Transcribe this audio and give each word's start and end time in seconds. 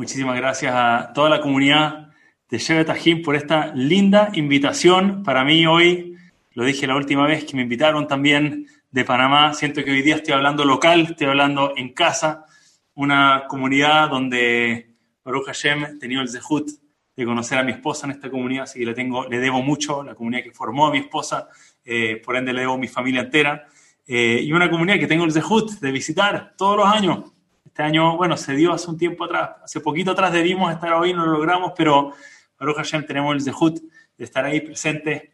Muchísimas 0.00 0.34
gracias 0.34 0.72
a 0.74 1.12
toda 1.12 1.28
la 1.28 1.42
comunidad 1.42 2.08
de 2.48 2.56
Shevet 2.56 2.86
Tajim 2.86 3.20
por 3.20 3.36
esta 3.36 3.66
linda 3.74 4.30
invitación. 4.32 5.22
Para 5.22 5.44
mí 5.44 5.66
hoy, 5.66 6.16
lo 6.52 6.64
dije 6.64 6.86
la 6.86 6.96
última 6.96 7.26
vez 7.26 7.44
que 7.44 7.54
me 7.54 7.60
invitaron 7.60 8.08
también 8.08 8.66
de 8.90 9.04
Panamá, 9.04 9.52
siento 9.52 9.84
que 9.84 9.90
hoy 9.90 10.00
día 10.00 10.14
estoy 10.14 10.32
hablando 10.32 10.64
local, 10.64 11.02
estoy 11.02 11.26
hablando 11.26 11.74
en 11.76 11.92
casa, 11.92 12.46
una 12.94 13.44
comunidad 13.46 14.08
donde 14.08 14.94
Baruch 15.22 15.44
Hashem 15.44 15.84
he 15.84 15.98
tenido 15.98 16.22
el 16.22 16.30
zehut 16.30 16.70
de 17.14 17.24
conocer 17.26 17.58
a 17.58 17.62
mi 17.62 17.72
esposa 17.72 18.06
en 18.06 18.12
esta 18.12 18.30
comunidad, 18.30 18.62
así 18.62 18.78
que 18.78 18.86
le, 18.86 18.94
tengo, 18.94 19.28
le 19.28 19.38
debo 19.38 19.60
mucho, 19.60 20.02
la 20.02 20.14
comunidad 20.14 20.44
que 20.44 20.52
formó 20.52 20.86
a 20.86 20.92
mi 20.92 21.00
esposa, 21.00 21.50
eh, 21.84 22.22
por 22.24 22.36
ende 22.36 22.54
le 22.54 22.62
debo 22.62 22.72
a 22.72 22.78
mi 22.78 22.88
familia 22.88 23.20
entera, 23.20 23.66
eh, 24.06 24.40
y 24.42 24.50
una 24.50 24.70
comunidad 24.70 24.98
que 24.98 25.06
tengo 25.06 25.26
el 25.26 25.32
zehut 25.32 25.72
de 25.72 25.92
visitar 25.92 26.54
todos 26.56 26.78
los 26.78 26.86
años. 26.86 27.34
Este 27.80 27.88
año, 27.88 28.18
bueno, 28.18 28.36
se 28.36 28.54
dio 28.54 28.74
hace 28.74 28.90
un 28.90 28.98
tiempo 28.98 29.24
atrás, 29.24 29.52
hace 29.64 29.80
poquito 29.80 30.10
atrás 30.10 30.34
debimos 30.34 30.70
estar 30.70 30.92
hoy, 30.92 31.14
no 31.14 31.24
lo 31.24 31.32
logramos, 31.32 31.72
pero 31.74 32.12
Baruch 32.58 32.76
Hashem 32.76 33.06
tenemos 33.06 33.34
el 33.34 33.40
zehut 33.40 33.80
de 34.18 34.24
estar 34.24 34.44
ahí 34.44 34.60
presente 34.60 35.32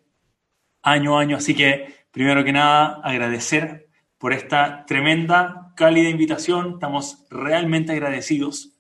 año 0.81 1.19
a 1.19 1.23
año, 1.23 1.39
así 1.39 1.57
que 1.57 2.07
primero 2.13 2.45
que 2.45 2.53
nada 2.53 3.01
agradecer 3.03 3.89
por 4.17 4.33
esta 4.33 4.87
tremenda, 4.87 5.73
cálida 5.75 6.09
invitación, 6.09 6.75
estamos 6.75 7.27
realmente 7.31 7.91
agradecidos. 7.91 8.79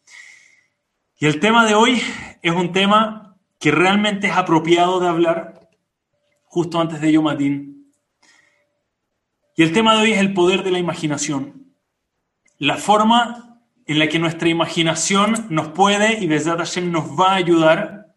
Y 1.19 1.27
el 1.27 1.41
tema 1.41 1.66
de 1.66 1.74
hoy 1.74 2.01
es 2.43 2.52
un 2.52 2.71
tema 2.71 3.37
que 3.59 3.73
realmente 3.73 4.29
es 4.29 4.37
apropiado 4.37 5.01
de 5.01 5.09
hablar 5.09 5.69
justo 6.45 6.80
antes 6.80 7.01
de 7.01 7.10
Yom 7.10 7.27
Y 7.37 7.74
el 9.57 9.73
tema 9.73 9.96
de 9.96 10.02
hoy 10.02 10.12
es 10.12 10.21
el 10.21 10.35
poder 10.35 10.62
de 10.62 10.71
la 10.71 10.79
imaginación. 10.79 11.74
La 12.59 12.77
forma 12.77 13.45
en 13.86 13.98
la 14.00 14.08
que 14.08 14.18
nuestra 14.18 14.48
imaginación 14.48 15.46
nos 15.48 15.68
puede 15.68 16.18
y 16.18 16.26
Besat 16.26 16.58
Hashem 16.58 16.90
nos 16.90 17.08
va 17.18 17.32
a 17.32 17.36
ayudar 17.36 18.14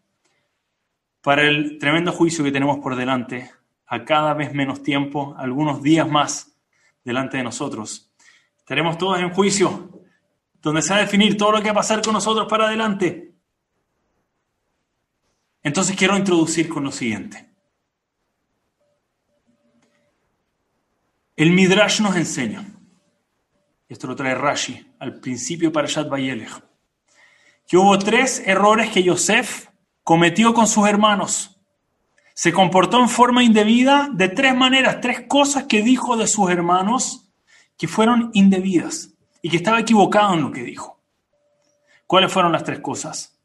para 1.22 1.42
el 1.42 1.78
tremendo 1.78 2.12
juicio 2.12 2.44
que 2.44 2.50
tenemos 2.50 2.78
por 2.78 2.96
delante, 2.96 3.50
a 3.86 4.04
cada 4.04 4.34
vez 4.34 4.52
menos 4.52 4.82
tiempo, 4.82 5.34
algunos 5.38 5.82
días 5.82 6.08
más 6.08 6.56
delante 7.04 7.36
de 7.36 7.44
nosotros. 7.44 8.10
Estaremos 8.58 8.98
todos 8.98 9.20
en 9.20 9.30
juicio, 9.30 10.02
donde 10.60 10.82
se 10.82 10.90
va 10.90 10.98
a 10.98 11.02
definir 11.02 11.36
todo 11.36 11.52
lo 11.52 11.58
que 11.58 11.66
va 11.66 11.72
a 11.72 11.74
pasar 11.74 12.02
con 12.02 12.14
nosotros 12.14 12.48
para 12.48 12.66
adelante. 12.66 13.34
Entonces 15.62 15.96
quiero 15.96 16.16
introducir 16.16 16.68
con 16.68 16.84
lo 16.84 16.90
siguiente. 16.90 17.48
El 21.36 21.52
Midrash 21.52 22.00
nos 22.00 22.16
enseña, 22.16 22.64
esto 23.90 24.06
lo 24.06 24.14
trae 24.14 24.36
Rashi 24.36 24.86
al 25.00 25.18
principio 25.18 25.72
para 25.72 25.88
Shad 25.88 26.08
Bayelech, 26.08 26.62
que 27.66 27.76
hubo 27.76 27.98
tres 27.98 28.40
errores 28.46 28.88
que 28.90 29.02
Yosef 29.02 29.66
cometió 30.04 30.54
con 30.54 30.68
sus 30.68 30.88
hermanos. 30.88 31.60
Se 32.32 32.52
comportó 32.52 33.00
en 33.00 33.08
forma 33.08 33.42
indebida 33.42 34.08
de 34.12 34.28
tres 34.28 34.54
maneras, 34.54 35.00
tres 35.00 35.22
cosas 35.26 35.64
que 35.64 35.82
dijo 35.82 36.16
de 36.16 36.28
sus 36.28 36.48
hermanos 36.50 37.32
que 37.76 37.88
fueron 37.88 38.30
indebidas 38.32 39.14
y 39.42 39.50
que 39.50 39.56
estaba 39.56 39.80
equivocado 39.80 40.34
en 40.34 40.42
lo 40.42 40.52
que 40.52 40.62
dijo. 40.62 41.02
¿Cuáles 42.06 42.32
fueron 42.32 42.52
las 42.52 42.62
tres 42.62 42.78
cosas? 42.78 43.40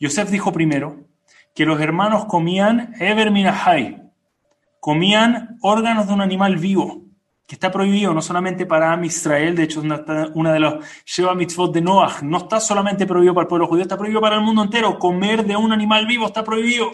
Yosef 0.00 0.28
dijo 0.28 0.52
primero 0.52 1.06
que 1.54 1.64
los 1.64 1.80
hermanos 1.80 2.24
comían 2.24 2.94
Eber 2.98 3.30
Minahai, 3.30 4.02
comían 4.80 5.56
órganos 5.62 6.08
de 6.08 6.14
un 6.14 6.20
animal 6.20 6.56
vivo, 6.56 7.03
que 7.46 7.56
está 7.56 7.70
prohibido 7.70 8.14
no 8.14 8.22
solamente 8.22 8.64
para 8.64 8.92
Am 8.92 9.04
Israel, 9.04 9.54
de 9.54 9.64
hecho 9.64 9.80
es 9.80 10.30
una, 10.34 10.52
de 10.52 10.60
las 10.60 10.74
Sheva 11.04 11.34
Mitzvot 11.34 11.74
de 11.74 11.82
Noah, 11.82 12.22
no 12.22 12.38
está 12.38 12.58
solamente 12.58 13.06
prohibido 13.06 13.34
para 13.34 13.42
el 13.42 13.48
pueblo 13.48 13.66
judío, 13.66 13.82
está 13.82 13.98
prohibido 13.98 14.20
para 14.20 14.36
el 14.36 14.42
mundo 14.42 14.62
entero, 14.62 14.98
comer 14.98 15.44
de 15.44 15.56
un 15.56 15.72
animal 15.72 16.06
vivo 16.06 16.26
está 16.26 16.42
prohibido. 16.42 16.90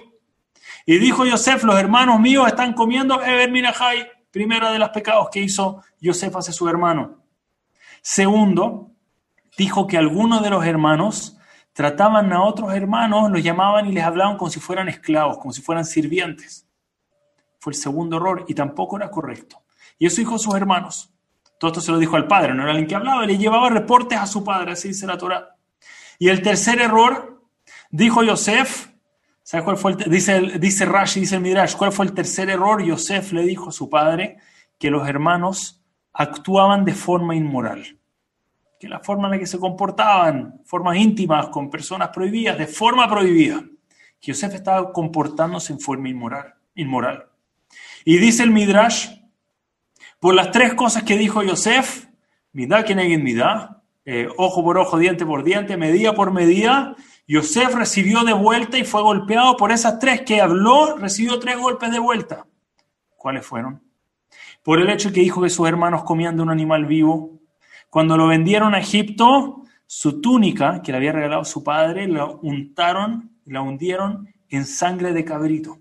Y 0.86 0.98
dijo 0.98 1.24
Yosef, 1.24 1.62
los 1.62 1.78
hermanos 1.78 2.18
míos 2.18 2.48
están 2.48 2.72
comiendo 2.72 3.22
Eber 3.22 3.50
Minahai, 3.50 4.08
primera 4.30 4.72
de 4.72 4.78
los 4.78 4.88
pecados 4.88 5.28
que 5.30 5.40
hizo 5.40 5.82
Yosef 6.00 6.34
hacia 6.34 6.52
su 6.52 6.68
hermano. 6.68 7.22
Segundo, 8.02 8.90
dijo 9.56 9.86
que 9.86 9.98
algunos 9.98 10.42
de 10.42 10.50
los 10.50 10.64
hermanos 10.64 11.36
trataban 11.72 12.32
a 12.32 12.42
otros 12.42 12.74
hermanos, 12.74 13.30
los 13.30 13.42
llamaban 13.42 13.86
y 13.86 13.92
les 13.92 14.02
hablaban 14.02 14.36
como 14.36 14.50
si 14.50 14.58
fueran 14.58 14.88
esclavos, 14.88 15.38
como 15.38 15.52
si 15.52 15.62
fueran 15.62 15.84
sirvientes. 15.84 16.66
Fue 17.60 17.72
el 17.72 17.78
segundo 17.78 18.16
error 18.16 18.44
y 18.48 18.54
tampoco 18.54 18.96
era 18.96 19.10
correcto. 19.10 19.62
Y 20.00 20.06
eso 20.06 20.16
dijo 20.16 20.36
a 20.36 20.38
sus 20.38 20.54
hermanos. 20.54 21.12
Todo 21.58 21.72
esto 21.72 21.82
se 21.82 21.92
lo 21.92 21.98
dijo 21.98 22.16
al 22.16 22.26
padre, 22.26 22.54
no 22.54 22.62
era 22.62 22.70
alguien 22.70 22.88
que 22.88 22.94
hablaba, 22.94 23.26
le 23.26 23.36
llevaba 23.36 23.68
reportes 23.68 24.18
a 24.18 24.26
su 24.26 24.42
padre, 24.42 24.72
así 24.72 24.88
dice 24.88 25.06
la 25.06 25.18
Torah. 25.18 25.56
Y 26.18 26.30
el 26.30 26.40
tercer 26.40 26.80
error, 26.80 27.44
dijo 27.90 28.22
Yosef, 28.22 28.88
¿sabes 29.42 29.62
cuál 29.62 29.76
fue? 29.76 29.92
El, 29.92 30.10
dice, 30.10 30.40
dice 30.58 30.86
Rashi, 30.86 31.20
dice 31.20 31.34
el 31.34 31.42
Midrash, 31.42 31.76
¿cuál 31.76 31.92
fue 31.92 32.06
el 32.06 32.14
tercer 32.14 32.48
error? 32.48 32.82
Yosef 32.82 33.32
le 33.32 33.42
dijo 33.42 33.68
a 33.68 33.72
su 33.72 33.90
padre 33.90 34.38
que 34.78 34.90
los 34.90 35.06
hermanos 35.06 35.84
actuaban 36.14 36.86
de 36.86 36.94
forma 36.94 37.36
inmoral, 37.36 37.98
que 38.78 38.88
la 38.88 39.00
forma 39.00 39.28
en 39.28 39.32
la 39.32 39.38
que 39.38 39.46
se 39.46 39.58
comportaban, 39.58 40.62
formas 40.64 40.96
íntimas 40.96 41.48
con 41.48 41.68
personas 41.68 42.08
prohibidas, 42.08 42.56
de 42.56 42.66
forma 42.66 43.06
prohibida, 43.06 43.62
que 44.18 44.32
Yosef 44.32 44.54
estaba 44.54 44.90
comportándose 44.94 45.74
en 45.74 45.80
forma 45.80 46.08
inmoral. 46.08 46.54
inmoral. 46.74 47.26
Y 48.06 48.16
dice 48.16 48.44
el 48.44 48.50
Midrash, 48.50 49.19
por 50.20 50.34
las 50.34 50.52
tres 50.52 50.74
cosas 50.74 51.02
que 51.02 51.18
dijo 51.18 51.42
Yosef, 51.42 52.06
midá 52.52 52.84
que 52.84 52.94
neguen 52.94 53.24
midá, 53.24 53.82
eh, 54.04 54.28
ojo 54.36 54.62
por 54.62 54.78
ojo, 54.78 54.98
diente 54.98 55.26
por 55.26 55.42
diente, 55.42 55.76
medida 55.76 56.14
por 56.14 56.32
medida, 56.32 56.94
Yosef 57.26 57.74
recibió 57.74 58.22
de 58.22 58.32
vuelta 58.32 58.78
y 58.78 58.84
fue 58.84 59.02
golpeado 59.02 59.56
por 59.56 59.72
esas 59.72 59.98
tres 59.98 60.22
que 60.22 60.40
habló, 60.40 60.96
recibió 60.96 61.40
tres 61.40 61.58
golpes 61.58 61.90
de 61.90 61.98
vuelta. 61.98 62.46
¿Cuáles 63.16 63.44
fueron? 63.44 63.90
por 64.62 64.80
el 64.80 64.90
hecho 64.90 65.12
que 65.12 65.20
dijo 65.20 65.42
que 65.42 65.50
sus 65.50 65.66
hermanos 65.66 66.04
comían 66.04 66.36
de 66.36 66.42
un 66.42 66.50
animal 66.50 66.86
vivo. 66.86 67.40
Cuando 67.88 68.16
lo 68.16 68.28
vendieron 68.28 68.74
a 68.74 68.80
Egipto, 68.80 69.62
su 69.86 70.20
túnica, 70.20 70.82
que 70.82 70.92
le 70.92 70.98
había 70.98 71.12
regalado 71.12 71.44
su 71.44 71.64
padre, 71.64 72.06
la 72.06 72.26
untaron, 72.26 73.30
la 73.46 73.62
hundieron 73.62 74.28
en 74.48 74.64
sangre 74.66 75.12
de 75.12 75.24
cabrito. 75.24 75.78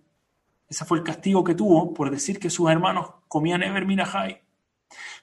Ese 0.69 0.85
fue 0.85 0.99
el 0.99 1.03
castigo 1.03 1.43
que 1.43 1.55
tuvo 1.55 1.93
por 1.93 2.11
decir 2.11 2.39
que 2.39 2.49
sus 2.49 2.69
hermanos 2.69 3.11
comían 3.27 3.63
Eber 3.63 3.85
Minahai. 3.85 4.43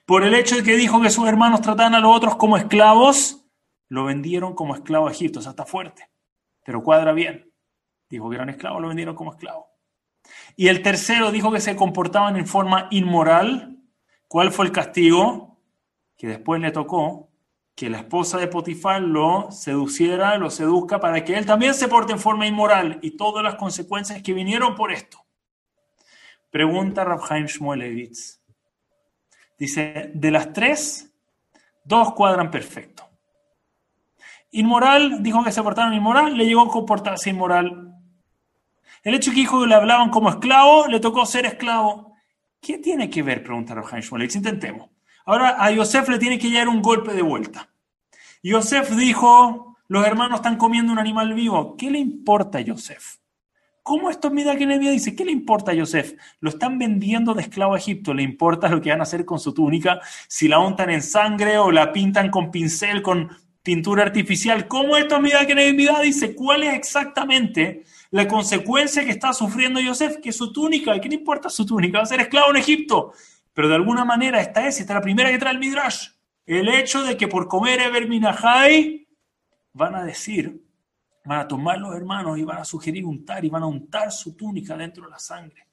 Por 0.05 0.23
el 0.23 0.33
hecho 0.35 0.57
de 0.57 0.63
que 0.63 0.75
dijo 0.75 1.01
que 1.01 1.09
sus 1.09 1.27
hermanos 1.27 1.61
trataban 1.61 1.95
a 1.95 1.99
los 1.99 2.15
otros 2.15 2.35
como 2.35 2.57
esclavos, 2.57 3.45
lo 3.89 4.05
vendieron 4.05 4.53
como 4.53 4.75
esclavo 4.75 5.07
a 5.07 5.11
Egipto. 5.11 5.39
O 5.39 5.41
sea, 5.41 5.51
está 5.51 5.65
fuerte, 5.65 6.09
pero 6.65 6.83
cuadra 6.83 7.13
bien. 7.13 7.51
Dijo 8.09 8.29
que 8.29 8.35
eran 8.35 8.49
esclavos, 8.49 8.81
lo 8.81 8.87
vendieron 8.89 9.15
como 9.15 9.31
esclavo. 9.31 9.67
Y 10.57 10.67
el 10.67 10.81
tercero 10.81 11.31
dijo 11.31 11.51
que 11.51 11.61
se 11.61 11.75
comportaban 11.75 12.35
en 12.35 12.47
forma 12.47 12.87
inmoral. 12.91 13.77
¿Cuál 14.27 14.51
fue 14.51 14.65
el 14.65 14.71
castigo? 14.71 15.59
Que 16.17 16.27
después 16.27 16.61
le 16.61 16.71
tocó 16.71 17.29
que 17.75 17.89
la 17.89 17.99
esposa 17.99 18.37
de 18.37 18.47
Potifar 18.47 19.01
lo 19.01 19.51
seduciera, 19.51 20.37
lo 20.37 20.49
seduzca 20.49 20.99
para 20.99 21.23
que 21.23 21.37
él 21.37 21.45
también 21.45 21.73
se 21.73 21.87
porte 21.87 22.11
en 22.11 22.19
forma 22.19 22.47
inmoral 22.47 22.99
y 23.01 23.11
todas 23.11 23.43
las 23.43 23.55
consecuencias 23.55 24.21
que 24.23 24.33
vinieron 24.33 24.75
por 24.75 24.91
esto. 24.91 25.26
Pregunta 26.49 27.03
Rabhaim 27.03 27.45
Shmuelevitz. 27.45 28.41
Dice, 29.57 30.11
de 30.13 30.31
las 30.31 30.53
tres, 30.53 31.13
dos 31.83 32.13
cuadran 32.13 32.51
perfecto. 32.51 33.03
Inmoral, 34.51 35.21
dijo 35.23 35.43
que 35.43 35.51
se 35.51 35.61
portaron 35.61 35.93
inmoral, 35.93 36.37
le 36.37 36.45
llegó 36.45 36.61
a 36.61 36.71
comportarse 36.71 37.29
inmoral 37.29 37.87
el 39.07 39.15
hecho 39.15 39.31
que 39.31 39.39
hijo 39.39 39.65
le 39.65 39.73
hablaban 39.73 40.09
como 40.09 40.29
esclavo, 40.29 40.87
le 40.87 40.99
tocó 40.99 41.25
ser 41.25 41.45
esclavo. 41.45 42.17
¿Qué 42.59 42.77
tiene 42.79 43.09
que 43.09 43.23
ver? 43.23 43.41
Pregunta 43.41 43.73
Rohan 43.73 44.01
Shmulevitz. 44.01 44.35
Intentemos. 44.35 44.89
Ahora 45.25 45.63
a 45.63 45.71
Yosef 45.71 46.09
le 46.09 46.19
tiene 46.19 46.37
que 46.37 46.49
llegar 46.49 46.67
un 46.67 46.81
golpe 46.81 47.13
de 47.13 47.21
vuelta. 47.21 47.69
Yosef 48.43 48.91
dijo, 48.97 49.77
los 49.87 50.05
hermanos 50.05 50.39
están 50.39 50.57
comiendo 50.57 50.91
un 50.91 50.99
animal 50.99 51.33
vivo. 51.33 51.77
¿Qué 51.77 51.89
le 51.89 51.99
importa 51.99 52.57
a 52.57 52.61
Yosef? 52.61 53.17
¿Cómo 53.87 54.09
esto 54.09 54.29
mira 54.29 54.57
que 54.57 54.65
Nevia 54.65 54.91
dice? 54.91 55.15
¿Qué 55.15 55.23
le 55.23 55.31
importa 55.31 55.71
a 55.71 55.73
Yosef? 55.73 56.13
Lo 56.41 56.49
están 56.49 56.77
vendiendo 56.77 57.33
de 57.33 57.43
esclavo 57.43 57.73
a 57.73 57.77
Egipto. 57.77 58.13
¿Le 58.13 58.21
importa 58.21 58.67
lo 58.67 58.81
que 58.81 58.89
van 58.89 58.99
a 58.99 59.03
hacer 59.03 59.23
con 59.23 59.39
su 59.39 59.53
túnica? 59.53 60.01
Si 60.27 60.49
la 60.49 60.59
untan 60.59 60.89
en 60.89 61.01
sangre 61.01 61.57
o 61.57 61.71
la 61.71 61.93
pintan 61.93 62.29
con 62.29 62.51
pincel, 62.51 63.01
con 63.01 63.29
pintura 63.63 64.03
artificial. 64.03 64.67
¿Cómo 64.67 64.97
esto 64.97 65.21
mira 65.21 65.47
que 65.47 65.55
Nevia 65.55 66.01
dice? 66.01 66.35
¿Cuál 66.35 66.63
es 66.63 66.73
exactamente 66.73 67.85
la 68.11 68.27
consecuencia 68.27 69.05
que 69.05 69.11
está 69.11 69.31
sufriendo 69.31 69.79
Yosef, 69.79 70.17
que 70.17 70.33
su 70.33 70.51
túnica, 70.51 70.99
¿qué 70.99 71.07
le 71.07 71.15
importa 71.15 71.49
su 71.49 71.65
túnica? 71.65 71.99
Va 71.99 72.03
a 72.03 72.07
ser 72.07 72.19
esclavo 72.19 72.49
en 72.49 72.57
Egipto. 72.57 73.13
Pero 73.53 73.69
de 73.69 73.75
alguna 73.75 74.03
manera 74.03 74.41
esta 74.41 74.67
es, 74.67 74.81
esta 74.81 74.91
es 74.91 74.95
la 74.95 75.01
primera 75.01 75.31
que 75.31 75.37
trae 75.37 75.53
el 75.53 75.59
Midrash. 75.59 76.09
El 76.45 76.67
hecho 76.67 77.03
de 77.03 77.15
que 77.15 77.29
por 77.29 77.47
comer 77.47 77.79
Eber 77.79 78.09
Minahai 78.09 79.07
van 79.71 79.95
a 79.95 80.03
decir, 80.03 80.66
van 81.27 81.39
a 81.39 81.47
tomar 81.47 81.77
los 81.77 81.93
hermanos 81.93 82.37
y 82.37 82.43
van 82.43 82.59
a 82.59 82.65
sugerir 82.65 83.05
untar 83.05 83.43
y 83.43 83.49
van 83.49 83.63
a 83.63 83.67
untar 83.67 84.11
su 84.11 84.35
túnica 84.35 84.77
dentro 84.77 85.05
de 85.05 85.11
la 85.11 85.19
sangre. 85.19 85.67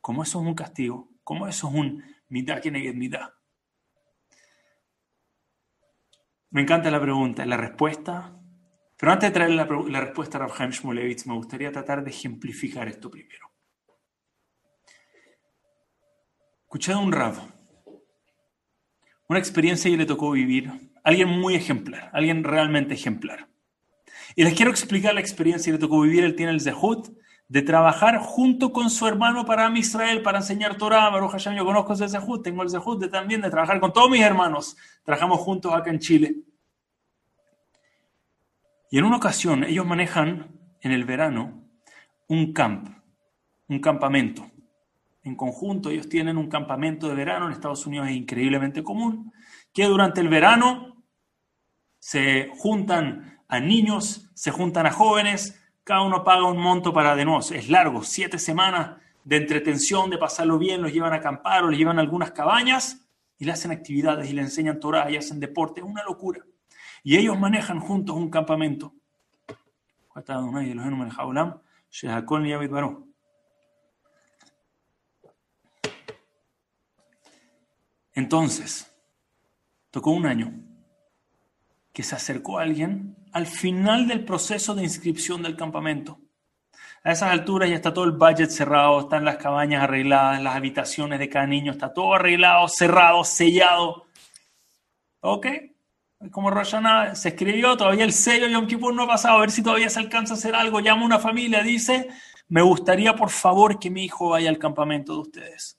Como 0.00 0.22
eso 0.22 0.40
es 0.40 0.46
un 0.46 0.54
castigo, 0.54 1.08
como 1.24 1.48
eso 1.48 1.68
es 1.68 1.74
un 1.74 2.04
mitad 2.28 2.60
que 2.60 2.70
mitad. 2.70 3.30
Me 6.50 6.62
encanta 6.62 6.90
la 6.90 7.00
pregunta. 7.00 7.44
La 7.44 7.56
respuesta 7.56 8.34
Pero 8.98 9.12
antes 9.12 9.30
de 9.30 9.34
traer 9.34 9.50
la, 9.50 10.00
respuesta 10.00 10.38
a 10.38 10.46
Rav 10.46 10.70
Shmulevitz, 10.70 11.26
me 11.26 11.34
gustaría 11.34 11.70
tratar 11.70 12.02
de 12.02 12.10
ejemplificar 12.10 12.88
esto 12.88 13.10
primero. 13.10 13.48
Escuché 16.62 16.94
un 16.94 17.12
rabo, 17.12 17.48
una 19.28 19.38
experiencia 19.38 19.90
que 19.90 19.96
le 19.96 20.04
tocó 20.04 20.32
vivir, 20.32 20.92
alguien 21.04 21.28
muy 21.28 21.54
ejemplar, 21.54 22.10
alguien 22.12 22.44
realmente 22.44 22.94
ejemplar. 22.94 23.48
Y 24.38 24.44
les 24.44 24.54
quiero 24.54 24.70
explicar 24.70 25.14
la 25.14 25.20
experiencia 25.20 25.68
que 25.68 25.78
le 25.78 25.80
tocó 25.80 26.00
vivir. 26.00 26.22
Él 26.22 26.36
tiene 26.36 26.52
el 26.52 26.60
Zehut 26.60 27.08
de 27.48 27.60
trabajar 27.60 28.18
junto 28.18 28.72
con 28.72 28.88
su 28.88 29.04
hermano 29.08 29.44
para 29.44 29.68
Israel, 29.76 30.22
para 30.22 30.38
enseñar 30.38 30.76
Torah. 30.76 31.10
Baruch 31.10 31.32
Hashem, 31.32 31.56
yo 31.56 31.64
conozco 31.64 31.94
ese 31.94 32.08
Zehut, 32.08 32.44
tengo 32.44 32.62
el 32.62 32.70
Zehut 32.70 33.00
de 33.00 33.08
también 33.08 33.40
de 33.40 33.50
trabajar 33.50 33.80
con 33.80 33.92
todos 33.92 34.08
mis 34.08 34.22
hermanos. 34.22 34.76
Trabajamos 35.02 35.40
juntos 35.40 35.74
acá 35.74 35.90
en 35.90 35.98
Chile. 35.98 36.36
Y 38.92 38.98
en 38.98 39.06
una 39.06 39.16
ocasión 39.16 39.64
ellos 39.64 39.84
manejan 39.84 40.56
en 40.82 40.92
el 40.92 41.04
verano 41.04 41.64
un 42.28 42.52
camp, 42.52 42.90
un 43.66 43.80
campamento. 43.80 44.48
En 45.24 45.34
conjunto 45.34 45.90
ellos 45.90 46.08
tienen 46.08 46.38
un 46.38 46.48
campamento 46.48 47.08
de 47.08 47.16
verano 47.16 47.46
en 47.46 47.54
Estados 47.54 47.84
Unidos 47.86 48.06
es 48.06 48.14
increíblemente 48.14 48.84
común, 48.84 49.32
que 49.72 49.86
durante 49.86 50.20
el 50.20 50.28
verano 50.28 51.02
se 51.98 52.52
juntan 52.56 53.37
a 53.48 53.60
niños, 53.60 54.30
se 54.34 54.50
juntan 54.50 54.86
a 54.86 54.92
jóvenes, 54.92 55.58
cada 55.82 56.02
uno 56.02 56.22
paga 56.22 56.44
un 56.44 56.58
monto 56.58 56.92
para 56.92 57.16
de 57.16 57.24
nuevo, 57.24 57.40
es 57.40 57.70
largo, 57.70 58.02
siete 58.02 58.38
semanas 58.38 59.00
de 59.24 59.36
entretención, 59.36 60.10
de 60.10 60.18
pasarlo 60.18 60.58
bien, 60.58 60.82
los 60.82 60.92
llevan 60.92 61.14
a 61.14 61.16
acampar 61.16 61.64
o 61.64 61.70
les 61.70 61.78
llevan 61.78 61.98
a 61.98 62.02
algunas 62.02 62.32
cabañas 62.32 63.08
y 63.38 63.44
le 63.46 63.52
hacen 63.52 63.70
actividades 63.70 64.28
y 64.30 64.34
le 64.34 64.42
enseñan 64.42 64.80
Torah 64.80 65.10
y 65.10 65.16
hacen 65.16 65.40
deporte, 65.40 65.82
una 65.82 66.04
locura. 66.04 66.44
Y 67.02 67.16
ellos 67.16 67.38
manejan 67.38 67.80
juntos 67.80 68.16
un 68.16 68.30
campamento. 68.30 68.94
Entonces, 78.12 78.92
tocó 79.90 80.10
un 80.10 80.26
año 80.26 80.52
que 81.92 82.02
se 82.02 82.14
acercó 82.14 82.58
a 82.58 82.62
alguien 82.62 83.16
al 83.32 83.46
final 83.46 84.06
del 84.06 84.24
proceso 84.24 84.74
de 84.74 84.82
inscripción 84.82 85.42
del 85.42 85.56
campamento. 85.56 86.18
A 87.04 87.12
esas 87.12 87.30
alturas 87.30 87.68
ya 87.68 87.76
está 87.76 87.94
todo 87.94 88.04
el 88.04 88.12
budget 88.12 88.50
cerrado, 88.50 89.00
están 89.00 89.24
las 89.24 89.36
cabañas 89.36 89.84
arregladas, 89.84 90.42
las 90.42 90.56
habitaciones 90.56 91.18
de 91.18 91.28
cada 91.28 91.46
niño, 91.46 91.72
está 91.72 91.92
todo 91.92 92.14
arreglado, 92.14 92.68
cerrado, 92.68 93.24
sellado. 93.24 94.06
¿Ok? 95.20 95.46
como 96.32 96.50
Roshana 96.50 97.14
se 97.14 97.28
escribió, 97.30 97.76
todavía 97.76 98.04
el 98.04 98.12
sello 98.12 98.48
Yom 98.48 98.66
Kippur 98.66 98.92
no 98.92 99.04
ha 99.04 99.06
pasado, 99.06 99.36
a 99.36 99.40
ver 99.40 99.52
si 99.52 99.62
todavía 99.62 99.88
se 99.88 100.00
alcanza 100.00 100.34
a 100.34 100.36
hacer 100.36 100.54
algo. 100.54 100.80
Llama 100.80 101.02
a 101.02 101.06
una 101.06 101.18
familia, 101.18 101.62
dice, 101.62 102.08
me 102.48 102.62
gustaría 102.62 103.14
por 103.14 103.30
favor 103.30 103.78
que 103.78 103.90
mi 103.90 104.04
hijo 104.04 104.30
vaya 104.30 104.50
al 104.50 104.58
campamento 104.58 105.12
de 105.14 105.20
ustedes. 105.20 105.78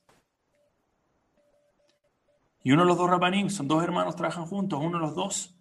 Y 2.63 2.71
uno 2.71 2.83
de 2.83 2.87
los 2.87 2.97
dos 2.97 3.09
rabanim, 3.09 3.49
son 3.49 3.67
dos 3.67 3.83
hermanos, 3.83 4.15
trabajan 4.15 4.45
juntos, 4.45 4.79
uno 4.81 4.97
de 4.97 5.05
los 5.05 5.15
dos. 5.15 5.55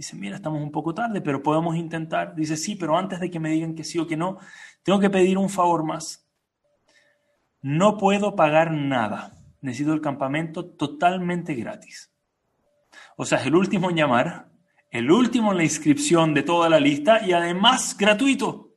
Dice, 0.00 0.16
mira, 0.16 0.36
estamos 0.36 0.62
un 0.62 0.72
poco 0.72 0.94
tarde, 0.94 1.20
pero 1.20 1.42
podemos 1.42 1.76
intentar. 1.76 2.34
Dice, 2.34 2.56
sí, 2.56 2.74
pero 2.74 2.96
antes 2.96 3.20
de 3.20 3.30
que 3.30 3.38
me 3.38 3.50
digan 3.50 3.74
que 3.74 3.84
sí 3.84 3.98
o 3.98 4.06
que 4.06 4.16
no, 4.16 4.38
tengo 4.82 4.98
que 4.98 5.10
pedir 5.10 5.36
un 5.36 5.50
favor 5.50 5.84
más. 5.84 6.26
No 7.60 7.98
puedo 7.98 8.34
pagar 8.34 8.72
nada. 8.72 9.34
Necesito 9.60 9.92
el 9.92 10.00
campamento 10.00 10.64
totalmente 10.64 11.54
gratis. 11.54 12.10
O 13.14 13.26
sea, 13.26 13.40
es 13.40 13.46
el 13.46 13.54
último 13.54 13.90
en 13.90 13.96
llamar, 13.96 14.48
el 14.90 15.10
último 15.10 15.50
en 15.50 15.58
la 15.58 15.64
inscripción 15.64 16.32
de 16.32 16.44
toda 16.44 16.70
la 16.70 16.80
lista 16.80 17.22
y 17.22 17.32
además 17.32 17.94
gratuito. 17.94 18.70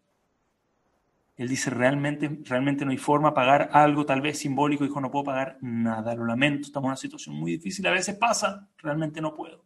Él 1.38 1.48
dice, 1.48 1.70
realmente, 1.70 2.42
realmente 2.44 2.84
no 2.84 2.92
hay 2.92 2.98
forma 2.98 3.30
de 3.30 3.36
pagar 3.36 3.70
algo 3.72 4.06
tal 4.06 4.20
vez 4.20 4.40
simbólico. 4.40 4.84
Dijo, 4.84 5.00
no 5.00 5.10
puedo 5.10 5.24
pagar 5.24 5.58
nada, 5.62 6.16
lo 6.16 6.26
lamento, 6.26 6.68
estamos 6.68 6.88
en 6.88 6.92
una 6.92 6.98
situación 6.98 7.34
muy 7.38 7.54
difícil, 7.54 7.88
a 7.88 7.92
veces 7.92 8.18
pasa, 8.18 8.68
realmente 8.80 9.22
no 9.22 9.34
puedo. 9.34 9.64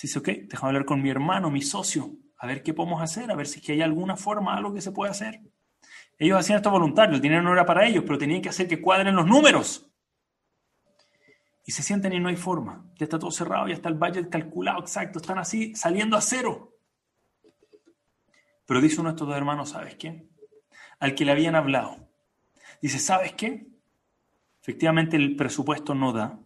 Dice, 0.00 0.18
ok, 0.18 0.28
déjame 0.48 0.68
hablar 0.68 0.84
con 0.84 1.00
mi 1.00 1.10
hermano, 1.10 1.50
mi 1.50 1.62
socio, 1.62 2.10
a 2.38 2.46
ver 2.46 2.62
qué 2.62 2.74
podemos 2.74 3.00
hacer, 3.00 3.30
a 3.30 3.36
ver 3.36 3.46
si 3.46 3.60
hay 3.70 3.82
alguna 3.82 4.16
forma, 4.16 4.56
algo 4.56 4.74
que 4.74 4.80
se 4.80 4.90
puede 4.90 5.12
hacer. 5.12 5.40
Ellos 6.18 6.38
hacían 6.38 6.56
esto 6.56 6.70
voluntario, 6.70 7.14
el 7.14 7.20
dinero 7.20 7.42
no 7.42 7.52
era 7.52 7.64
para 7.64 7.86
ellos, 7.86 8.02
pero 8.04 8.18
tenían 8.18 8.42
que 8.42 8.48
hacer 8.48 8.66
que 8.66 8.80
cuadren 8.80 9.14
los 9.14 9.26
números 9.26 9.88
y 11.64 11.72
se 11.72 11.82
sienten 11.82 12.12
y 12.12 12.20
no 12.20 12.28
hay 12.28 12.36
forma. 12.36 12.84
Ya 12.96 13.04
está 13.04 13.18
todo 13.18 13.30
cerrado, 13.30 13.68
ya 13.68 13.74
está 13.74 13.88
el 13.88 13.94
budget 13.94 14.28
calculado, 14.28 14.80
exacto, 14.80 15.18
están 15.18 15.38
así 15.38 15.74
saliendo 15.74 16.16
a 16.16 16.20
cero. 16.20 16.76
Pero 18.66 18.80
dice 18.80 19.00
uno 19.00 19.10
de 19.10 19.14
estos 19.14 19.28
dos 19.28 19.36
hermanos, 19.36 19.70
¿sabes 19.70 19.96
qué? 19.96 20.26
Al 20.98 21.14
que 21.14 21.24
le 21.24 21.32
habían 21.32 21.54
hablado. 21.54 22.08
Dice, 22.80 22.98
¿sabes 22.98 23.34
qué? 23.34 23.66
Efectivamente 24.60 25.16
el 25.16 25.36
presupuesto 25.36 25.94
no 25.94 26.12
da. 26.12 26.38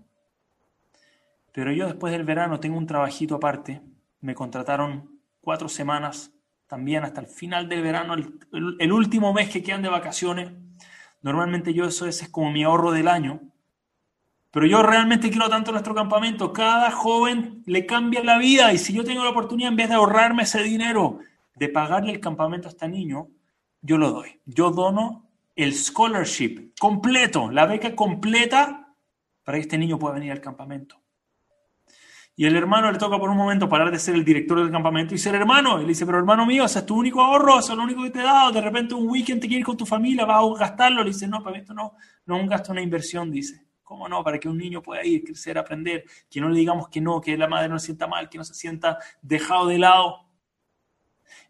Pero 1.56 1.73
yo 1.73 1.87
después 1.87 2.12
del 2.12 2.25
verano 2.25 2.61
tengo 2.61 2.76
un 2.76 2.87
trabajito 2.87 3.37
aparte. 3.37 3.81
Me 4.20 4.35
contrataron 4.35 5.19
cuatro 5.41 5.70
semanas, 5.70 6.31
también 6.67 7.03
hasta 7.03 7.23
el 7.23 7.29
final 7.29 7.67
del 7.67 7.81
verano, 7.81 8.12
el, 8.12 8.93
último 8.93 9.32
mes 9.32 9.49
que 9.49 9.62
quedan 9.62 9.81
de 9.81 9.88
vacaciones. 9.88 10.53
Normalmente 11.23 11.73
yo 11.73 11.87
eso 11.87 12.05
es 12.05 12.29
como 12.29 12.53
mi 12.53 12.62
ahorro 12.62 12.93
del 12.93 13.08
año 13.08 13.41
pero 14.50 14.67
yo 14.67 14.82
realmente 14.82 15.31
quiero 15.31 15.49
tanto 15.49 15.73
nuestro 15.73 15.94
campamento. 15.94 16.53
Cada 16.53 16.91
joven 16.91 17.62
le 17.67 17.87
cambia 17.87 18.23
la 18.23 18.37
vida 18.38 18.73
y 18.73 18.79
si 18.79 18.93
yo 18.93 19.02
tengo 19.02 19.25
la 19.25 19.31
oportunidad, 19.31 19.70
en 19.70 19.76
vez 19.76 19.88
de 19.88 19.94
ahorrarme 19.94 20.43
ese 20.43 20.62
dinero, 20.62 21.20
de 21.55 21.69
pagarle 21.70 22.12
el 22.12 22.20
campamento 22.20 22.69
a 22.69 22.70
este 22.70 22.88
niño, 22.88 23.29
yo 23.81 23.97
lo 23.97 24.12
doy. 24.12 24.41
Yo 24.44 24.70
dono 24.70 25.29
el 25.55 25.75
scholarship 25.75 26.73
completo, 26.79 27.50
la 27.50 27.64
beca 27.67 27.94
completa 27.94 28.94
para 29.43 29.56
que 29.56 29.62
este 29.62 29.79
niño 29.79 29.99
pueda 29.99 30.14
venir 30.14 30.32
al 30.32 30.41
campamento. 30.43 31.02
Y 32.38 32.44
el 32.44 32.55
hermano 32.55 32.93
le 32.93 32.99
toca 32.99 33.19
por 33.19 33.31
un 33.31 33.37
momento 33.37 33.67
parar 33.67 33.91
de 33.91 33.99
ser 33.99 34.15
el 34.15 34.23
director 34.23 34.61
del 34.61 34.71
campamento 34.71 35.15
y 35.15 35.19
ser 35.19 35.35
hermano. 35.35 35.79
Y 35.79 35.83
le 35.83 35.88
dice, 35.88 36.05
pero 36.05 36.19
hermano 36.19 36.44
mío, 36.44 36.67
ese 36.67 36.81
es 36.81 36.87
tu 36.87 36.94
único 36.94 37.23
ahorro, 37.23 37.61
eso 37.61 37.73
es 37.73 37.79
lo 37.79 37.85
único 37.85 38.03
que 38.03 38.11
te 38.11 38.21
he 38.21 38.25
dado. 38.25 38.53
De 38.53 38.61
repente 38.61 38.94
un 38.94 39.09
weekend 39.09 39.41
te 39.41 39.49
quieres 39.49 39.61
ir 39.61 39.65
con 39.65 39.77
tu 39.79 39.87
familia, 39.87 40.27
vas 40.27 40.44
a 40.44 40.59
gastarlo. 40.59 41.03
Le 41.03 41.11
dice, 41.11 41.27
no, 41.27 41.43
para 41.43 41.56
esto 41.56 41.73
no, 41.73 41.94
no 42.27 42.37
es 42.37 42.43
un 42.43 42.47
gasto, 42.47 42.73
una 42.73 42.83
inversión, 42.83 43.31
dice. 43.31 43.65
¿Cómo 43.83 44.06
no? 44.06 44.23
Para 44.23 44.38
que 44.38 44.49
un 44.49 44.59
niño 44.59 44.83
pueda 44.83 45.03
ir, 45.06 45.25
crecer, 45.25 45.56
aprender, 45.56 46.05
que 46.29 46.41
no 46.41 46.50
le 46.50 46.59
digamos 46.59 46.88
que 46.88 47.00
no, 47.00 47.21
que 47.21 47.38
la 47.38 47.49
madre 47.49 47.69
no 47.69 47.79
se 47.79 47.87
sienta 47.87 48.06
mal, 48.06 48.29
que 48.29 48.37
no 48.37 48.44
se 48.44 48.53
sienta 48.53 48.99
dejado 49.23 49.69
de 49.69 49.79
lado. 49.79 50.27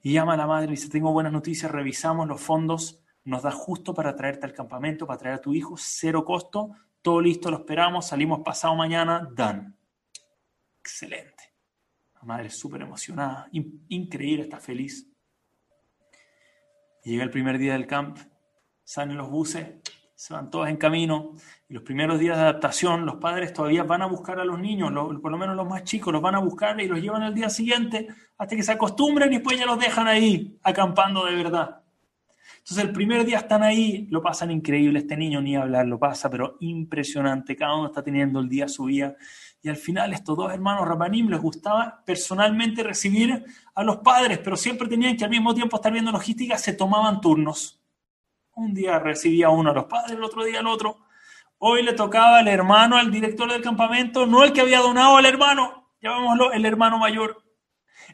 Y 0.03 0.13
llama 0.13 0.35
a 0.35 0.37
la 0.37 0.47
madre 0.47 0.69
y 0.69 0.71
dice, 0.73 0.89
tengo 0.89 1.11
buenas 1.13 1.33
noticias, 1.33 1.71
revisamos 1.71 2.29
los 2.29 2.41
fondos, 2.41 3.01
nos 3.25 3.43
da 3.43 3.51
justo 3.51 3.93
para 3.93 4.15
traerte 4.15 4.47
al 4.47 4.53
campamento, 4.53 5.07
para 5.07 5.19
traer 5.19 5.35
a 5.37 5.41
tu 5.41 5.53
hijo, 5.53 5.75
cero 5.79 6.25
costo, 6.25 6.71
todo 7.03 7.21
listo, 7.21 7.51
lo 7.51 7.57
esperamos, 7.57 8.07
salimos 8.07 8.41
pasado 8.45 8.77
mañana, 8.77 9.29
done. 9.35 9.73
Excelente. 10.87 11.53
La 12.15 12.23
madre 12.23 12.49
súper 12.49 12.83
emocionada, 12.83 13.49
increíble, 13.89 14.45
está 14.45 14.61
feliz. 14.61 15.05
llega 17.03 17.25
el 17.25 17.31
primer 17.31 17.59
día 17.59 17.73
del 17.73 17.89
camp, 17.89 18.19
salen 18.85 19.17
los 19.17 19.29
buses, 19.29 19.67
se 20.15 20.33
van 20.33 20.49
todos 20.49 20.69
en 20.69 20.77
camino 20.77 21.33
y 21.69 21.75
los 21.75 21.83
primeros 21.83 22.21
días 22.21 22.37
de 22.37 22.45
adaptación 22.45 23.05
los 23.05 23.17
padres 23.17 23.53
todavía 23.53 23.83
van 23.83 24.03
a 24.03 24.07
buscar 24.07 24.39
a 24.39 24.45
los 24.45 24.61
niños, 24.61 24.93
por 25.21 25.33
lo 25.33 25.37
menos 25.39 25.57
los 25.57 25.67
más 25.67 25.83
chicos, 25.83 26.13
los 26.13 26.23
van 26.23 26.37
a 26.37 26.39
buscar 26.39 26.81
y 26.81 26.87
los 26.87 27.01
llevan 27.01 27.25
al 27.25 27.35
día 27.35 27.51
siguiente 27.51 28.07
hasta 28.39 28.55
que 28.55 28.63
se 28.63 28.71
acostumbren 28.71 29.33
y 29.33 29.39
después 29.39 29.59
ya 29.59 29.67
los 29.67 29.81
dejan 29.81 30.07
ahí 30.07 30.57
acampando 30.63 31.25
de 31.25 31.35
verdad. 31.35 31.83
Entonces 32.59 32.85
el 32.85 32.93
primer 32.93 33.25
día 33.25 33.39
están 33.39 33.65
ahí, 33.65 34.07
lo 34.11 34.23
pasan 34.23 34.53
increíble, 34.53 35.01
este 35.01 35.17
niño 35.17 35.41
ni 35.41 35.57
hablar 35.57 35.87
lo 35.87 35.99
pasa, 35.99 36.31
pero 36.31 36.57
impresionante, 36.61 37.57
cada 37.57 37.77
uno 37.77 37.87
está 37.87 38.03
teniendo 38.03 38.39
el 38.39 38.49
día 38.49 38.69
su 38.69 38.87
día. 38.87 39.17
Y 39.67 39.69
al 39.69 39.77
final 39.77 40.13
estos 40.13 40.37
dos 40.37 40.53
hermanos 40.53 40.87
Rabanim 40.87 41.29
les 41.29 41.41
gustaba 41.41 42.01
personalmente 42.07 42.85
recibir 42.85 43.45
a 43.75 43.83
los 43.83 43.97
padres, 43.97 44.39
pero 44.39 44.57
siempre 44.57 44.87
tenían 44.87 45.17
que 45.17 45.25
al 45.25 45.31
mismo 45.31 45.53
tiempo 45.57 45.75
estar 45.75 45.93
viendo 45.93 46.13
logística, 46.13 46.57
se 46.57 46.75
tomaban 46.75 47.21
turnos. 47.21 47.81
Un 48.55 48.73
día 48.73 49.01
recibía 49.01 49.49
uno 49.51 49.71
a 49.71 49.75
los 49.75 49.87
padres, 49.87 50.13
el 50.13 50.23
otro 50.23 50.45
día 50.45 50.61
al 50.61 50.69
otro. 50.69 50.99
Hoy 51.59 51.83
le 51.83 51.95
tocaba 51.95 52.39
al 52.39 52.47
hermano, 52.47 52.97
al 52.97 53.11
director 53.11 53.51
del 53.51 53.61
campamento, 53.61 54.25
no 54.25 54.45
el 54.45 54.53
que 54.53 54.61
había 54.61 54.79
donado 54.79 55.17
al 55.17 55.27
hermano, 55.27 55.91
llamémoslo 56.01 56.53
el 56.53 56.65
hermano 56.65 56.99
mayor. 56.99 57.43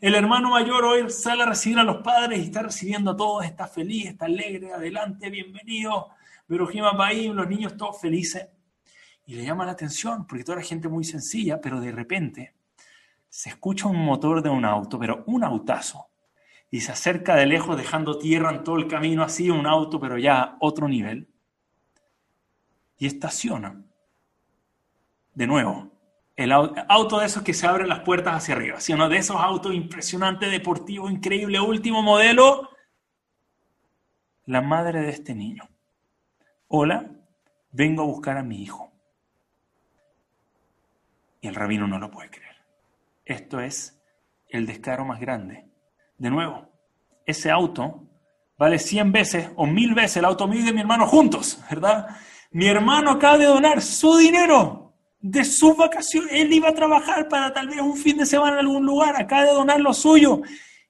El 0.00 0.14
hermano 0.14 0.48
mayor 0.48 0.86
hoy 0.86 1.10
sale 1.10 1.42
a 1.42 1.46
recibir 1.46 1.78
a 1.78 1.84
los 1.84 1.98
padres 1.98 2.38
y 2.38 2.44
está 2.44 2.62
recibiendo 2.62 3.10
a 3.10 3.16
todos, 3.18 3.44
está 3.44 3.68
feliz, 3.68 4.06
está 4.06 4.24
alegre, 4.24 4.72
adelante, 4.72 5.28
bienvenido. 5.28 6.08
Berujima 6.48 6.96
Paim, 6.96 7.34
los 7.34 7.46
niños 7.46 7.76
todos 7.76 8.00
felices. 8.00 8.48
Y 9.32 9.36
le 9.36 9.46
llama 9.46 9.64
la 9.64 9.72
atención, 9.72 10.26
porque 10.26 10.44
toda 10.44 10.58
la 10.58 10.62
gente 10.62 10.88
muy 10.88 11.04
sencilla, 11.04 11.58
pero 11.58 11.80
de 11.80 11.90
repente 11.90 12.52
se 13.30 13.48
escucha 13.48 13.88
un 13.88 13.96
motor 13.96 14.42
de 14.42 14.50
un 14.50 14.66
auto, 14.66 14.98
pero 14.98 15.24
un 15.26 15.42
autazo 15.42 16.08
y 16.70 16.82
se 16.82 16.92
acerca 16.92 17.34
de 17.34 17.46
lejos 17.46 17.78
dejando 17.78 18.18
tierra 18.18 18.50
en 18.50 18.62
todo 18.62 18.76
el 18.76 18.88
camino, 18.88 19.22
así 19.22 19.48
un 19.48 19.66
auto, 19.66 19.98
pero 19.98 20.18
ya 20.18 20.58
otro 20.60 20.86
nivel, 20.86 21.30
y 22.98 23.06
estaciona. 23.06 23.82
De 25.32 25.46
nuevo, 25.46 25.90
El 26.36 26.52
auto 26.52 27.18
de 27.18 27.24
esos 27.24 27.42
que 27.42 27.54
se 27.54 27.66
abren 27.66 27.88
las 27.88 28.00
puertas 28.00 28.34
hacia 28.34 28.54
arriba, 28.54 28.80
¿sí 28.80 28.92
o 28.92 28.98
no? 28.98 29.08
De 29.08 29.16
esos 29.16 29.36
autos 29.36 29.72
impresionantes, 29.72 30.50
deportivos, 30.50 31.10
increíble, 31.10 31.58
último 31.58 32.02
modelo. 32.02 32.68
La 34.44 34.60
madre 34.60 35.00
de 35.00 35.08
este 35.08 35.34
niño. 35.34 35.66
Hola, 36.68 37.10
vengo 37.70 38.02
a 38.02 38.06
buscar 38.06 38.36
a 38.36 38.42
mi 38.42 38.60
hijo. 38.62 38.91
Y 41.42 41.48
el 41.48 41.54
rabino 41.54 41.86
no 41.86 41.98
lo 41.98 42.10
puede 42.10 42.30
creer. 42.30 42.56
Esto 43.26 43.60
es 43.60 44.00
el 44.48 44.64
descaro 44.64 45.04
más 45.04 45.20
grande. 45.20 45.66
De 46.16 46.30
nuevo, 46.30 46.70
ese 47.26 47.50
auto 47.50 48.08
vale 48.56 48.78
100 48.78 49.12
veces 49.12 49.50
o 49.56 49.66
mil 49.66 49.92
veces 49.92 50.18
el 50.18 50.24
auto 50.24 50.46
mío 50.46 50.60
y 50.60 50.64
de 50.64 50.72
mi 50.72 50.80
hermano 50.80 51.06
juntos, 51.06 51.60
¿verdad? 51.68 52.16
Mi 52.52 52.66
hermano 52.66 53.10
acaba 53.10 53.36
de 53.36 53.46
donar 53.46 53.82
su 53.82 54.16
dinero 54.16 54.82
de 55.22 55.44
su 55.44 55.74
vacación. 55.74 56.26
Él 56.30 56.52
iba 56.52 56.68
a 56.68 56.74
trabajar 56.74 57.28
para 57.28 57.52
tal 57.52 57.68
vez 57.68 57.80
un 57.80 57.96
fin 57.96 58.18
de 58.18 58.26
semana 58.26 58.54
en 58.54 58.66
algún 58.66 58.84
lugar, 58.84 59.16
acaba 59.16 59.44
de 59.44 59.52
donar 59.52 59.80
lo 59.80 59.94
suyo. 59.94 60.42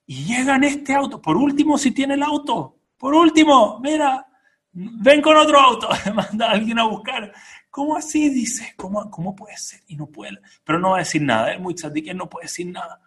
Y 0.05 0.25
llega 0.25 0.57
este 0.57 0.95
auto. 0.95 1.21
Por 1.21 1.37
último, 1.37 1.79
si 1.79 1.93
tiene 1.93 2.15
el 2.15 2.23
auto. 2.23 2.77
Por 2.99 3.15
último, 3.15 3.79
mira, 3.81 4.27
ven 4.73 5.23
con 5.23 5.37
otro 5.37 5.59
auto. 5.59 5.89
Manda 6.15 6.49
a 6.49 6.53
alguien 6.53 6.79
a 6.79 6.85
buscar. 6.85 7.33
¿Cómo 7.73 7.97
así? 7.97 8.29
Dice, 8.29 8.75
¿cómo, 8.77 9.11
cómo 9.11 9.35
puede 9.35 9.57
ser? 9.57 9.81
Y 9.87 9.97
no 9.97 10.07
puede. 10.07 10.39
Pero 10.63 10.79
no 10.79 10.91
va 10.91 10.97
a 10.97 10.99
decir 10.99 11.23
nada. 11.23 11.55
Es 11.55 11.59
muy 11.59 11.75
tzadik, 11.75 12.15
no 12.15 12.29
puede 12.29 12.45
decir 12.45 12.67
nada. 12.67 13.01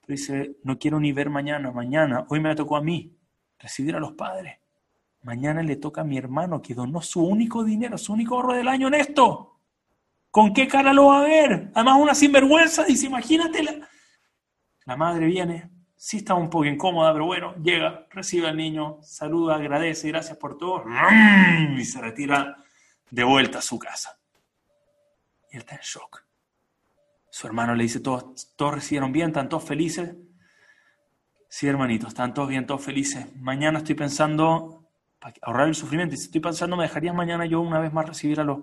Pero 0.00 0.16
dice, 0.16 0.56
no 0.64 0.78
quiero 0.78 0.98
ni 0.98 1.12
ver 1.12 1.28
mañana. 1.28 1.70
Mañana, 1.70 2.24
hoy 2.30 2.40
me 2.40 2.54
tocó 2.54 2.78
a 2.78 2.80
mí 2.80 3.14
recibir 3.58 3.94
a 3.94 4.00
los 4.00 4.12
padres. 4.12 4.56
Mañana 5.20 5.62
le 5.62 5.76
toca 5.76 6.00
a 6.00 6.04
mi 6.04 6.16
hermano 6.16 6.62
que 6.62 6.72
donó 6.72 7.02
su 7.02 7.22
único 7.22 7.62
dinero, 7.62 7.98
su 7.98 8.14
único 8.14 8.36
ahorro 8.36 8.54
del 8.54 8.68
año 8.68 8.88
en 8.88 8.94
esto. 8.94 9.58
¿Con 10.30 10.54
qué 10.54 10.66
cara 10.66 10.94
lo 10.94 11.08
va 11.08 11.20
a 11.20 11.24
ver? 11.24 11.70
Además, 11.74 11.98
una 12.00 12.14
sinvergüenza, 12.14 12.84
dice, 12.84 13.04
imagínate. 13.04 13.62
La, 14.86 14.96
madre 14.96 15.26
viene, 15.26 15.70
sí 15.94 16.16
está 16.16 16.32
un 16.32 16.48
poco 16.48 16.64
incómoda, 16.64 17.12
pero 17.12 17.26
bueno, 17.26 17.54
llega, 17.56 18.06
recibe 18.10 18.48
al 18.48 18.56
niño, 18.56 18.96
saluda, 19.02 19.56
agradece, 19.56 20.08
gracias 20.08 20.38
por 20.38 20.56
todo, 20.56 20.84
y 21.76 21.84
se 21.84 22.00
retira 22.00 22.56
de 23.10 23.24
vuelta 23.24 23.58
a 23.58 23.62
su 23.62 23.78
casa. 23.78 24.18
Y 25.50 25.56
él 25.56 25.60
está 25.60 25.76
en 25.76 25.82
shock. 25.82 26.24
Su 27.30 27.46
hermano 27.46 27.74
le 27.74 27.82
dice, 27.82 28.00
todos, 28.00 28.54
todos 28.56 28.74
recibieron 28.74 29.12
bien, 29.12 29.28
están 29.28 29.48
todos 29.48 29.64
felices. 29.64 30.14
Sí, 31.48 31.66
hermanitos, 31.66 32.08
están 32.08 32.34
todos 32.34 32.48
bien, 32.48 32.66
todos 32.66 32.82
felices. 32.82 33.26
Mañana 33.36 33.78
estoy 33.78 33.94
pensando, 33.94 34.88
para 35.18 35.34
ahorrar 35.42 35.68
el 35.68 35.74
sufrimiento, 35.74 36.14
estoy 36.14 36.40
pensando, 36.40 36.76
¿me 36.76 36.84
dejarías 36.84 37.14
mañana 37.14 37.46
yo 37.46 37.60
una 37.60 37.78
vez 37.78 37.92
más 37.92 38.06
recibir 38.06 38.40
a 38.40 38.44
los, 38.44 38.60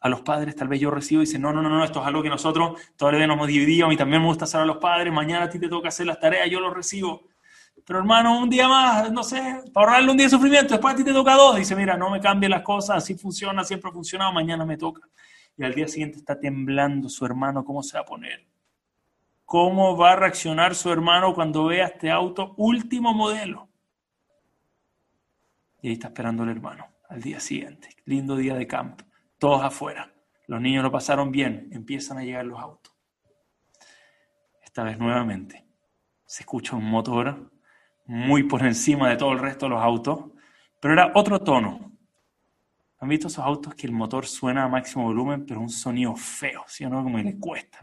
a 0.00 0.08
los 0.08 0.22
padres? 0.22 0.56
Tal 0.56 0.68
vez 0.68 0.80
yo 0.80 0.90
recibo 0.90 1.22
y 1.22 1.26
dice, 1.26 1.38
no, 1.38 1.52
no, 1.52 1.62
no, 1.62 1.68
no, 1.68 1.84
esto 1.84 2.00
es 2.00 2.06
algo 2.06 2.22
que 2.22 2.28
nosotros 2.28 2.80
todavía 2.96 3.26
nos 3.26 3.36
hemos 3.36 3.48
dividido, 3.48 3.88
a 3.88 3.96
también 3.96 4.22
me 4.22 4.28
gusta 4.28 4.44
hacer 4.44 4.60
a 4.60 4.66
los 4.66 4.78
padres, 4.78 5.12
mañana 5.12 5.44
a 5.44 5.50
ti 5.50 5.58
te 5.58 5.68
toca 5.68 5.88
hacer 5.88 6.06
las 6.06 6.18
tareas, 6.18 6.48
yo 6.50 6.60
los 6.60 6.72
recibo. 6.72 7.31
Pero 7.92 8.00
hermano, 8.00 8.38
un 8.38 8.48
día 8.48 8.66
más, 8.68 9.12
no 9.12 9.22
sé, 9.22 9.64
para 9.70 9.86
ahorrarle 9.88 10.12
un 10.12 10.16
día 10.16 10.24
de 10.24 10.30
sufrimiento, 10.30 10.72
después 10.72 10.94
a 10.94 10.96
ti 10.96 11.04
te 11.04 11.12
toca 11.12 11.34
dos. 11.34 11.56
Dice, 11.56 11.76
mira, 11.76 11.94
no 11.94 12.08
me 12.08 12.22
cambie 12.22 12.48
las 12.48 12.62
cosas, 12.62 12.96
así 12.96 13.16
funciona, 13.16 13.64
siempre 13.64 13.90
ha 13.90 13.92
funcionado, 13.92 14.32
mañana 14.32 14.64
me 14.64 14.78
toca. 14.78 15.06
Y 15.58 15.62
al 15.62 15.74
día 15.74 15.86
siguiente 15.86 16.16
está 16.16 16.40
temblando 16.40 17.10
su 17.10 17.26
hermano, 17.26 17.66
¿cómo 17.66 17.82
se 17.82 17.98
va 17.98 18.00
a 18.00 18.06
poner? 18.06 18.46
cómo 19.44 19.94
va 19.94 20.12
a 20.12 20.16
reaccionar 20.16 20.74
su 20.74 20.90
hermano 20.90 21.34
cuando 21.34 21.66
vea 21.66 21.84
este 21.84 22.10
auto 22.10 22.54
último 22.56 23.12
modelo. 23.12 23.68
Y 25.82 25.88
ahí 25.88 25.92
está 25.92 26.06
esperando 26.06 26.44
el 26.44 26.48
hermano 26.48 26.86
al 27.10 27.20
día 27.20 27.40
siguiente. 27.40 27.90
Lindo 28.06 28.36
día 28.36 28.54
de 28.54 28.66
camp. 28.66 29.02
Todos 29.36 29.62
afuera. 29.62 30.10
Los 30.46 30.62
niños 30.62 30.82
lo 30.82 30.90
pasaron 30.90 31.30
bien. 31.30 31.68
Empiezan 31.70 32.16
a 32.16 32.24
llegar 32.24 32.46
los 32.46 32.58
autos. 32.58 32.94
Esta 34.62 34.82
vez 34.82 34.98
nuevamente 34.98 35.66
se 36.24 36.44
escucha 36.44 36.74
un 36.74 36.88
motor 36.88 37.51
muy 38.12 38.42
por 38.42 38.62
encima 38.62 39.08
de 39.08 39.16
todo 39.16 39.32
el 39.32 39.38
resto 39.38 39.66
de 39.66 39.70
los 39.70 39.82
autos, 39.82 40.26
pero 40.80 40.94
era 40.94 41.12
otro 41.14 41.40
tono, 41.40 41.92
¿Han 43.02 43.08
visto 43.08 43.26
esos 43.26 43.44
autos 43.44 43.74
que 43.74 43.88
el 43.88 43.92
motor 43.92 44.26
suena 44.26 44.62
a 44.62 44.68
máximo 44.68 45.02
volumen, 45.02 45.44
pero 45.44 45.60
un 45.60 45.68
sonido 45.68 46.14
feo, 46.14 46.62
¿sí 46.68 46.84
o 46.84 46.88
no? 46.88 47.02
Como 47.02 47.16
que 47.16 47.24
le 47.24 47.36
cuesta. 47.36 47.80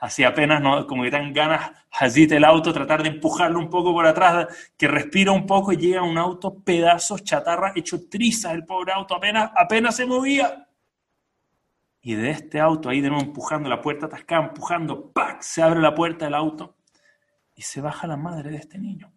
Así 0.00 0.24
apenas, 0.24 0.60
¿no? 0.60 0.84
como 0.88 1.04
que 1.04 1.10
dan 1.10 1.32
ganas, 1.32 1.70
agite 1.92 2.36
el 2.36 2.44
auto, 2.44 2.72
tratar 2.72 3.00
de 3.04 3.10
empujarlo 3.10 3.60
un 3.60 3.70
poco 3.70 3.92
por 3.92 4.04
atrás, 4.06 4.72
que 4.76 4.88
respira 4.88 5.30
un 5.30 5.46
poco 5.46 5.72
y 5.72 5.76
llega 5.76 6.02
un 6.02 6.18
auto, 6.18 6.58
pedazos, 6.64 7.22
chatarra, 7.22 7.72
hecho 7.76 8.08
trizas 8.08 8.54
el 8.54 8.64
pobre 8.64 8.90
auto, 8.92 9.14
apenas, 9.14 9.52
apenas 9.54 9.94
se 9.94 10.04
movía. 10.04 10.66
Y 12.00 12.14
de 12.14 12.30
este 12.30 12.58
auto, 12.58 12.88
ahí 12.88 13.00
de 13.00 13.06
empujando 13.06 13.68
la 13.68 13.80
puerta 13.80 14.06
atascada, 14.06 14.48
empujando, 14.48 15.12
¡pac! 15.12 15.42
Se 15.42 15.62
abre 15.62 15.80
la 15.80 15.94
puerta 15.94 16.24
del 16.24 16.34
auto 16.34 16.77
y 17.58 17.62
se 17.62 17.80
baja 17.80 18.06
la 18.06 18.16
madre 18.16 18.52
de 18.52 18.58
este 18.58 18.78
niño 18.78 19.12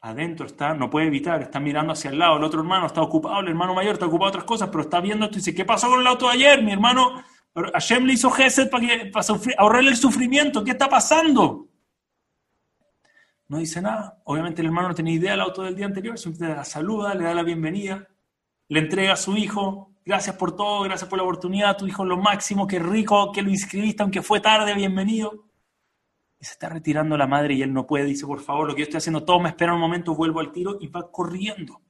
adentro 0.00 0.46
está, 0.46 0.74
no 0.74 0.90
puede 0.90 1.06
evitar, 1.06 1.42
está 1.42 1.60
mirando 1.60 1.92
hacia 1.92 2.10
el 2.10 2.18
lado, 2.18 2.36
el 2.36 2.44
otro 2.44 2.60
hermano 2.60 2.86
está 2.86 3.02
ocupado, 3.02 3.40
el 3.40 3.48
hermano 3.48 3.74
mayor 3.74 3.94
está 3.94 4.06
ocupado 4.06 4.30
otras 4.30 4.44
cosas, 4.44 4.68
pero 4.68 4.82
está 4.82 5.00
viendo 5.00 5.26
esto 5.26 5.38
y 5.38 5.40
dice, 5.40 5.54
¿qué 5.54 5.64
pasó 5.64 5.88
con 5.88 6.00
el 6.00 6.06
auto 6.06 6.26
de 6.26 6.34
ayer? 6.34 6.62
Mi 6.62 6.72
hermano, 6.72 7.22
Hashem 7.54 8.04
le 8.04 8.12
hizo 8.12 8.30
Gesed 8.30 8.70
para, 8.70 8.86
que, 8.86 9.06
para 9.06 9.26
ahorrarle 9.58 9.90
el 9.90 9.96
sufrimiento, 9.96 10.62
¿qué 10.62 10.72
está 10.72 10.88
pasando? 10.88 11.68
No 13.48 13.58
dice 13.58 13.80
nada, 13.80 14.20
obviamente 14.24 14.60
el 14.60 14.66
hermano 14.66 14.88
no 14.88 14.94
tiene 14.94 15.12
idea 15.12 15.32
del 15.32 15.40
auto 15.40 15.62
del 15.62 15.74
día 15.74 15.86
anterior, 15.86 16.18
simplemente 16.18 16.58
la 16.58 16.64
saluda, 16.64 17.14
le 17.14 17.24
da 17.24 17.34
la 17.34 17.42
bienvenida, 17.42 18.06
le 18.68 18.80
entrega 18.80 19.14
a 19.14 19.16
su 19.16 19.36
hijo, 19.36 19.94
gracias 20.04 20.36
por 20.36 20.54
todo, 20.54 20.82
gracias 20.82 21.08
por 21.08 21.18
la 21.18 21.24
oportunidad, 21.24 21.76
tu 21.76 21.86
hijo 21.86 22.04
es 22.04 22.08
lo 22.08 22.18
máximo, 22.18 22.66
qué 22.66 22.78
rico 22.78 23.32
que 23.32 23.42
lo 23.42 23.50
inscribiste, 23.50 24.02
aunque 24.02 24.22
fue 24.22 24.40
tarde, 24.40 24.74
bienvenido 24.74 25.47
y 26.40 26.44
se 26.44 26.52
está 26.52 26.68
retirando 26.68 27.16
la 27.16 27.26
madre 27.26 27.54
y 27.54 27.62
él 27.62 27.72
no 27.72 27.86
puede. 27.86 28.04
Dice, 28.04 28.26
por 28.26 28.40
favor, 28.40 28.68
lo 28.68 28.74
que 28.74 28.80
yo 28.80 28.84
estoy 28.84 28.98
haciendo, 28.98 29.24
todo 29.24 29.40
me 29.40 29.48
espera 29.48 29.74
un 29.74 29.80
momento, 29.80 30.14
vuelvo 30.14 30.40
al 30.40 30.52
tiro 30.52 30.78
y 30.80 30.86
va 30.86 31.10
corriendo. 31.10 31.80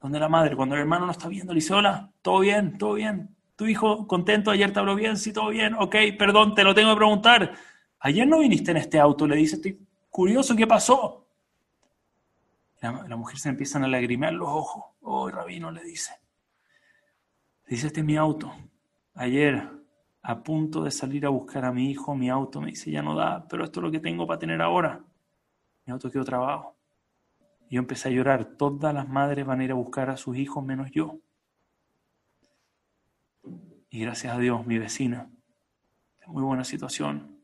Donde 0.00 0.20
la 0.20 0.28
madre, 0.28 0.54
cuando 0.54 0.74
el 0.74 0.82
hermano 0.82 1.06
no 1.06 1.12
está 1.12 1.28
viendo, 1.28 1.52
le 1.52 1.58
dice, 1.58 1.74
hola, 1.74 2.12
todo 2.22 2.40
bien, 2.40 2.78
todo 2.78 2.94
bien. 2.94 3.34
Tu 3.56 3.66
hijo 3.66 4.06
contento, 4.06 4.50
ayer 4.50 4.72
te 4.72 4.78
habló 4.78 4.94
bien, 4.94 5.16
sí, 5.16 5.32
todo 5.32 5.48
bien, 5.48 5.74
ok, 5.74 5.96
perdón, 6.18 6.54
te 6.54 6.62
lo 6.62 6.74
tengo 6.74 6.92
que 6.92 6.98
preguntar. 6.98 7.52
Ayer 8.00 8.26
no 8.26 8.40
viniste 8.40 8.70
en 8.70 8.76
este 8.76 8.98
auto, 8.98 9.26
le 9.26 9.36
dice, 9.36 9.56
estoy 9.56 9.80
curioso, 10.10 10.54
¿qué 10.54 10.66
pasó? 10.66 11.26
La, 12.80 13.16
mujer 13.16 13.38
se 13.38 13.48
empiezan 13.48 13.82
a 13.82 13.88
lagrimear 13.88 14.34
los 14.34 14.48
ojos. 14.48 14.84
Oh, 15.00 15.30
rabino, 15.30 15.70
le 15.70 15.82
dice. 15.82 16.12
dice, 17.66 17.86
este 17.86 18.00
es 18.00 18.06
mi 18.06 18.16
auto. 18.18 18.54
Ayer 19.14 19.70
a 20.26 20.42
punto 20.42 20.82
de 20.82 20.90
salir 20.90 21.26
a 21.26 21.28
buscar 21.28 21.66
a 21.66 21.72
mi 21.72 21.90
hijo, 21.90 22.14
mi 22.14 22.30
auto 22.30 22.58
me 22.58 22.68
dice, 22.68 22.90
ya 22.90 23.02
no 23.02 23.14
da, 23.14 23.46
pero 23.46 23.62
esto 23.62 23.80
es 23.80 23.84
lo 23.84 23.90
que 23.90 24.00
tengo 24.00 24.26
para 24.26 24.38
tener 24.38 24.62
ahora. 24.62 25.04
Mi 25.84 25.92
auto 25.92 26.10
quedó 26.10 26.24
trabajo. 26.24 26.78
Y 27.68 27.74
yo 27.74 27.80
empecé 27.80 28.08
a 28.08 28.12
llorar. 28.12 28.56
Todas 28.56 28.94
las 28.94 29.06
madres 29.06 29.44
van 29.44 29.60
a 29.60 29.64
ir 29.64 29.70
a 29.72 29.74
buscar 29.74 30.08
a 30.08 30.16
sus 30.16 30.38
hijos 30.38 30.64
menos 30.64 30.90
yo. 30.90 31.18
Y 33.90 34.00
gracias 34.00 34.34
a 34.34 34.38
Dios, 34.38 34.66
mi 34.66 34.78
vecina, 34.78 35.30
en 36.26 36.32
muy 36.32 36.42
buena 36.42 36.64
situación, 36.64 37.38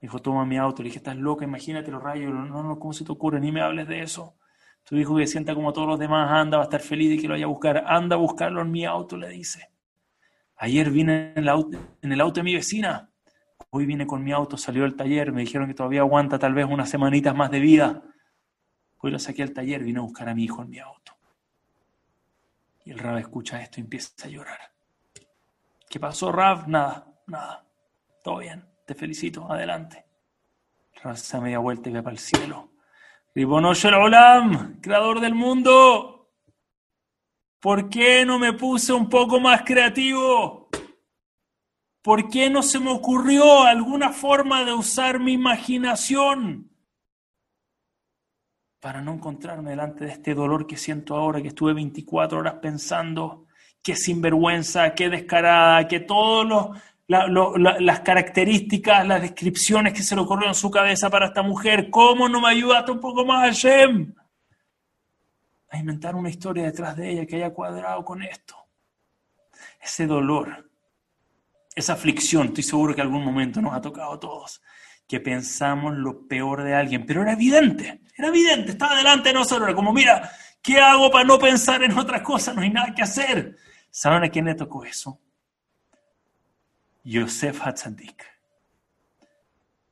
me 0.00 0.08
dijo, 0.08 0.18
toma 0.18 0.44
mi 0.44 0.58
auto. 0.58 0.82
Le 0.82 0.88
dije, 0.88 0.98
estás 0.98 1.16
loca, 1.16 1.44
imagínate 1.44 1.92
los 1.92 2.02
rayos. 2.02 2.34
No, 2.34 2.64
no, 2.64 2.78
¿cómo 2.80 2.92
se 2.92 3.04
te 3.04 3.12
ocurre? 3.12 3.38
Ni 3.38 3.52
me 3.52 3.60
hables 3.60 3.86
de 3.86 4.02
eso. 4.02 4.34
Tu 4.82 4.96
hijo 4.96 5.14
que 5.16 5.28
sienta 5.28 5.54
como 5.54 5.72
todos 5.72 5.86
los 5.86 6.00
demás 6.00 6.32
anda, 6.32 6.56
va 6.56 6.64
a 6.64 6.66
estar 6.66 6.80
feliz 6.80 7.10
de 7.10 7.18
que 7.18 7.28
lo 7.28 7.34
vaya 7.34 7.44
a 7.44 7.48
buscar. 7.48 7.84
Anda 7.86 8.16
a 8.16 8.18
buscarlo 8.18 8.60
en 8.60 8.72
mi 8.72 8.84
auto, 8.84 9.16
le 9.16 9.28
dice. 9.28 9.73
Ayer 10.56 10.90
vine 10.90 11.32
en 11.32 11.38
el, 11.38 11.48
auto, 11.48 11.78
en 12.00 12.12
el 12.12 12.20
auto 12.20 12.40
de 12.40 12.44
mi 12.44 12.54
vecina. 12.54 13.10
Hoy 13.70 13.86
vine 13.86 14.06
con 14.06 14.22
mi 14.22 14.32
auto, 14.32 14.56
salió 14.56 14.82
del 14.82 14.94
taller. 14.94 15.32
Me 15.32 15.42
dijeron 15.42 15.66
que 15.66 15.74
todavía 15.74 16.00
aguanta 16.00 16.38
tal 16.38 16.54
vez 16.54 16.66
unas 16.68 16.88
semanitas 16.88 17.34
más 17.34 17.50
de 17.50 17.60
vida. 17.60 18.02
Hoy 18.98 19.10
lo 19.10 19.18
saqué 19.18 19.42
al 19.42 19.52
taller, 19.52 19.82
vine 19.82 19.98
a 19.98 20.02
buscar 20.02 20.28
a 20.28 20.34
mi 20.34 20.44
hijo 20.44 20.62
en 20.62 20.70
mi 20.70 20.78
auto. 20.78 21.12
Y 22.84 22.90
el 22.90 22.98
Rab 22.98 23.18
escucha 23.18 23.60
esto 23.60 23.80
y 23.80 23.82
empieza 23.82 24.12
a 24.24 24.28
llorar. 24.28 24.60
¿Qué 25.88 25.98
pasó, 25.98 26.30
Rab? 26.30 26.68
Nada, 26.68 27.06
nada. 27.26 27.64
Todo 28.22 28.38
bien, 28.38 28.64
te 28.86 28.94
felicito, 28.94 29.50
adelante. 29.50 30.04
Rab 31.02 31.16
se 31.16 31.36
da 31.36 31.42
media 31.42 31.58
vuelta 31.58 31.88
y 31.88 31.92
ve 31.92 32.02
para 32.02 32.12
el 32.12 32.18
cielo. 32.18 32.70
Ribono 33.34 33.72
Olam, 33.72 34.80
creador 34.80 35.20
del 35.20 35.34
mundo, 35.34 36.13
¿Por 37.64 37.88
qué 37.88 38.26
no 38.26 38.38
me 38.38 38.52
puse 38.52 38.92
un 38.92 39.08
poco 39.08 39.40
más 39.40 39.62
creativo? 39.62 40.68
¿Por 42.02 42.28
qué 42.28 42.50
no 42.50 42.62
se 42.62 42.78
me 42.78 42.90
ocurrió 42.90 43.62
alguna 43.62 44.10
forma 44.10 44.66
de 44.66 44.74
usar 44.74 45.18
mi 45.18 45.32
imaginación 45.32 46.70
para 48.80 49.00
no 49.00 49.14
encontrarme 49.14 49.70
delante 49.70 50.04
de 50.04 50.10
este 50.10 50.34
dolor 50.34 50.66
que 50.66 50.76
siento 50.76 51.16
ahora, 51.16 51.40
que 51.40 51.48
estuve 51.48 51.72
24 51.72 52.40
horas 52.40 52.56
pensando, 52.60 53.46
qué 53.82 53.96
sinvergüenza, 53.96 54.94
qué 54.94 55.08
descarada, 55.08 55.88
que 55.88 56.00
todas 56.00 56.68
las 57.08 58.00
características, 58.00 59.06
las 59.06 59.22
descripciones 59.22 59.94
que 59.94 60.02
se 60.02 60.14
le 60.14 60.20
ocurrieron 60.20 60.50
en 60.50 60.54
su 60.54 60.70
cabeza 60.70 61.08
para 61.08 61.28
esta 61.28 61.40
mujer, 61.42 61.88
¿cómo 61.88 62.28
no 62.28 62.42
me 62.42 62.48
ayudaste 62.48 62.92
un 62.92 63.00
poco 63.00 63.24
más, 63.24 63.42
Hashem? 63.42 64.12
A 65.74 65.80
inventar 65.80 66.14
una 66.14 66.30
historia 66.30 66.64
detrás 66.64 66.96
de 66.96 67.10
ella 67.10 67.26
que 67.26 67.36
haya 67.36 67.52
cuadrado 67.52 68.04
con 68.04 68.22
esto. 68.22 68.56
Ese 69.80 70.06
dolor 70.06 70.70
esa 71.74 71.94
aflicción, 71.94 72.48
estoy 72.48 72.62
seguro 72.62 72.94
que 72.94 73.00
algún 73.00 73.24
momento 73.24 73.60
nos 73.60 73.74
ha 73.74 73.80
tocado 73.80 74.12
a 74.12 74.20
todos, 74.20 74.62
que 75.08 75.20
pensamos 75.20 75.94
lo 75.94 76.26
peor 76.26 76.62
de 76.62 76.74
alguien, 76.74 77.04
pero 77.04 77.22
era 77.22 77.32
evidente, 77.32 78.00
era 78.16 78.28
evidente, 78.28 78.72
estaba 78.72 78.96
delante 78.96 79.30
de 79.30 79.34
nosotros, 79.34 79.68
era 79.68 79.76
como, 79.76 79.92
mira, 79.92 80.30
¿qué 80.62 80.78
hago 80.78 81.10
para 81.10 81.24
no 81.24 81.38
pensar 81.38 81.82
en 81.82 81.96
otras 81.98 82.22
cosas? 82.22 82.54
No 82.54 82.62
hay 82.62 82.70
nada 82.70 82.94
que 82.94 83.02
hacer. 83.02 83.56
¿Saben 83.90 84.24
a 84.24 84.28
quién 84.28 84.44
le 84.46 84.54
tocó 84.54 84.84
eso? 84.84 85.20
Yosef 87.02 87.60
Hatzadik. 87.66 88.24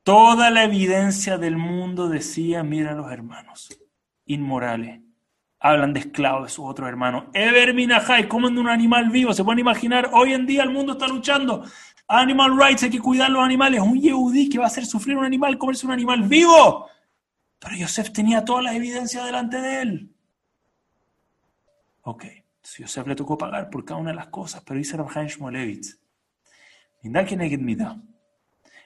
Toda 0.03 0.49
la 0.49 0.63
evidencia 0.63 1.37
del 1.37 1.57
mundo 1.57 2.09
decía, 2.09 2.63
mira 2.63 2.93
los 2.93 3.11
hermanos, 3.11 3.69
inmorales, 4.25 5.01
hablan 5.63 5.93
de 5.93 6.01
esclavos 6.01 6.43
de 6.43 6.49
sus 6.49 6.65
otros 6.65 6.89
hermanos. 6.89 7.23
Ever 7.33 7.73
Minahai, 7.73 8.27
comen 8.27 8.57
un 8.57 8.67
animal 8.67 9.09
vivo. 9.09 9.33
Se 9.33 9.45
pueden 9.45 9.59
imaginar, 9.59 10.09
hoy 10.11 10.33
en 10.33 10.45
día 10.45 10.61
el 10.61 10.69
mundo 10.69 10.91
está 10.91 11.07
luchando. 11.07 11.63
Animal 12.09 12.57
rights, 12.59 12.83
hay 12.83 12.89
que 12.89 12.99
cuidar 12.99 13.29
los 13.29 13.41
animales. 13.41 13.79
Un 13.79 13.99
yehudí 13.99 14.49
que 14.49 14.57
va 14.57 14.65
a 14.65 14.67
hacer 14.67 14.85
sufrir 14.85 15.17
un 15.17 15.23
animal, 15.23 15.57
comerse 15.57 15.85
un 15.85 15.93
animal 15.93 16.23
vivo. 16.23 16.89
Pero 17.59 17.77
Yosef 17.77 18.11
tenía 18.11 18.43
toda 18.43 18.61
la 18.61 18.75
evidencia 18.75 19.23
delante 19.23 19.61
de 19.61 19.81
él. 19.81 20.15
Ok, 22.01 22.25
Yosef 22.79 23.07
le 23.07 23.15
tocó 23.15 23.37
pagar 23.37 23.69
por 23.69 23.85
cada 23.85 24.01
una 24.01 24.09
de 24.09 24.17
las 24.17 24.27
cosas, 24.27 24.61
pero 24.65 24.77
dice 24.77 24.97
Rabhaim 24.97 25.27
Shmolevitz, 25.27 25.97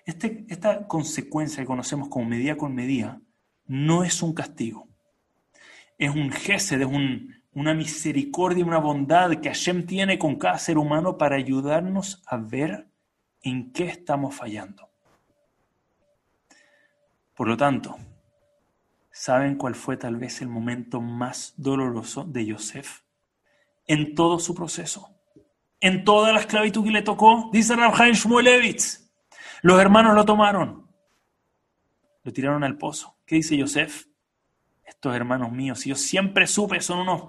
este, 0.06 0.46
esta 0.48 0.88
consecuencia 0.88 1.64
que 1.64 1.68
conocemos 1.68 2.08
como 2.08 2.26
medida 2.26 2.56
con 2.56 2.76
medida 2.76 3.20
no 3.66 4.04
es 4.04 4.22
un 4.22 4.34
castigo 4.36 4.88
es 5.98 6.10
un 6.12 6.32
gesed, 6.32 6.82
es 6.82 6.88
una 7.54 7.74
misericordia, 7.74 8.66
una 8.66 8.78
bondad 8.78 9.32
que 9.42 9.50
Hashem 9.50 9.86
tiene 9.86 10.20
con 10.20 10.36
cada 10.36 10.60
ser 10.60 10.78
humano 10.78 11.18
para 11.18 11.36
ayudarnos 11.36 12.22
a 12.28 12.38
ver 12.38 12.88
en 13.42 13.72
qué 13.72 13.86
estamos 13.86 14.36
fallando. 14.36 14.90
Por 17.36 17.48
lo 17.48 17.58
tanto, 17.58 17.96
¿saben 19.12 19.56
cuál 19.56 19.76
fue 19.76 19.98
tal 19.98 20.16
vez 20.18 20.42
el 20.42 20.48
momento 20.48 21.02
más 21.02 21.54
doloroso 21.58 22.24
de 22.24 22.46
Yosef? 22.46 23.02
En 23.86 24.16
todo 24.16 24.40
su 24.40 24.54
proceso, 24.54 25.10
en 25.80 26.04
toda 26.04 26.34
la 26.34 26.40
esclavitud 26.40 26.84
que 26.84 26.92
le 26.92 27.04
tocó, 27.04 27.50
dice 27.54 27.76
Rabhaim 27.76 28.14
Shmulevitz, 28.14 29.10
los 29.62 29.80
hermanos 29.80 30.16
lo 30.16 30.26
tomaron, 30.26 30.88
lo 32.24 32.34
tiraron 32.34 32.64
al 32.64 32.78
pozo. 32.78 33.18
¿Qué 33.26 33.36
dice 33.36 33.56
Yosef? 33.56 34.07
Estos 34.88 35.14
hermanos 35.14 35.52
míos, 35.52 35.84
yo 35.84 35.96
siempre 35.96 36.48
supe, 36.48 36.80
son 36.80 37.00
unos, 37.00 37.24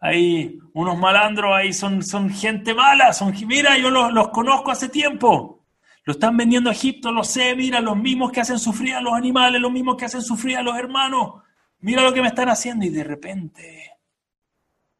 ahí, 0.00 0.58
unos 0.74 0.98
malandros, 0.98 1.54
ahí 1.54 1.72
son, 1.72 2.02
son 2.02 2.28
gente 2.28 2.74
mala, 2.74 3.12
son, 3.12 3.32
mira, 3.46 3.78
yo 3.78 3.90
los, 3.90 4.12
los 4.12 4.28
conozco 4.28 4.72
hace 4.72 4.88
tiempo. 4.88 5.64
Lo 6.04 6.12
están 6.12 6.36
vendiendo 6.36 6.70
a 6.70 6.72
Egipto, 6.72 7.10
lo 7.10 7.24
sé, 7.24 7.54
mira, 7.56 7.80
los 7.80 7.96
mismos 7.96 8.30
que 8.30 8.40
hacen 8.40 8.58
sufrir 8.58 8.94
a 8.94 9.00
los 9.00 9.14
animales, 9.14 9.60
los 9.60 9.72
mismos 9.72 9.96
que 9.96 10.04
hacen 10.04 10.22
sufrir 10.22 10.56
a 10.56 10.62
los 10.62 10.76
hermanos. 10.76 11.42
Mira 11.80 12.02
lo 12.02 12.12
que 12.12 12.22
me 12.22 12.28
están 12.28 12.48
haciendo 12.48 12.84
y 12.84 12.90
de 12.90 13.04
repente, 13.04 13.92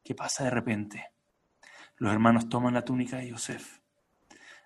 ¿qué 0.03 0.15
pasa 0.15 0.45
de 0.45 0.51
repente? 0.51 1.11
Los 1.97 2.13
hermanos 2.13 2.49
toman 2.49 2.75
la 2.75 2.85
túnica 2.85 3.19
de 3.19 3.29
Yosef, 3.29 3.79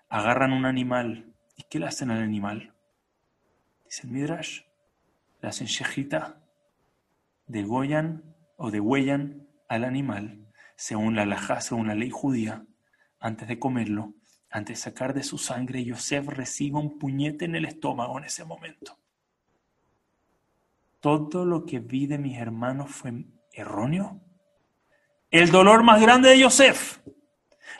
agarran 0.09 0.51
un 0.53 0.65
animal. 0.65 1.33
¿Y 1.55 1.63
qué 1.63 1.79
le 1.79 1.87
hacen 1.87 2.09
al 2.09 2.21
animal? 2.21 2.73
Dice 3.85 4.07
el 4.07 4.13
Midrash, 4.13 4.61
le 5.41 5.49
hacen 5.49 5.67
shejita, 5.67 6.40
degollan 7.51 8.23
o 8.57 8.71
degüellan 8.71 9.47
al 9.67 9.83
animal 9.83 10.41
según 10.75 11.15
la 11.15 11.23
halajá, 11.23 11.61
según 11.61 11.87
la 11.87 11.95
ley 11.95 12.09
judía, 12.09 12.65
antes 13.19 13.47
de 13.47 13.59
comerlo, 13.59 14.15
antes 14.49 14.77
de 14.79 14.81
sacar 14.81 15.13
de 15.13 15.21
su 15.21 15.37
sangre, 15.37 15.85
Yosef 15.85 16.27
recibe 16.27 16.79
un 16.79 16.97
puñete 16.97 17.45
en 17.45 17.55
el 17.55 17.65
estómago 17.65 18.17
en 18.17 18.23
ese 18.25 18.43
momento. 18.45 18.97
Todo 20.99 21.45
lo 21.45 21.65
que 21.65 21.79
vi 21.79 22.07
de 22.07 22.17
mis 22.17 22.37
hermanos 22.37 22.89
fue 22.89 23.25
erróneo. 23.53 24.21
El 25.29 25.51
dolor 25.51 25.83
más 25.83 26.01
grande 26.01 26.29
de 26.29 26.39
Yosef. 26.39 26.99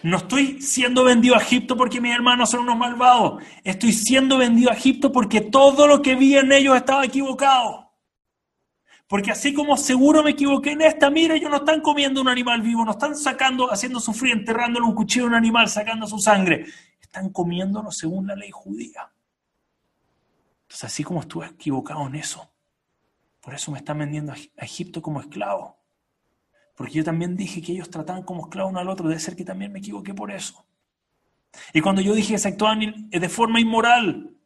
No 0.03 0.17
estoy 0.17 0.61
siendo 0.61 1.03
vendido 1.03 1.35
a 1.35 1.41
Egipto 1.41 1.75
porque 1.75 1.99
mis 1.99 2.13
hermanos 2.13 2.51
son 2.51 2.61
unos 2.61 2.77
malvados. 2.77 3.43
Estoy 3.63 3.93
siendo 3.93 4.37
vendido 4.37 4.69
a 4.69 4.75
Egipto 4.75 5.11
porque 5.11 5.41
todo 5.41 5.87
lo 5.87 6.03
que 6.03 6.15
vi 6.15 6.37
en 6.37 6.51
ellos 6.51 6.75
estaba 6.75 7.03
equivocado. 7.03 7.80
Porque 9.11 9.29
así 9.29 9.53
como 9.53 9.75
seguro 9.75 10.23
me 10.23 10.29
equivoqué 10.29 10.71
en 10.71 10.83
esta, 10.83 11.09
mira, 11.09 11.35
ellos 11.35 11.51
no 11.51 11.57
están 11.57 11.81
comiendo 11.81 12.21
un 12.21 12.29
animal 12.29 12.61
vivo, 12.61 12.85
no 12.85 12.91
están 12.91 13.13
sacando, 13.13 13.69
haciendo 13.69 13.99
sufrir, 13.99 14.31
enterrándole 14.31 14.85
un 14.85 14.95
cuchillo 14.95 15.25
a 15.25 15.27
un 15.27 15.33
animal, 15.33 15.67
sacando 15.67 16.07
su 16.07 16.17
sangre. 16.17 16.65
Están 17.01 17.29
comiéndolo 17.29 17.91
según 17.91 18.25
la 18.27 18.37
ley 18.37 18.51
judía. 18.51 19.11
Entonces, 20.61 20.85
así 20.85 21.03
como 21.03 21.19
estuve 21.19 21.47
equivocado 21.47 22.07
en 22.07 22.15
eso, 22.15 22.53
por 23.41 23.53
eso 23.53 23.69
me 23.73 23.79
están 23.79 23.97
vendiendo 23.97 24.31
a 24.31 24.63
Egipto 24.63 25.01
como 25.01 25.19
esclavo. 25.19 25.75
Porque 26.73 26.93
yo 26.93 27.03
también 27.03 27.35
dije 27.35 27.61
que 27.61 27.73
ellos 27.73 27.89
trataban 27.89 28.23
como 28.23 28.43
esclavos 28.45 28.71
uno 28.71 28.79
al 28.79 28.87
otro, 28.87 29.09
debe 29.09 29.19
ser 29.19 29.35
que 29.35 29.43
también 29.43 29.73
me 29.73 29.79
equivoqué 29.79 30.13
por 30.13 30.31
eso. 30.31 30.65
Y 31.73 31.81
cuando 31.81 32.01
yo 32.01 32.13
dije 32.13 32.35
que 32.35 32.39
se 32.39 32.47
actuaban 32.47 33.09
de 33.09 33.27
forma 33.27 33.59
inmoral, 33.59 34.37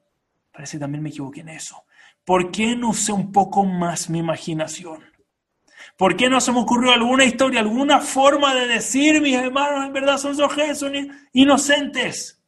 parece 0.51 0.77
que 0.77 0.81
también 0.81 1.03
me 1.03 1.09
equivoqué 1.09 1.41
en 1.41 1.49
eso. 1.49 1.85
¿Por 2.25 2.51
qué 2.51 2.75
no 2.75 2.89
usé 2.89 3.13
un 3.13 3.31
poco 3.31 3.63
más 3.63 4.09
mi 4.09 4.19
imaginación? 4.19 5.03
¿Por 5.97 6.17
qué 6.17 6.29
no 6.29 6.41
se 6.41 6.51
me 6.51 6.59
ocurrió 6.59 6.91
alguna 6.91 7.23
historia, 7.23 7.61
alguna 7.61 8.01
forma 8.01 8.53
de 8.53 8.67
decir, 8.67 9.21
mis 9.21 9.35
hermanos 9.35 9.85
en 9.85 9.93
verdad 9.93 10.17
son 10.17 10.35
sojes, 10.35 10.77
son 10.77 10.93
inocentes? 11.31 12.41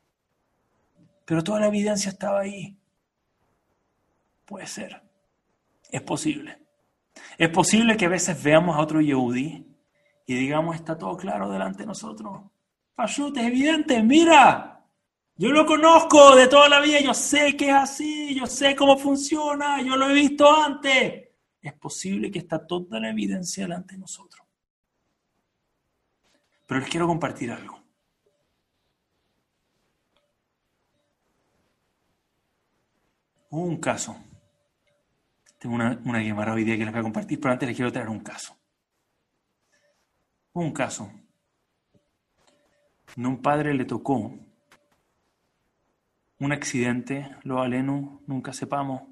Pero 1.24 1.44
toda 1.44 1.62
la 1.62 1.68
evidencia 1.68 2.10
estaba 2.10 2.42
ahí. 2.42 2.78
Puede 4.46 4.68
ser. 4.68 5.02
Es 5.90 6.02
posible. 6.02 6.58
Es 7.38 7.50
posible 7.50 7.96
que 7.96 8.06
a 8.06 8.10
veces 8.10 8.42
veamos 8.42 8.76
a 8.76 8.82
otro 8.82 9.00
Yehudi 9.00 9.66
y 10.26 10.36
digamos, 10.36 10.76
está 10.76 10.98
todo 10.98 11.16
claro 11.16 11.50
delante 11.50 11.80
de 11.80 11.88
nosotros. 11.88 12.42
Pashut, 12.96 13.38
es 13.38 13.46
evidente, 13.46 14.02
mira, 14.04 14.77
yo 15.38 15.52
lo 15.52 15.66
conozco 15.68 16.36
de 16.36 16.48
toda 16.48 16.68
la 16.68 16.82
vida, 16.82 17.00
yo 17.00 17.14
sé 17.14 17.56
que 17.56 17.70
es 17.70 17.76
así, 17.76 18.34
yo 18.34 18.48
sé 18.48 18.76
cómo 18.76 18.98
funciona, 18.98 19.82
yo 19.84 19.96
lo 19.96 20.10
he 20.10 20.14
visto 20.14 20.52
antes. 20.52 21.30
Es 21.62 21.74
posible 21.74 22.32
que 22.32 22.40
está 22.40 22.66
toda 22.66 23.00
la 23.00 23.10
evidencia 23.10 23.64
delante 23.64 23.94
de 23.94 24.00
nosotros. 24.00 24.48
Pero 26.66 26.80
les 26.80 26.90
quiero 26.90 27.06
compartir 27.06 27.52
algo. 27.52 27.80
Hubo 33.50 33.64
un 33.64 33.78
caso. 33.78 34.18
Tengo 35.60 35.76
una, 35.76 36.02
una 36.04 36.22
llamada 36.22 36.54
hoy 36.54 36.64
día 36.64 36.78
que 36.78 36.84
les 36.84 36.92
voy 36.92 37.00
a 37.00 37.04
compartir, 37.04 37.40
pero 37.40 37.54
antes 37.54 37.68
les 37.68 37.76
quiero 37.76 37.92
traer 37.92 38.10
un 38.10 38.22
caso. 38.22 38.58
Hubo 40.54 40.64
un 40.64 40.74
caso. 40.74 41.12
Un 43.16 43.42
padre 43.42 43.74
le 43.74 43.86
tocó 43.86 44.47
un 46.40 46.52
accidente, 46.52 47.36
lo 47.44 47.62
aleno, 47.62 48.22
nunca 48.28 48.54
sepamos, 48.54 49.04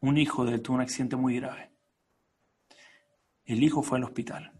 un 0.00 0.18
hijo 0.18 0.44
de 0.44 0.54
él 0.54 0.62
tuvo 0.62 0.76
un 0.76 0.82
accidente 0.82 1.16
muy 1.16 1.36
grave. 1.36 1.70
El 3.44 3.62
hijo 3.62 3.82
fue 3.82 3.98
al 3.98 4.04
hospital. 4.04 4.52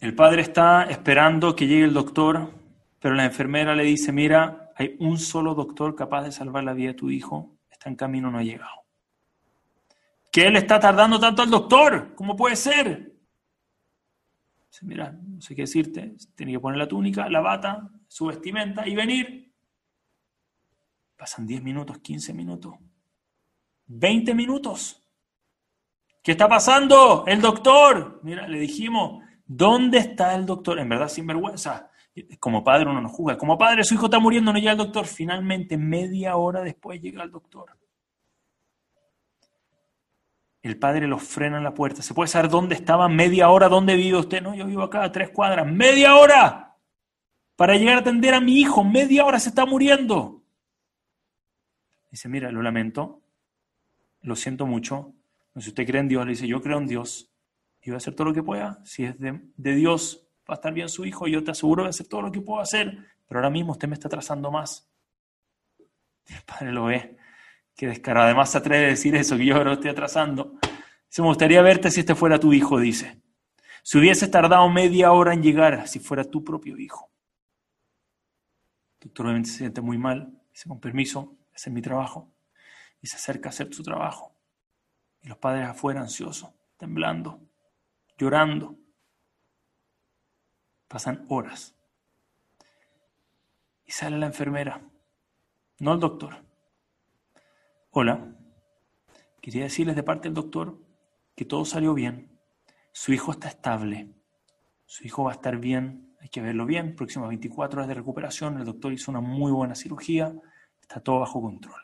El 0.00 0.14
padre 0.14 0.42
está 0.42 0.84
esperando 0.84 1.54
que 1.54 1.66
llegue 1.66 1.84
el 1.84 1.94
doctor, 1.94 2.52
pero 2.98 3.14
la 3.14 3.24
enfermera 3.24 3.74
le 3.74 3.84
dice, 3.84 4.10
mira, 4.12 4.72
hay 4.76 4.96
un 4.98 5.18
solo 5.18 5.54
doctor 5.54 5.94
capaz 5.94 6.24
de 6.24 6.32
salvar 6.32 6.64
la 6.64 6.72
vida 6.72 6.88
de 6.88 6.94
tu 6.94 7.10
hijo, 7.10 7.56
está 7.70 7.88
en 7.88 7.96
camino, 7.96 8.30
no 8.30 8.38
ha 8.38 8.42
llegado. 8.42 8.82
¿Qué 10.32 10.46
él 10.46 10.56
está 10.56 10.80
tardando 10.80 11.20
tanto 11.20 11.42
al 11.42 11.50
doctor? 11.50 12.14
¿Cómo 12.14 12.34
puede 12.34 12.56
ser? 12.56 13.12
Dice, 14.70 14.86
mira, 14.86 15.12
no 15.12 15.40
sé 15.40 15.54
qué 15.54 15.62
decirte, 15.62 16.16
tiene 16.34 16.52
que 16.52 16.60
poner 16.60 16.78
la 16.78 16.88
túnica, 16.88 17.28
la 17.28 17.40
bata, 17.40 17.88
su 18.12 18.26
vestimenta 18.26 18.86
y 18.86 18.94
venir. 18.94 19.54
Pasan 21.16 21.46
10 21.46 21.62
minutos, 21.62 21.98
15 22.00 22.34
minutos, 22.34 22.74
20 23.86 24.34
minutos. 24.34 25.02
¿Qué 26.22 26.32
está 26.32 26.46
pasando? 26.46 27.24
El 27.26 27.40
doctor. 27.40 28.20
Mira, 28.22 28.46
le 28.46 28.58
dijimos, 28.58 29.24
¿dónde 29.46 29.96
está 29.96 30.34
el 30.34 30.44
doctor? 30.44 30.78
En 30.78 30.90
verdad, 30.90 31.08
sin 31.08 31.26
vergüenza. 31.26 31.90
Como 32.38 32.62
padre 32.62 32.90
uno 32.90 33.00
no 33.00 33.08
juzga. 33.08 33.38
Como 33.38 33.56
padre, 33.56 33.82
su 33.82 33.94
hijo 33.94 34.04
está 34.04 34.18
muriendo, 34.18 34.52
no 34.52 34.58
llega 34.58 34.72
el 34.72 34.78
doctor. 34.78 35.06
Finalmente, 35.06 35.78
media 35.78 36.36
hora 36.36 36.60
después 36.60 37.00
llega 37.00 37.22
el 37.22 37.30
doctor. 37.30 37.78
El 40.60 40.78
padre 40.78 41.06
los 41.06 41.22
frena 41.22 41.56
en 41.56 41.64
la 41.64 41.72
puerta. 41.72 42.02
¿Se 42.02 42.12
puede 42.12 42.28
saber 42.28 42.50
dónde 42.50 42.74
estaba? 42.74 43.08
Media 43.08 43.48
hora, 43.48 43.70
¿dónde 43.70 43.96
vive 43.96 44.18
usted? 44.18 44.42
No, 44.42 44.54
yo 44.54 44.66
vivo 44.66 44.82
acá 44.82 45.02
a 45.02 45.10
tres 45.10 45.30
cuadras. 45.30 45.66
¡Media 45.66 46.16
hora! 46.16 46.71
Para 47.56 47.76
llegar 47.76 47.96
a 47.96 48.00
atender 48.00 48.34
a 48.34 48.40
mi 48.40 48.60
hijo. 48.60 48.84
Media 48.84 49.24
hora 49.24 49.38
se 49.38 49.50
está 49.50 49.66
muriendo. 49.66 50.42
Dice, 52.10 52.28
mira, 52.28 52.50
lo 52.52 52.62
lamento, 52.62 53.22
lo 54.20 54.36
siento 54.36 54.66
mucho. 54.66 55.14
Si 55.56 55.68
usted 55.68 55.86
cree 55.86 56.00
en 56.00 56.08
Dios, 56.08 56.24
le 56.24 56.32
dice, 56.32 56.46
yo 56.46 56.60
creo 56.60 56.78
en 56.78 56.86
Dios 56.86 57.32
y 57.82 57.90
voy 57.90 57.94
a 57.94 57.98
hacer 57.98 58.14
todo 58.14 58.28
lo 58.28 58.34
que 58.34 58.42
pueda. 58.42 58.80
Si 58.84 59.04
es 59.04 59.18
de, 59.18 59.40
Dios 59.56 60.28
va 60.48 60.54
a 60.54 60.56
estar 60.56 60.72
bien 60.72 60.88
su 60.88 61.04
hijo, 61.04 61.26
yo 61.26 61.42
te 61.44 61.50
aseguro 61.50 61.84
de 61.84 61.90
hacer 61.90 62.06
todo 62.06 62.22
lo 62.22 62.32
que 62.32 62.40
puedo 62.40 62.60
hacer, 62.60 62.98
pero 63.26 63.40
ahora 63.40 63.50
mismo 63.50 63.72
usted 63.72 63.88
me 63.88 63.94
está 63.94 64.08
atrasando 64.08 64.50
más. 64.50 64.88
el 66.26 66.42
padre 66.42 66.72
lo 66.72 66.84
ve, 66.84 67.16
que 67.76 67.86
descarado, 67.86 68.26
además 68.26 68.50
se 68.50 68.58
atreve 68.58 68.86
a 68.86 68.88
decir 68.88 69.14
eso, 69.16 69.36
que 69.36 69.46
yo 69.46 69.56
ahora 69.56 69.74
estoy 69.74 69.90
atrasando. 69.90 70.54
Se 71.08 71.20
me 71.20 71.28
gustaría 71.28 71.60
verte 71.60 71.90
si 71.90 72.00
este 72.00 72.14
fuera 72.14 72.38
tu 72.38 72.52
hijo, 72.52 72.78
dice. 72.78 73.20
Si 73.82 73.98
hubieses 73.98 74.30
tardado 74.30 74.68
media 74.70 75.12
hora 75.12 75.34
en 75.34 75.42
llegar, 75.42 75.88
si 75.88 75.98
fuera 75.98 76.24
tu 76.24 76.44
propio 76.44 76.78
hijo. 76.78 77.11
Doctor 79.02 79.26
obviamente 79.26 79.50
se 79.50 79.58
siente 79.58 79.80
muy 79.80 79.98
mal, 79.98 80.40
dice, 80.52 80.68
con 80.68 80.80
permiso, 80.80 81.36
ese 81.54 81.70
es 81.70 81.74
mi 81.74 81.82
trabajo. 81.82 82.32
Y 83.00 83.08
se 83.08 83.16
acerca 83.16 83.48
a 83.48 83.50
hacer 83.50 83.72
su 83.74 83.82
trabajo. 83.82 84.34
Y 85.22 85.28
los 85.28 85.38
padres 85.38 85.66
afuera 85.66 86.00
ansiosos, 86.00 86.50
temblando, 86.76 87.40
llorando. 88.16 88.76
Pasan 90.86 91.24
horas. 91.28 91.74
Y 93.84 93.90
sale 93.90 94.18
la 94.18 94.26
enfermera, 94.26 94.82
no 95.80 95.94
el 95.94 96.00
doctor. 96.00 96.44
Hola, 97.90 98.36
quería 99.40 99.64
decirles 99.64 99.96
de 99.96 100.02
parte 100.02 100.28
del 100.28 100.34
doctor 100.34 100.78
que 101.34 101.44
todo 101.44 101.64
salió 101.64 101.92
bien. 101.92 102.38
Su 102.92 103.12
hijo 103.12 103.32
está 103.32 103.48
estable. 103.48 104.14
Su 104.86 105.04
hijo 105.06 105.24
va 105.24 105.32
a 105.32 105.34
estar 105.34 105.56
bien. 105.58 106.11
Hay 106.22 106.28
que 106.28 106.40
verlo 106.40 106.64
bien. 106.64 106.94
Próximas 106.94 107.28
24 107.28 107.78
horas 107.78 107.88
de 107.88 107.94
recuperación. 107.94 108.58
El 108.58 108.64
doctor 108.64 108.92
hizo 108.92 109.10
una 109.10 109.20
muy 109.20 109.50
buena 109.50 109.74
cirugía. 109.74 110.32
Está 110.80 111.00
todo 111.00 111.18
bajo 111.18 111.42
control. 111.42 111.80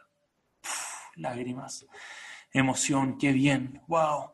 lágrimas. 1.16 1.84
Emoción. 2.52 3.18
Qué 3.18 3.32
bien. 3.32 3.82
Wow. 3.88 4.30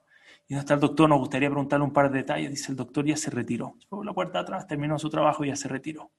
Y 0.46 0.52
donde 0.52 0.60
está 0.60 0.74
el 0.74 0.80
doctor, 0.80 1.08
nos 1.08 1.20
gustaría 1.20 1.48
preguntarle 1.48 1.86
un 1.86 1.92
par 1.92 2.10
de 2.10 2.18
detalles. 2.18 2.50
Dice 2.50 2.70
el 2.70 2.76
doctor, 2.76 3.06
ya 3.06 3.16
se 3.16 3.30
retiró. 3.30 3.76
Se 3.80 4.04
la 4.04 4.12
puerta 4.12 4.40
atrás, 4.40 4.66
terminó 4.66 4.98
su 4.98 5.08
trabajo 5.08 5.42
y 5.42 5.48
ya 5.48 5.56
se 5.56 5.68
retiró. 5.68 6.10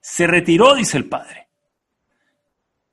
Se 0.00 0.26
retiró, 0.26 0.74
dice 0.74 0.98
el 0.98 1.08
padre. 1.08 1.48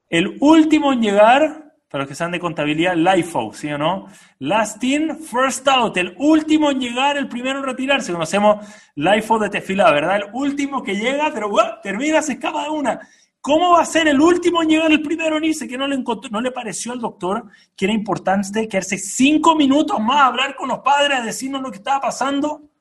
El 0.07 0.37
último 0.41 0.93
en 0.93 1.01
llegar 1.01 1.64
para 1.89 2.03
los 2.03 2.09
que 2.09 2.15
sean 2.15 2.31
de 2.31 2.39
contabilidad, 2.39 2.95
LIFO, 2.95 3.53
¿sí 3.53 3.71
o 3.71 3.77
no? 3.77 4.07
Last 4.39 4.83
in, 4.83 5.17
first 5.19 5.67
out, 5.67 5.95
el 5.97 6.15
último 6.17 6.71
en 6.71 6.79
llegar, 6.79 7.17
el 7.17 7.27
primero 7.27 7.59
en 7.59 7.65
retirarse. 7.65 8.11
Conocemos 8.11 8.65
LIFO 8.95 9.39
de 9.39 9.49
Tefilá, 9.49 9.91
¿verdad? 9.91 10.17
El 10.17 10.29
último 10.33 10.81
que 10.83 10.95
llega, 10.95 11.31
pero 11.33 11.51
termina, 11.81 12.21
se 12.21 12.33
escapa 12.33 12.63
de 12.63 12.69
una. 12.69 12.99
¿Cómo 13.39 13.73
va 13.73 13.81
a 13.81 13.85
ser 13.85 14.07
el 14.07 14.19
último 14.19 14.63
en 14.63 14.69
llegar, 14.69 14.91
el 14.91 15.03
primero 15.03 15.37
en 15.37 15.43
irse? 15.43 15.67
Que 15.67 15.77
no 15.77 15.87
le, 15.87 16.03
no 16.31 16.41
le 16.41 16.51
pareció 16.51 16.93
al 16.93 16.99
doctor 16.99 17.45
que 17.75 17.85
era 17.85 17.93
importante 17.93 18.67
quedarse 18.67 18.97
cinco 18.97 19.55
minutos 19.55 19.99
más 19.99 20.17
a 20.17 20.25
hablar 20.25 20.55
con 20.55 20.67
los 20.67 20.79
padres, 20.79 21.19
a 21.19 21.21
decirnos 21.21 21.61
lo 21.61 21.69
que 21.69 21.77
estaba 21.77 22.01
pasando. 22.01 22.71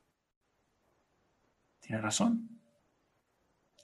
Tiene 1.79 2.01
razón. 2.01 2.49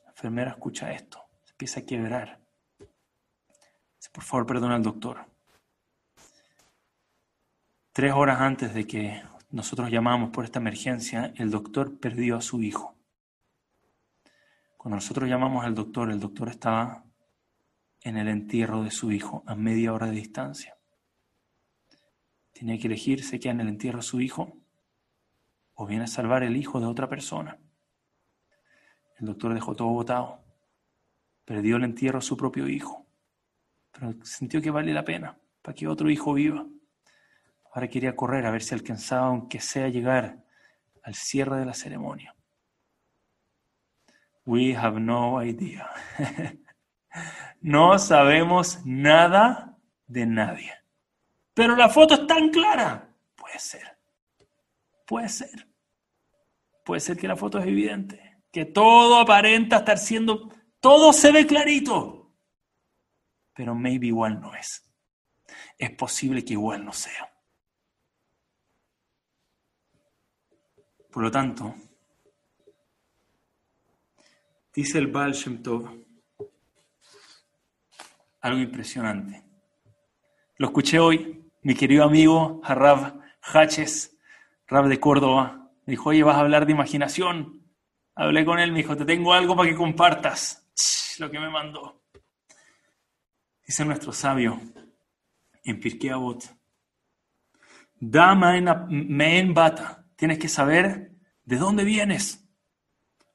La 0.03 0.09
enfermera 0.09 0.49
escucha 0.49 0.91
esto, 0.91 1.23
empieza 1.51 1.81
a 1.81 1.85
quebrar. 1.85 2.40
Por 4.11 4.23
favor, 4.23 4.45
perdona 4.45 4.75
al 4.75 4.83
doctor. 4.83 5.25
Tres 7.93 8.13
horas 8.13 8.41
antes 8.41 8.73
de 8.73 8.85
que 8.85 9.21
nosotros 9.51 9.89
llamamos 9.89 10.31
por 10.31 10.43
esta 10.43 10.59
emergencia, 10.59 11.33
el 11.37 11.49
doctor 11.49 11.97
perdió 11.97 12.35
a 12.35 12.41
su 12.41 12.61
hijo. 12.61 12.95
Cuando 14.77 14.97
nosotros 14.97 15.29
llamamos 15.29 15.63
al 15.63 15.75
doctor, 15.75 16.11
el 16.11 16.19
doctor 16.19 16.49
estaba 16.49 17.05
en 18.01 18.17
el 18.17 18.27
entierro 18.27 18.83
de 18.83 18.91
su 18.91 19.11
hijo 19.11 19.43
a 19.45 19.55
media 19.55 19.93
hora 19.93 20.07
de 20.07 20.13
distancia. 20.13 20.77
Tenía 22.51 22.77
que 22.79 22.87
elegir, 22.87 23.23
se 23.23 23.39
queda 23.39 23.53
en 23.53 23.61
el 23.61 23.69
entierro 23.69 23.99
de 23.99 24.03
su 24.03 24.19
hijo 24.19 24.57
o 25.73 25.85
viene 25.85 26.03
a 26.03 26.07
salvar 26.07 26.43
el 26.43 26.57
hijo 26.57 26.79
de 26.79 26.85
otra 26.85 27.07
persona. 27.07 27.59
El 29.19 29.27
doctor 29.27 29.53
dejó 29.53 29.75
todo 29.75 29.89
botado. 29.89 30.43
Perdió 31.45 31.77
el 31.77 31.83
entierro 31.83 32.19
a 32.19 32.21
su 32.21 32.35
propio 32.35 32.67
hijo 32.67 33.00
pero 33.91 34.13
sintió 34.23 34.61
que 34.61 34.71
vale 34.71 34.93
la 34.93 35.03
pena 35.03 35.37
para 35.61 35.75
que 35.75 35.87
otro 35.87 36.09
hijo 36.09 36.33
viva. 36.33 36.65
Ahora 37.73 37.87
quería 37.87 38.15
correr 38.15 38.45
a 38.45 38.51
ver 38.51 38.63
si 38.63 38.73
alcanzaba, 38.73 39.27
aunque 39.27 39.59
sea 39.59 39.87
llegar 39.89 40.43
al 41.03 41.15
cierre 41.15 41.57
de 41.57 41.65
la 41.65 41.73
ceremonia. 41.73 42.35
We 44.45 44.75
have 44.75 44.99
no 44.99 45.43
idea. 45.43 45.89
no 47.61 47.97
sabemos 47.99 48.79
nada 48.85 49.77
de 50.07 50.25
nadie. 50.25 50.73
Pero 51.53 51.75
la 51.75 51.89
foto 51.89 52.15
es 52.15 52.27
tan 52.27 52.49
clara. 52.49 53.13
Puede 53.35 53.59
ser. 53.59 53.97
Puede 55.05 55.29
ser. 55.29 55.67
Puede 56.83 57.01
ser 57.01 57.17
que 57.17 57.27
la 57.27 57.35
foto 57.35 57.59
es 57.59 57.67
evidente. 57.67 58.39
Que 58.51 58.65
todo 58.65 59.19
aparenta 59.19 59.77
estar 59.77 59.97
siendo... 59.97 60.49
Todo 60.79 61.13
se 61.13 61.31
ve 61.31 61.45
clarito 61.45 62.20
pero 63.53 63.75
maybe 63.75 64.07
igual 64.07 64.39
no 64.39 64.55
es. 64.55 64.83
Es 65.77 65.91
posible 65.91 66.43
que 66.43 66.53
igual 66.53 66.85
no 66.85 66.93
sea. 66.93 67.31
Por 71.11 71.23
lo 71.23 71.31
tanto, 71.31 71.75
dice 74.73 74.97
el 74.97 75.07
Baal 75.07 75.33
Shem 75.33 75.61
algo 78.41 78.59
impresionante. 78.59 79.43
Lo 80.57 80.67
escuché 80.67 80.99
hoy, 80.99 81.51
mi 81.61 81.75
querido 81.75 82.03
amigo 82.03 82.61
Harrab 82.63 83.19
Haches, 83.41 84.17
Rab 84.67 84.87
de 84.87 84.99
Córdoba, 84.99 85.69
me 85.85 85.91
dijo, 85.91 86.09
oye, 86.09 86.23
vas 86.23 86.37
a 86.37 86.41
hablar 86.41 86.65
de 86.65 86.71
imaginación. 86.71 87.61
Hablé 88.15 88.45
con 88.45 88.59
él, 88.59 88.71
me 88.71 88.79
dijo, 88.79 88.95
te 88.95 89.05
tengo 89.05 89.33
algo 89.33 89.55
para 89.55 89.69
que 89.69 89.75
compartas. 89.75 90.67
lo 91.19 91.29
que 91.29 91.39
me 91.39 91.49
mandó. 91.49 92.00
Dice 93.65 93.85
nuestro 93.85 94.11
sabio 94.11 94.59
en 95.63 95.79
Pirkei 95.79 96.09
Avot, 96.09 96.43
Dama 97.99 98.57
en 98.57 99.53
bata, 99.53 100.07
tienes 100.15 100.39
que 100.39 100.49
saber 100.49 101.11
de 101.45 101.57
dónde 101.57 101.83
vienes. 101.83 102.43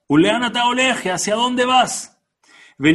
Uleanata 0.08 0.66
oleje, 0.66 1.12
¿hacia 1.12 1.36
dónde 1.36 1.64
vas? 1.64 2.18
Y 2.78 2.92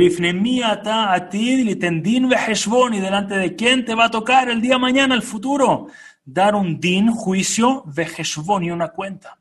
delante 2.99 3.35
de 3.35 3.55
quién 3.55 3.85
te 3.85 3.95
va 3.95 4.05
a 4.05 4.11
tocar 4.11 4.49
el 4.49 4.61
día 4.61 4.77
mañana, 4.77 5.15
el 5.15 5.21
futuro. 5.21 5.87
Dar 6.25 6.55
un 6.55 6.79
din, 6.79 7.09
juicio, 7.11 7.83
veheshbon 7.85 8.65
y 8.65 8.71
una 8.71 8.89
cuenta. 8.89 9.39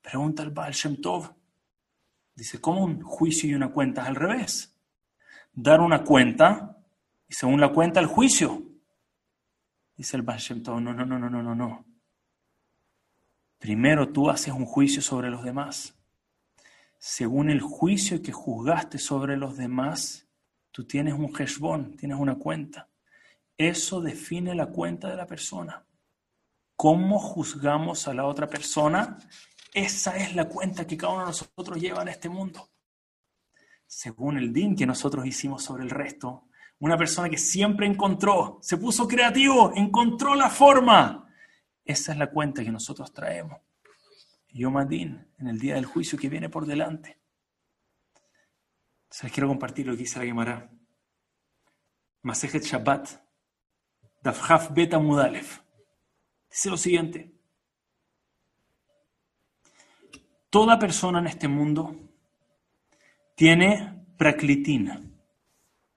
Pregunta 0.00 0.42
el 0.44 0.50
Baal 0.50 0.72
Shem 0.72 1.00
Tov. 1.00 1.34
Dice, 2.34 2.60
¿cómo 2.60 2.84
un 2.84 3.02
juicio 3.02 3.50
y 3.50 3.54
una 3.54 3.68
cuenta? 3.68 4.04
Al 4.04 4.14
revés. 4.14 4.72
Dar 5.60 5.80
una 5.80 6.04
cuenta 6.04 6.76
y 7.26 7.34
según 7.34 7.60
la 7.60 7.72
cuenta, 7.72 7.98
el 7.98 8.06
juicio. 8.06 8.62
Dice 9.96 10.16
el 10.16 10.22
Baal 10.22 10.40
no, 10.64 10.80
no, 10.80 10.94
no, 10.94 11.04
no, 11.04 11.18
no, 11.18 11.42
no, 11.42 11.54
no. 11.56 11.84
Primero 13.58 14.12
tú 14.12 14.30
haces 14.30 14.54
un 14.54 14.64
juicio 14.64 15.02
sobre 15.02 15.30
los 15.30 15.42
demás. 15.42 15.96
Según 16.96 17.50
el 17.50 17.60
juicio 17.60 18.22
que 18.22 18.30
juzgaste 18.30 18.98
sobre 18.98 19.36
los 19.36 19.56
demás, 19.56 20.28
tú 20.70 20.86
tienes 20.86 21.14
un 21.14 21.32
heshbon, 21.36 21.96
tienes 21.96 22.18
una 22.20 22.36
cuenta. 22.36 22.88
Eso 23.56 24.00
define 24.00 24.54
la 24.54 24.66
cuenta 24.66 25.08
de 25.08 25.16
la 25.16 25.26
persona. 25.26 25.84
¿Cómo 26.76 27.18
juzgamos 27.18 28.06
a 28.06 28.14
la 28.14 28.26
otra 28.26 28.48
persona? 28.48 29.18
Esa 29.74 30.16
es 30.18 30.36
la 30.36 30.48
cuenta 30.48 30.86
que 30.86 30.96
cada 30.96 31.14
uno 31.14 31.22
de 31.22 31.30
nosotros 31.30 31.80
lleva 31.80 32.02
en 32.02 32.08
este 32.10 32.28
mundo. 32.28 32.70
Según 33.88 34.36
el 34.36 34.52
din 34.52 34.76
que 34.76 34.86
nosotros 34.86 35.24
hicimos 35.24 35.64
sobre 35.64 35.82
el 35.82 35.88
resto, 35.88 36.44
una 36.80 36.98
persona 36.98 37.30
que 37.30 37.38
siempre 37.38 37.86
encontró, 37.86 38.58
se 38.60 38.76
puso 38.76 39.08
creativo, 39.08 39.72
encontró 39.74 40.34
la 40.34 40.50
forma. 40.50 41.26
Esa 41.86 42.12
es 42.12 42.18
la 42.18 42.30
cuenta 42.30 42.62
que 42.62 42.70
nosotros 42.70 43.10
traemos. 43.14 43.58
Yomadin, 44.50 45.26
en 45.38 45.48
el 45.48 45.58
día 45.58 45.74
del 45.76 45.86
juicio 45.86 46.18
que 46.18 46.28
viene 46.28 46.50
por 46.50 46.66
delante. 46.66 47.18
¿Sabes? 49.08 49.32
Quiero 49.32 49.48
compartir 49.48 49.86
lo 49.86 49.92
que 49.92 50.02
dice 50.02 50.18
la 50.18 50.26
Gemara. 50.26 50.70
Masejet 52.22 52.64
Shabbat, 52.64 53.08
Dafhaf 54.22 54.70
Beta 54.74 54.98
Mudalef. 54.98 55.60
Dice 56.50 56.68
lo 56.68 56.76
siguiente. 56.76 57.32
Toda 60.50 60.78
persona 60.78 61.20
en 61.20 61.26
este 61.26 61.48
mundo 61.48 62.07
tiene 63.38 63.94
praklitina 64.16 65.00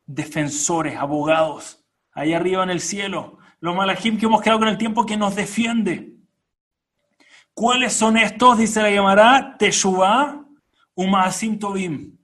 defensores, 0.06 0.96
abogados, 0.96 1.84
ahí 2.12 2.36
arriba 2.36 2.62
en 2.62 2.70
el 2.70 2.82
cielo, 2.82 3.40
los 3.60 3.76
malajim 3.76 4.20
que 4.20 4.28
hemos 4.28 4.44
quedado 4.44 4.60
con 4.60 4.68
el 4.68 4.78
tiempo 4.78 5.08
que 5.08 5.18
nos 5.18 5.36
defiende. 5.36 6.18
¿Cuáles 7.56 7.94
son 7.94 8.18
estos? 8.18 8.60
Dice 8.60 8.84
la 8.84 8.92
llamará 8.92 9.56
Teshuvah 9.58 10.46
Umaasim 10.94 11.58
Tobim. 11.58 12.16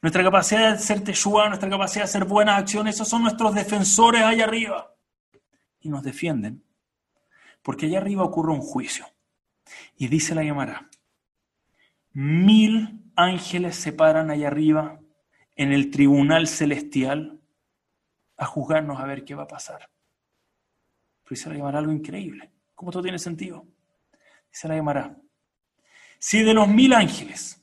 Nuestra 0.00 0.22
capacidad 0.22 0.72
de 0.72 0.78
ser 0.78 1.04
Teshuvah, 1.04 1.48
nuestra 1.48 1.68
capacidad 1.68 2.04
de 2.04 2.08
hacer 2.08 2.24
buenas 2.24 2.58
acciones, 2.58 2.94
esos 2.94 3.08
son 3.08 3.20
nuestros 3.20 3.54
defensores 3.54 4.22
ahí 4.22 4.40
arriba. 4.40 4.94
Y 5.80 5.90
nos 5.90 6.02
defienden. 6.02 6.64
Porque 7.62 7.84
allá 7.84 7.98
arriba 7.98 8.22
ocurre 8.22 8.52
un 8.52 8.62
juicio. 8.62 9.04
Y 9.98 10.08
dice 10.08 10.34
la 10.34 10.42
llamará, 10.42 10.88
mil 12.14 13.03
ángeles 13.16 13.76
se 13.76 13.92
paran 13.92 14.30
allá 14.30 14.48
arriba 14.48 15.00
en 15.56 15.72
el 15.72 15.90
tribunal 15.90 16.48
celestial 16.48 17.40
a 18.36 18.46
juzgarnos 18.46 19.00
a 19.00 19.06
ver 19.06 19.24
qué 19.24 19.34
va 19.34 19.44
a 19.44 19.48
pasar. 19.48 19.88
Pero 21.24 21.40
se 21.40 21.48
la 21.48 21.56
llamará 21.56 21.78
algo 21.78 21.92
increíble. 21.92 22.50
¿Cómo 22.74 22.90
todo 22.90 23.02
tiene 23.02 23.18
sentido? 23.18 23.66
Se 24.50 24.68
la 24.68 24.76
llamará. 24.76 25.16
Si 26.18 26.42
de 26.42 26.52
los 26.54 26.68
mil 26.68 26.92
ángeles, 26.92 27.62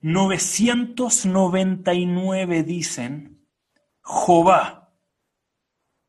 999 0.00 2.62
dicen, 2.64 3.46
Jehová, 4.04 4.92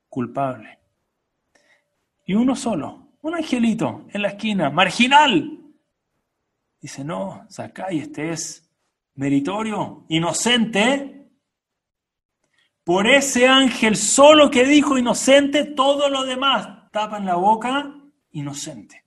culpable. 0.09 0.79
Y 2.25 2.33
uno 2.35 2.55
solo, 2.55 3.09
un 3.21 3.35
angelito 3.35 4.05
en 4.09 4.21
la 4.21 4.29
esquina, 4.29 4.69
marginal. 4.69 5.59
Dice, 6.81 7.03
no, 7.03 7.45
y 7.91 7.99
este 7.99 8.31
es 8.31 8.62
meritorio, 9.15 10.05
inocente. 10.09 11.29
Por 12.83 13.07
ese 13.07 13.47
ángel 13.47 13.95
solo 13.95 14.51
que 14.51 14.65
dijo 14.65 14.97
inocente, 14.97 15.63
todo 15.63 16.09
lo 16.09 16.23
demás 16.25 16.89
tapan 16.91 17.25
la 17.25 17.35
boca, 17.35 17.95
inocente. 18.31 19.03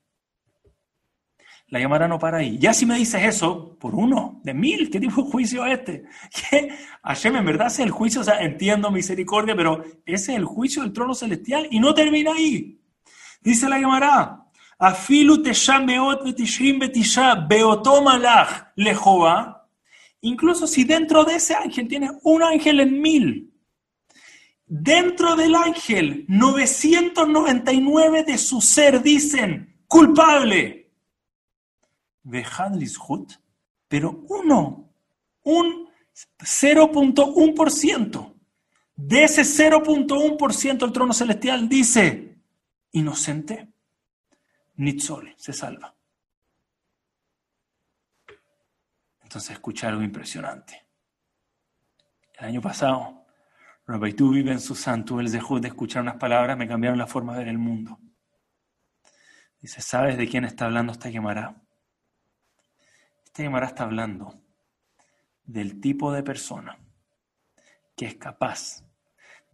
La 1.68 1.80
llamará 1.80 2.06
no 2.06 2.18
para 2.18 2.38
ahí. 2.38 2.58
Ya 2.58 2.72
si 2.72 2.86
me 2.86 2.96
dices 2.96 3.22
eso, 3.24 3.76
por 3.78 3.94
uno 3.94 4.40
de 4.44 4.54
mil, 4.54 4.88
¿qué 4.88 5.00
tipo 5.00 5.22
de 5.22 5.30
juicio 5.30 5.66
es 5.66 5.78
este? 5.80 6.04
Que 6.50 6.68
Hashem 7.02 7.36
en 7.36 7.44
verdad 7.44 7.66
es 7.66 7.80
el 7.80 7.90
juicio, 7.90 8.20
o 8.20 8.24
sea, 8.24 8.40
entiendo 8.40 8.90
misericordia, 8.90 9.56
pero 9.56 9.82
ese 10.04 10.32
es 10.32 10.38
el 10.38 10.44
juicio 10.44 10.82
del 10.82 10.92
trono 10.92 11.14
celestial 11.14 11.66
y 11.70 11.80
no 11.80 11.92
termina 11.92 12.32
ahí. 12.32 12.80
Dice 13.40 13.68
la 13.68 13.78
llamará, 13.78 14.46
Afilu 14.78 15.42
meot 15.84 16.24
betishrim 16.24 16.78
betisha 16.78 17.34
beotomalach 17.34 18.72
lejova. 18.76 19.55
Incluso 20.26 20.66
si 20.66 20.82
dentro 20.84 21.24
de 21.24 21.36
ese 21.36 21.54
ángel 21.54 21.86
tienes 21.86 22.10
un 22.24 22.42
ángel 22.42 22.80
en 22.80 23.00
mil, 23.00 23.54
dentro 24.66 25.36
del 25.36 25.54
ángel 25.54 26.24
999 26.26 28.24
de 28.24 28.36
su 28.36 28.60
ser 28.60 29.02
dicen 29.02 29.82
culpable 29.86 30.90
pero 33.88 34.24
uno, 34.28 34.90
un 35.44 35.88
0.1%, 36.38 38.34
de 38.96 39.22
ese 39.22 39.42
0.1% 39.42 40.84
el 40.84 40.92
trono 40.92 41.12
celestial 41.12 41.68
dice, 41.68 42.40
inocente, 42.90 43.68
Nitzol 44.74 45.34
se 45.36 45.52
salva. 45.52 45.95
Entonces 49.36 49.52
escucha 49.52 49.88
algo 49.88 50.00
impresionante. 50.00 50.86
El 52.38 52.46
año 52.46 52.62
pasado, 52.62 53.26
Rabbi 53.86 54.14
tú 54.14 54.30
vive 54.30 54.50
en 54.50 54.60
su 54.60 54.74
santo, 54.74 55.20
el 55.20 55.28
Zehut 55.28 55.60
de 55.60 55.68
escuchar 55.68 56.00
unas 56.00 56.16
palabras 56.16 56.56
me 56.56 56.66
cambiaron 56.66 56.96
la 56.96 57.06
forma 57.06 57.34
de 57.34 57.40
ver 57.40 57.48
el 57.48 57.58
mundo. 57.58 58.00
Dice, 59.60 59.82
¿sabes 59.82 60.16
de 60.16 60.26
quién 60.26 60.46
está 60.46 60.64
hablando 60.64 60.90
esta 60.90 61.10
quemará? 61.10 61.54
Este 63.26 63.42
Gemara 63.42 63.66
está 63.66 63.84
hablando 63.84 64.40
del 65.44 65.82
tipo 65.82 66.14
de 66.14 66.22
persona 66.22 66.78
que 67.94 68.06
es 68.06 68.14
capaz 68.14 68.85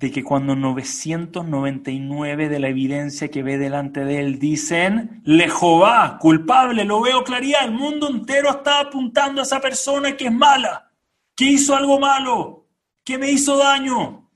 de 0.02 0.10
que 0.10 0.24
cuando 0.24 0.56
999 0.56 2.48
de 2.48 2.58
la 2.58 2.66
evidencia 2.66 3.28
que 3.28 3.44
ve 3.44 3.56
delante 3.56 4.04
de 4.04 4.18
él 4.18 4.40
dicen, 4.40 5.22
le 5.24 5.48
culpable, 6.20 6.84
lo 6.84 7.00
veo 7.02 7.22
claridad, 7.22 7.64
el 7.64 7.70
mundo 7.70 8.08
entero 8.08 8.50
está 8.50 8.80
apuntando 8.80 9.40
a 9.40 9.44
esa 9.44 9.60
persona 9.60 10.16
que 10.16 10.24
es 10.26 10.32
mala, 10.32 10.90
que 11.36 11.44
hizo 11.44 11.76
algo 11.76 12.00
malo, 12.00 12.66
que 13.04 13.16
me 13.16 13.30
hizo 13.30 13.56
daño. 13.56 14.28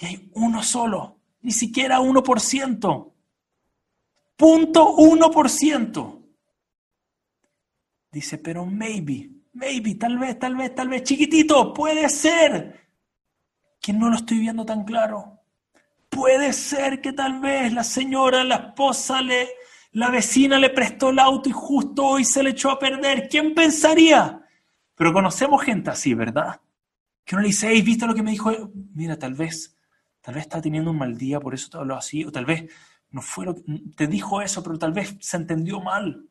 Y 0.00 0.06
hay 0.06 0.30
uno 0.34 0.62
solo, 0.62 1.18
ni 1.42 1.50
siquiera 1.50 1.98
1%. 1.98 3.12
Punto 4.36 4.96
1%. 4.96 6.22
Dice, 8.12 8.38
pero 8.38 8.64
maybe, 8.64 9.28
maybe, 9.54 9.96
tal 9.96 10.18
vez, 10.18 10.38
tal 10.38 10.54
vez, 10.54 10.72
tal 10.72 10.88
vez, 10.88 11.02
chiquitito, 11.02 11.74
puede 11.74 12.08
ser 12.08 12.79
que 13.80 13.92
no 13.92 14.10
lo 14.10 14.16
estoy 14.16 14.38
viendo 14.38 14.64
tan 14.64 14.84
claro. 14.84 15.38
Puede 16.08 16.52
ser 16.52 17.00
que 17.00 17.12
tal 17.12 17.40
vez 17.40 17.72
la 17.72 17.84
señora, 17.84 18.44
la 18.44 18.56
esposa, 18.56 19.22
le, 19.22 19.48
la 19.92 20.10
vecina 20.10 20.58
le 20.58 20.70
prestó 20.70 21.10
el 21.10 21.18
auto 21.18 21.48
y 21.48 21.52
justo 21.52 22.04
hoy 22.04 22.24
se 22.24 22.42
le 22.42 22.50
echó 22.50 22.70
a 22.70 22.78
perder. 22.78 23.28
¿Quién 23.28 23.54
pensaría? 23.54 24.40
Pero 24.94 25.12
conocemos 25.12 25.62
gente 25.62 25.90
así, 25.90 26.14
¿verdad? 26.14 26.60
Que 27.24 27.34
uno 27.34 27.42
le 27.42 27.48
dice, 27.48 27.68
hey, 27.70 27.80
¿viste 27.80 28.06
lo 28.06 28.14
que 28.14 28.22
me 28.22 28.32
dijo? 28.32 28.52
Mira, 28.94 29.18
tal 29.18 29.34
vez, 29.34 29.76
tal 30.20 30.34
vez 30.34 30.42
está 30.42 30.60
teniendo 30.60 30.90
un 30.90 30.98
mal 30.98 31.16
día, 31.16 31.40
por 31.40 31.54
eso 31.54 31.70
te 31.70 31.78
habló 31.78 31.96
así, 31.96 32.24
o 32.24 32.32
tal 32.32 32.44
vez 32.44 32.70
no 33.10 33.22
fue 33.22 33.46
lo 33.46 33.54
que, 33.54 33.62
te 33.96 34.06
dijo 34.06 34.42
eso, 34.42 34.62
pero 34.62 34.78
tal 34.78 34.92
vez 34.92 35.16
se 35.20 35.36
entendió 35.36 35.80
mal. 35.80 36.26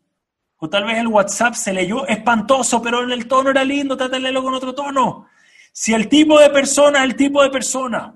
O 0.58 0.70
tal 0.70 0.84
vez 0.84 0.98
el 0.98 1.08
WhatsApp 1.08 1.54
se 1.54 1.74
leyó 1.74 2.06
espantoso, 2.06 2.82
pero 2.82 3.02
el 3.02 3.28
tono 3.28 3.50
era 3.50 3.64
lindo, 3.64 3.96
leerlo 3.96 4.44
con 4.44 4.54
otro 4.54 4.76
tono. 4.76 5.28
Si 5.72 5.94
el 5.94 6.10
tipo 6.10 6.40
de 6.40 6.50
persona 6.50 7.04
el 7.04 7.16
tipo 7.16 7.42
de 7.44 7.50
persona 7.50 8.16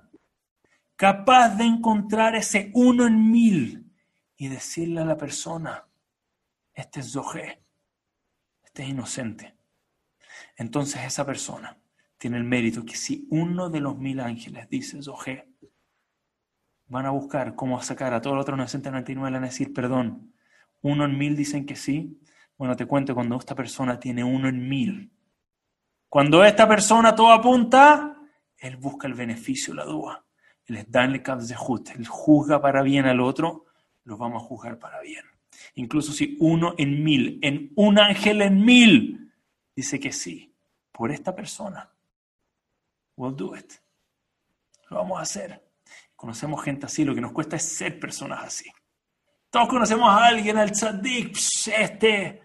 capaz 0.96 1.56
de 1.56 1.66
encontrar 1.66 2.36
ese 2.36 2.72
uno 2.74 3.08
en 3.08 3.32
mil 3.32 3.92
y 4.36 4.48
decirle 4.48 5.02
a 5.02 5.06
la 5.06 5.18
persona, 5.18 5.88
este 6.74 7.02
es 7.02 7.12
Zohé, 7.12 7.63
este 8.63 8.84
es 8.84 8.89
inocente. 8.89 9.56
Entonces 10.58 11.04
esa 11.06 11.26
persona 11.26 11.78
tiene 12.18 12.38
el 12.38 12.44
mérito 12.44 12.86
que 12.86 12.96
si 12.96 13.28
uno 13.32 13.70
de 13.70 13.82
los 13.82 13.98
mil 13.98 14.20
ángeles 14.20 14.70
dice 14.70 15.02
Zohé, 15.02 15.50
van 16.88 17.06
a 17.06 17.12
buscar 17.12 17.56
cómo 17.56 17.82
sacar 17.82 18.13
a 18.13 18.22
todos 18.22 18.36
los 18.36 18.44
otros 18.44 18.58
999 18.58 19.38
a 19.38 19.42
decir 19.42 19.74
perdón. 19.74 20.34
Uno 20.82 21.06
en 21.06 21.18
mil 21.18 21.36
dicen 21.36 21.66
que 21.66 21.76
sí, 21.76 22.20
bueno, 22.58 22.76
te 22.76 22.86
cuento, 22.86 23.16
cuando 23.16 23.38
esta 23.38 23.56
persona 23.56 24.00
tiene 24.00 24.24
uno 24.24 24.48
en 24.48 24.68
mil, 24.68 25.12
cuando 26.13 26.45
esta 26.45 26.67
persona 26.67 27.15
todo 27.15 27.32
apunta, 27.32 28.15
él 28.56 28.78
busca 28.78 29.08
el 29.08 29.15
beneficio, 29.15 29.73
la 29.73 29.84
duda. 29.84 30.23
Él 30.67 30.78
es 30.78 30.91
danle 30.91 31.23
de 31.23 31.56
justo. 31.56 31.91
Él 31.95 32.06
juzga 32.06 32.62
para 32.62 32.84
bien 32.84 33.08
al 33.08 33.19
otro, 33.19 33.65
lo 34.04 34.15
vamos 34.15 34.43
a 34.43 34.45
juzgar 34.45 34.78
para 34.78 35.02
bien. 35.02 35.26
Incluso 35.73 36.12
si 36.12 36.38
uno 36.39 36.76
en 36.78 37.04
mil, 37.04 37.39
en 37.41 37.71
un 37.78 37.97
ángel 37.97 38.43
en 38.43 38.63
mil, 38.63 39.34
dice 39.76 39.99
que 39.99 40.12
sí, 40.12 40.54
por 40.91 41.10
esta 41.10 41.36
persona, 41.36 41.91
we'll 43.17 43.36
do 43.36 43.58
it. 43.58 43.73
Lo 44.91 44.97
vamos 44.97 45.17
a 45.17 45.23
hacer. 45.23 45.67
Conocemos 46.15 46.63
gente 46.63 46.86
así, 46.86 47.04
lo 47.04 47.15
que 47.15 47.21
nos 47.21 47.32
cuesta 47.32 47.56
es 47.56 47.63
ser 47.63 47.99
personas 47.99 48.43
así. 48.43 48.69
Todos 49.49 49.67
conocemos 49.67 50.08
a 50.12 50.28
alguien, 50.28 50.60
al 50.60 50.73
tzadik, 50.73 51.36
este, 51.76 52.43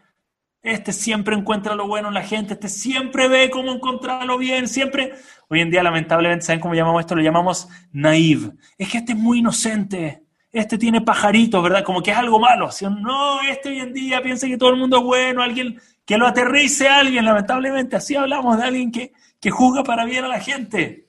este 0.69 0.93
siempre 0.93 1.35
encuentra 1.35 1.75
lo 1.75 1.87
bueno 1.87 2.09
en 2.09 2.15
la 2.15 2.23
gente, 2.23 2.55
este 2.55 2.69
siempre 2.69 3.29
ve 3.29 3.51
cómo 3.51 3.73
encontrarlo 3.73 4.39
bien, 4.39 4.69
siempre. 4.69 5.15
Hoy 5.49 5.61
en 5.61 5.71
día, 5.71 5.83
lamentablemente, 5.83 6.45
¿saben 6.45 6.61
cómo 6.61 6.75
llamamos 6.75 7.01
esto? 7.01 7.15
Lo 7.15 7.23
llamamos 7.23 7.69
naive. 7.93 8.53
Es 8.77 8.91
que 8.91 8.99
este 8.99 9.13
es 9.13 9.19
muy 9.19 9.39
inocente. 9.39 10.25
Este 10.51 10.79
tiene 10.79 11.01
pajaritos, 11.01 11.63
¿verdad? 11.63 11.83
Como 11.85 12.03
que 12.03 12.11
es 12.11 12.17
algo 12.17 12.39
malo. 12.39 12.71
no, 13.01 13.43
este 13.43 13.69
hoy 13.71 13.81
en 13.81 13.93
día 13.93 14.23
piensa 14.23 14.47
que 14.47 14.57
todo 14.57 14.71
el 14.71 14.77
mundo 14.77 14.99
es 14.99 15.05
bueno, 15.05 15.43
alguien 15.43 15.81
que 16.05 16.17
lo 16.17 16.27
aterrice 16.27 16.89
a 16.89 17.01
alguien, 17.01 17.25
lamentablemente. 17.25 17.97
Así 17.97 18.15
hablamos 18.17 18.57
de 18.57 18.65
alguien 18.65 18.91
que, 18.91 19.13
que 19.41 19.51
juzga 19.51 19.83
para 19.85 20.05
bien 20.05 20.25
a 20.25 20.29
la 20.29 20.41
gente. 20.41 21.09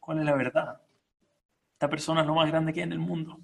¿Cuál 0.00 0.18
es 0.18 0.24
la 0.24 0.34
verdad? 0.34 0.80
Esta 1.74 1.88
persona 1.88 2.22
es 2.22 2.26
lo 2.26 2.34
más 2.34 2.48
grande 2.50 2.72
que 2.72 2.80
hay 2.80 2.84
en 2.84 2.92
el 2.92 2.98
mundo. 2.98 3.38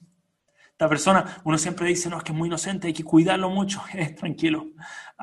Esta 0.79 0.89
persona, 0.89 1.41
uno 1.43 1.59
siempre 1.59 1.89
dice, 1.89 2.09
no, 2.09 2.19
es 2.19 2.23
que 2.23 2.31
es 2.31 2.39
muy 2.39 2.47
inocente, 2.47 2.87
hay 2.87 2.93
que 2.93 3.03
cuidarlo 3.03 3.51
mucho. 3.51 3.83
Tranquilo, 4.17 4.69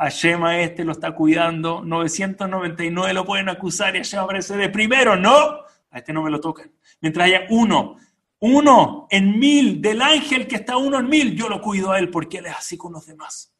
Shema 0.09 0.59
este 0.59 0.83
lo 0.83 0.91
está 0.91 1.13
cuidando, 1.15 1.81
999 1.81 3.13
lo 3.13 3.23
pueden 3.23 3.47
acusar 3.47 3.95
y 3.95 4.01
Shema 4.01 4.23
aparece 4.23 4.57
de 4.57 4.67
primero, 4.67 5.15
no, 5.15 5.31
a 5.31 5.97
este 5.97 6.11
no 6.11 6.23
me 6.23 6.29
lo 6.29 6.41
tocan. 6.41 6.69
Mientras 6.99 7.27
haya 7.27 7.47
uno, 7.51 7.95
uno 8.39 9.07
en 9.09 9.39
mil 9.39 9.81
del 9.81 10.01
ángel 10.01 10.45
que 10.45 10.57
está 10.57 10.75
uno 10.75 10.99
en 10.99 11.07
mil, 11.07 11.37
yo 11.37 11.47
lo 11.47 11.61
cuido 11.61 11.93
a 11.93 11.99
él 11.99 12.09
porque 12.09 12.39
él 12.39 12.47
es 12.47 12.57
así 12.57 12.75
con 12.75 12.91
los 12.91 13.05
demás. 13.05 13.55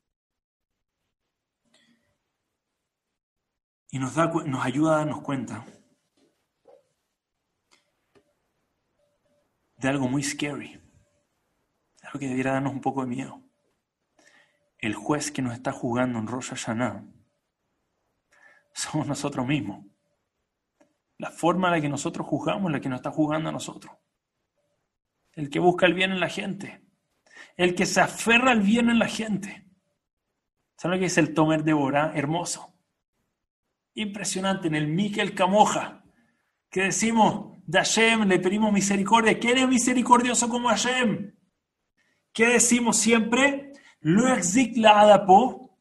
Y 3.90 4.00
nos, 4.00 4.16
da, 4.16 4.28
nos 4.46 4.66
ayuda 4.66 4.96
a 4.96 4.98
darnos 4.98 5.22
cuenta 5.22 5.66
de 9.78 9.88
algo 9.88 10.10
muy 10.10 10.22
scary 10.22 10.85
que 12.20 12.28
debiera 12.28 12.54
darnos 12.54 12.74
un 12.74 12.82
poco 12.82 13.02
de 13.02 13.08
miedo. 13.08 13.42
El 14.78 14.96
juez 14.96 15.32
que 15.32 15.42
nos 15.42 15.54
está 15.54 15.72
jugando 15.72 16.20
en 16.20 16.28
Rosh 16.28 16.50
Hashanah 16.50 17.04
somos 18.74 19.08
nosotros 19.08 19.48
mismos. 19.48 19.86
La 21.18 21.32
forma 21.32 21.70
en 21.70 21.76
la 21.76 21.82
que 21.82 21.90
nosotros 21.90 22.28
juzgamos 22.28 22.68
es 22.68 22.74
la 22.74 22.82
que 22.82 22.90
nos 22.90 22.98
está 22.98 23.12
jugando 23.12 23.50
a 23.50 23.54
nosotros. 23.54 23.96
El 25.32 25.50
que 25.50 25.60
busca 25.60 25.86
el 25.86 25.94
bien 25.94 26.12
en 26.12 26.20
la 26.20 26.30
gente. 26.30 26.82
El 27.56 27.74
que 27.74 27.86
se 27.86 28.02
aferra 28.02 28.52
al 28.52 28.62
bien 28.62 28.90
en 28.90 29.00
la 29.00 29.08
gente. 29.08 29.66
¿Saben 30.78 30.98
lo 30.98 31.02
que 31.02 31.08
es 31.08 31.18
el 31.18 31.34
Tomer 31.34 31.64
de 31.64 31.74
Borá? 31.74 32.12
Hermoso. 32.16 32.74
Impresionante, 33.94 34.68
en 34.68 34.76
el 34.76 34.88
Miquel 34.88 35.34
Camoja, 35.34 36.04
que 36.70 36.84
decimos, 36.84 37.58
de 37.66 37.80
Hashem 37.80 38.28
le 38.28 38.40
pedimos 38.40 38.74
misericordia. 38.74 39.40
¿Quién 39.40 39.58
es 39.58 39.68
misericordioso 39.68 40.50
como 40.50 40.68
Hashem? 40.68 41.35
¿Qué 42.36 42.48
decimos 42.48 42.98
siempre? 42.98 43.72
Lo 44.02 44.28
adapo, 44.28 45.80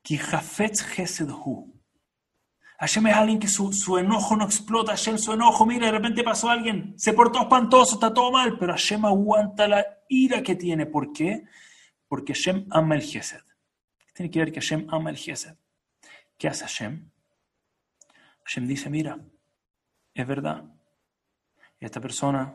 ki 0.00 0.16
hafetz 0.16 1.20
hu. 1.28 1.74
Hashem 2.78 3.06
es 3.08 3.14
alguien 3.14 3.40
que 3.40 3.48
su, 3.48 3.72
su, 3.72 3.98
enojo 3.98 4.36
no 4.36 4.44
explota. 4.44 4.92
Hashem, 4.92 5.18
su 5.18 5.32
enojo, 5.32 5.66
mira, 5.66 5.86
de 5.86 5.92
repente 5.92 6.22
pasó 6.22 6.48
alguien, 6.48 6.94
se 6.96 7.12
portó 7.12 7.40
espantoso, 7.40 7.94
está 7.94 8.14
todo 8.14 8.30
mal, 8.30 8.56
pero 8.58 8.72
Hashem 8.72 9.04
aguanta 9.04 9.66
la 9.66 9.84
ira 10.08 10.40
que 10.40 10.54
tiene. 10.54 10.86
¿Por 10.86 11.12
qué? 11.12 11.46
Porque 12.06 12.32
Hashem 12.32 12.66
ama 12.70 12.94
el 12.94 13.02
Gesed. 13.02 13.42
Tiene 14.14 14.30
que 14.30 14.38
ver 14.38 14.52
que 14.52 14.60
Hashem 14.60 14.86
ama 14.88 15.10
el 15.10 15.16
Gesed. 15.16 15.56
¿Qué 16.38 16.46
hace 16.46 16.62
Hashem? 16.62 17.10
Hashem 18.44 18.66
dice, 18.68 18.88
mira, 18.88 19.18
es 20.14 20.26
verdad, 20.26 20.64
esta 21.80 22.00
persona 22.00 22.54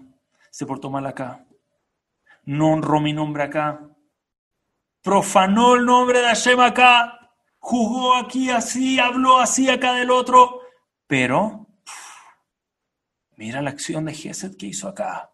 se 0.49 0.65
portó 0.65 0.89
mal 0.89 1.05
acá, 1.05 1.45
no 2.47 2.71
honró 2.73 2.99
mi 2.99 3.13
nombre 3.13 3.43
acá, 3.43 3.87
profanó 5.01 5.75
el 5.75 5.85
nombre 5.85 6.19
de 6.19 6.25
Hashem 6.25 6.59
acá, 6.59 7.31
jugó 7.59 8.15
aquí 8.15 8.49
así, 8.49 8.99
habló 8.99 9.37
así 9.37 9.69
acá 9.69 9.93
del 9.93 10.11
otro, 10.11 10.61
pero 11.05 11.67
mira 13.35 13.61
la 13.61 13.69
acción 13.69 14.05
de 14.05 14.13
Gesed 14.13 14.57
que 14.57 14.65
hizo 14.65 14.87
acá. 14.87 15.31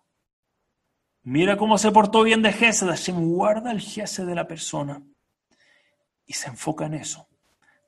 Mira 1.24 1.58
cómo 1.58 1.78
se 1.78 1.92
portó 1.92 2.24
bien 2.24 2.42
de 2.42 2.52
Gesed. 2.52 2.88
Hashem 2.88 3.34
guarda 3.34 3.72
el 3.72 3.80
Gesed 3.80 4.26
de 4.26 4.36
la 4.36 4.46
persona 4.46 5.02
y 6.26 6.34
se 6.34 6.50
enfoca 6.50 6.86
en 6.86 6.96
eso 6.96 7.28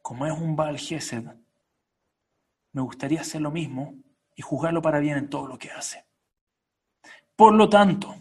como 0.06 0.28
es 0.28 0.34
un 0.34 0.56
Baal 0.56 0.78
Gesed, 0.78 1.24
me 2.74 2.82
gustaría 2.84 3.22
hacer 3.22 3.42
lo 3.42 3.50
mismo 3.50 3.96
y 4.36 4.44
juzgarlo 4.44 4.80
para 4.80 5.00
bien 5.00 5.18
en 5.18 5.32
todo 5.32 5.48
lo 5.48 5.58
que 5.58 5.72
hace. 5.72 6.06
Por 7.36 7.56
lo 7.56 7.68
tanto, 7.68 8.16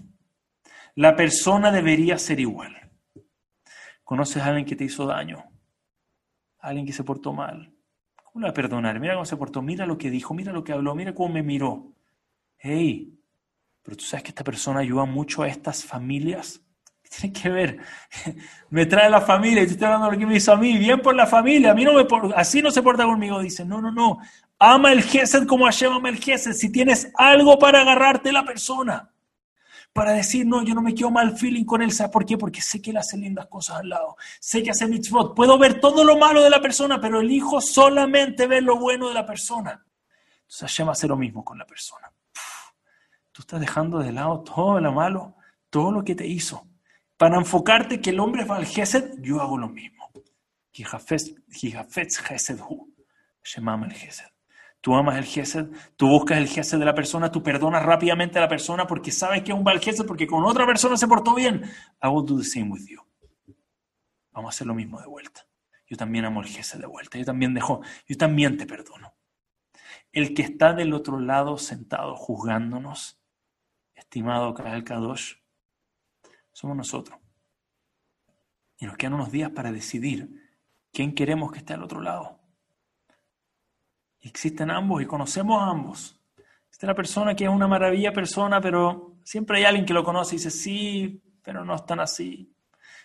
la 0.94 1.16
persona 1.16 1.70
debería 1.70 2.18
ser 2.18 2.40
igual. 2.40 2.74
¿Conoces 4.02 4.42
a 4.42 4.46
alguien 4.46 4.66
que 4.66 4.76
te 4.76 4.84
hizo 4.84 5.06
daño? 5.06 5.44
¿A 6.60 6.68
alguien 6.68 6.86
que 6.86 6.92
se 6.92 7.04
portó 7.04 7.32
mal? 7.32 7.72
¿Cómo 8.16 8.40
le 8.40 8.46
va 8.46 8.50
a 8.50 8.54
perdonar? 8.54 8.98
Mira 9.00 9.14
cómo 9.14 9.24
se 9.24 9.36
portó, 9.36 9.62
mira 9.62 9.86
lo 9.86 9.96
que 9.96 10.10
dijo, 10.10 10.34
mira 10.34 10.52
lo 10.52 10.64
que 10.64 10.72
habló, 10.72 10.94
mira 10.94 11.14
cómo 11.14 11.34
me 11.34 11.42
miró. 11.42 11.92
Hey, 12.58 13.18
pero 13.82 13.96
tú 13.96 14.04
sabes 14.04 14.24
que 14.24 14.30
esta 14.30 14.44
persona 14.44 14.80
ayuda 14.80 15.04
mucho 15.04 15.42
a 15.42 15.48
estas 15.48 15.84
familias 15.84 16.64
tiene 17.20 17.32
que 17.32 17.48
ver? 17.48 17.78
Me 18.70 18.86
trae 18.86 19.08
la 19.10 19.20
familia 19.20 19.62
y 19.62 19.66
te 19.66 19.72
estoy 19.72 19.86
hablando 19.86 20.06
de 20.06 20.12
lo 20.12 20.18
que 20.18 20.26
me 20.26 20.36
hizo 20.36 20.52
a 20.52 20.56
mí. 20.56 20.76
Bien 20.78 21.00
por 21.00 21.14
la 21.14 21.26
familia. 21.26 21.70
A 21.70 21.74
mí 21.74 21.84
no 21.84 21.92
me 21.94 22.06
así 22.34 22.60
no 22.60 22.70
se 22.70 22.82
porta 22.82 23.04
conmigo. 23.04 23.40
Dice, 23.40 23.64
no, 23.64 23.80
no, 23.80 23.90
no. 23.90 24.18
Ama 24.58 24.92
el 24.92 25.02
Gesed 25.02 25.46
como 25.46 25.66
Hashem 25.66 25.92
ama 25.92 26.08
el 26.08 26.18
Gesed. 26.18 26.52
Si 26.52 26.70
tienes 26.70 27.10
algo 27.14 27.58
para 27.58 27.82
agarrarte 27.82 28.32
la 28.32 28.44
persona. 28.44 29.10
Para 29.94 30.12
decir, 30.12 30.44
no, 30.44 30.62
yo 30.62 30.74
no 30.74 30.82
me 30.82 30.94
quedo 30.94 31.10
mal 31.10 31.38
feeling 31.38 31.64
con 31.64 31.80
él. 31.80 31.90
¿Sabes 31.90 32.12
por 32.12 32.26
qué? 32.26 32.36
Porque 32.36 32.60
sé 32.60 32.82
que 32.82 32.90
él 32.90 32.98
hace 32.98 33.16
lindas 33.16 33.46
cosas 33.46 33.76
al 33.76 33.88
lado. 33.88 34.16
Sé 34.40 34.62
que 34.62 34.70
hace 34.70 34.86
mitzvot. 34.86 35.34
Puedo 35.34 35.56
ver 35.56 35.80
todo 35.80 36.04
lo 36.04 36.18
malo 36.18 36.42
de 36.42 36.50
la 36.50 36.60
persona, 36.60 37.00
pero 37.00 37.20
elijo 37.20 37.62
solamente 37.62 38.46
ver 38.46 38.62
lo 38.64 38.76
bueno 38.76 39.08
de 39.08 39.14
la 39.14 39.24
persona. 39.24 39.82
Entonces 40.42 40.60
Hashem 40.60 40.90
hace 40.90 41.08
lo 41.08 41.16
mismo 41.16 41.42
con 41.42 41.56
la 41.56 41.64
persona. 41.64 42.12
Tú 43.32 43.40
estás 43.40 43.58
dejando 43.58 44.00
de 44.00 44.12
lado 44.12 44.42
todo 44.42 44.78
lo 44.78 44.92
malo, 44.92 45.36
todo 45.70 45.90
lo 45.90 46.04
que 46.04 46.14
te 46.14 46.26
hizo 46.26 46.66
para 47.16 47.36
enfocarte 47.36 48.00
que 48.00 48.10
el 48.10 48.20
hombre 48.20 48.42
es 48.42 48.50
al 48.50 48.66
Gesed, 48.66 49.14
yo 49.20 49.40
hago 49.40 49.56
lo 49.56 49.68
mismo. 49.68 50.10
ama 53.68 53.86
el 53.86 53.92
Gesed. 53.92 54.33
Tú 54.84 54.94
amas 54.94 55.16
el 55.16 55.24
Gesed, 55.24 55.70
tú 55.96 56.08
buscas 56.08 56.36
el 56.36 56.46
Gesed 56.46 56.78
de 56.78 56.84
la 56.84 56.94
persona, 56.94 57.32
tú 57.32 57.42
perdonas 57.42 57.82
rápidamente 57.82 58.36
a 58.36 58.42
la 58.42 58.48
persona 58.48 58.86
porque 58.86 59.10
sabes 59.10 59.42
que 59.42 59.50
es 59.50 59.56
un 59.56 59.64
Baal 59.64 59.80
Gesed, 59.80 60.04
porque 60.04 60.26
con 60.26 60.44
otra 60.44 60.66
persona 60.66 60.98
se 60.98 61.08
portó 61.08 61.34
bien. 61.34 61.64
I 62.02 62.08
will 62.08 62.26
do 62.26 62.36
the 62.36 62.44
same 62.44 62.70
with 62.70 62.84
you. 62.86 63.00
Vamos 64.32 64.48
a 64.48 64.52
hacer 64.54 64.66
lo 64.66 64.74
mismo 64.74 65.00
de 65.00 65.06
vuelta. 65.06 65.46
Yo 65.86 65.96
también 65.96 66.26
amo 66.26 66.42
el 66.42 66.48
Gesed 66.48 66.80
de 66.80 66.86
vuelta. 66.86 67.16
Yo 67.16 67.24
también 67.24 67.54
dejo, 67.54 67.80
yo 68.06 68.16
también 68.18 68.58
te 68.58 68.66
perdono. 68.66 69.14
El 70.12 70.34
que 70.34 70.42
está 70.42 70.74
del 70.74 70.92
otro 70.92 71.18
lado 71.18 71.56
sentado 71.56 72.14
juzgándonos, 72.14 73.18
estimado 73.94 74.52
Kael 74.52 74.84
Kadosh, 74.84 75.36
somos 76.52 76.76
nosotros. 76.76 77.18
Y 78.76 78.84
nos 78.84 78.98
quedan 78.98 79.14
unos 79.14 79.32
días 79.32 79.50
para 79.50 79.72
decidir 79.72 80.28
quién 80.92 81.14
queremos 81.14 81.52
que 81.52 81.60
esté 81.60 81.72
al 81.72 81.84
otro 81.84 82.02
lado. 82.02 82.43
Existen 84.28 84.70
ambos 84.70 85.02
y 85.02 85.06
conocemos 85.06 85.62
a 85.62 85.66
ambos. 85.66 86.20
Existe 86.66 86.86
la 86.86 86.94
persona 86.94 87.34
que 87.34 87.44
es 87.44 87.50
una 87.50 87.68
maravilla 87.68 88.12
persona, 88.12 88.60
pero 88.60 89.16
siempre 89.22 89.58
hay 89.58 89.64
alguien 89.64 89.86
que 89.86 89.94
lo 89.94 90.02
conoce 90.02 90.34
y 90.34 90.38
dice, 90.38 90.50
sí, 90.50 91.22
pero 91.42 91.64
no 91.64 91.74
es 91.74 91.84
tan 91.86 92.00
así. 92.00 92.50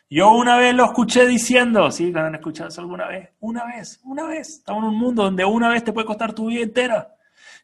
Yo 0.10 0.32
una 0.32 0.58
vez 0.58 0.74
lo 0.74 0.86
escuché 0.86 1.28
diciendo, 1.28 1.92
¿sí? 1.92 2.12
¿Han 2.16 2.34
escuchado 2.34 2.70
alguna 2.82 3.08
vez? 3.08 3.30
Una 3.42 3.66
vez, 3.66 4.00
una 4.04 4.26
vez. 4.26 4.50
Estamos 4.50 4.84
en 4.84 4.90
un 4.90 4.98
mundo 4.98 5.24
donde 5.24 5.46
una 5.46 5.70
vez 5.70 5.84
te 5.84 5.94
puede 5.94 6.08
costar 6.08 6.34
tu 6.34 6.48
vida 6.48 6.64
entera. 6.64 7.16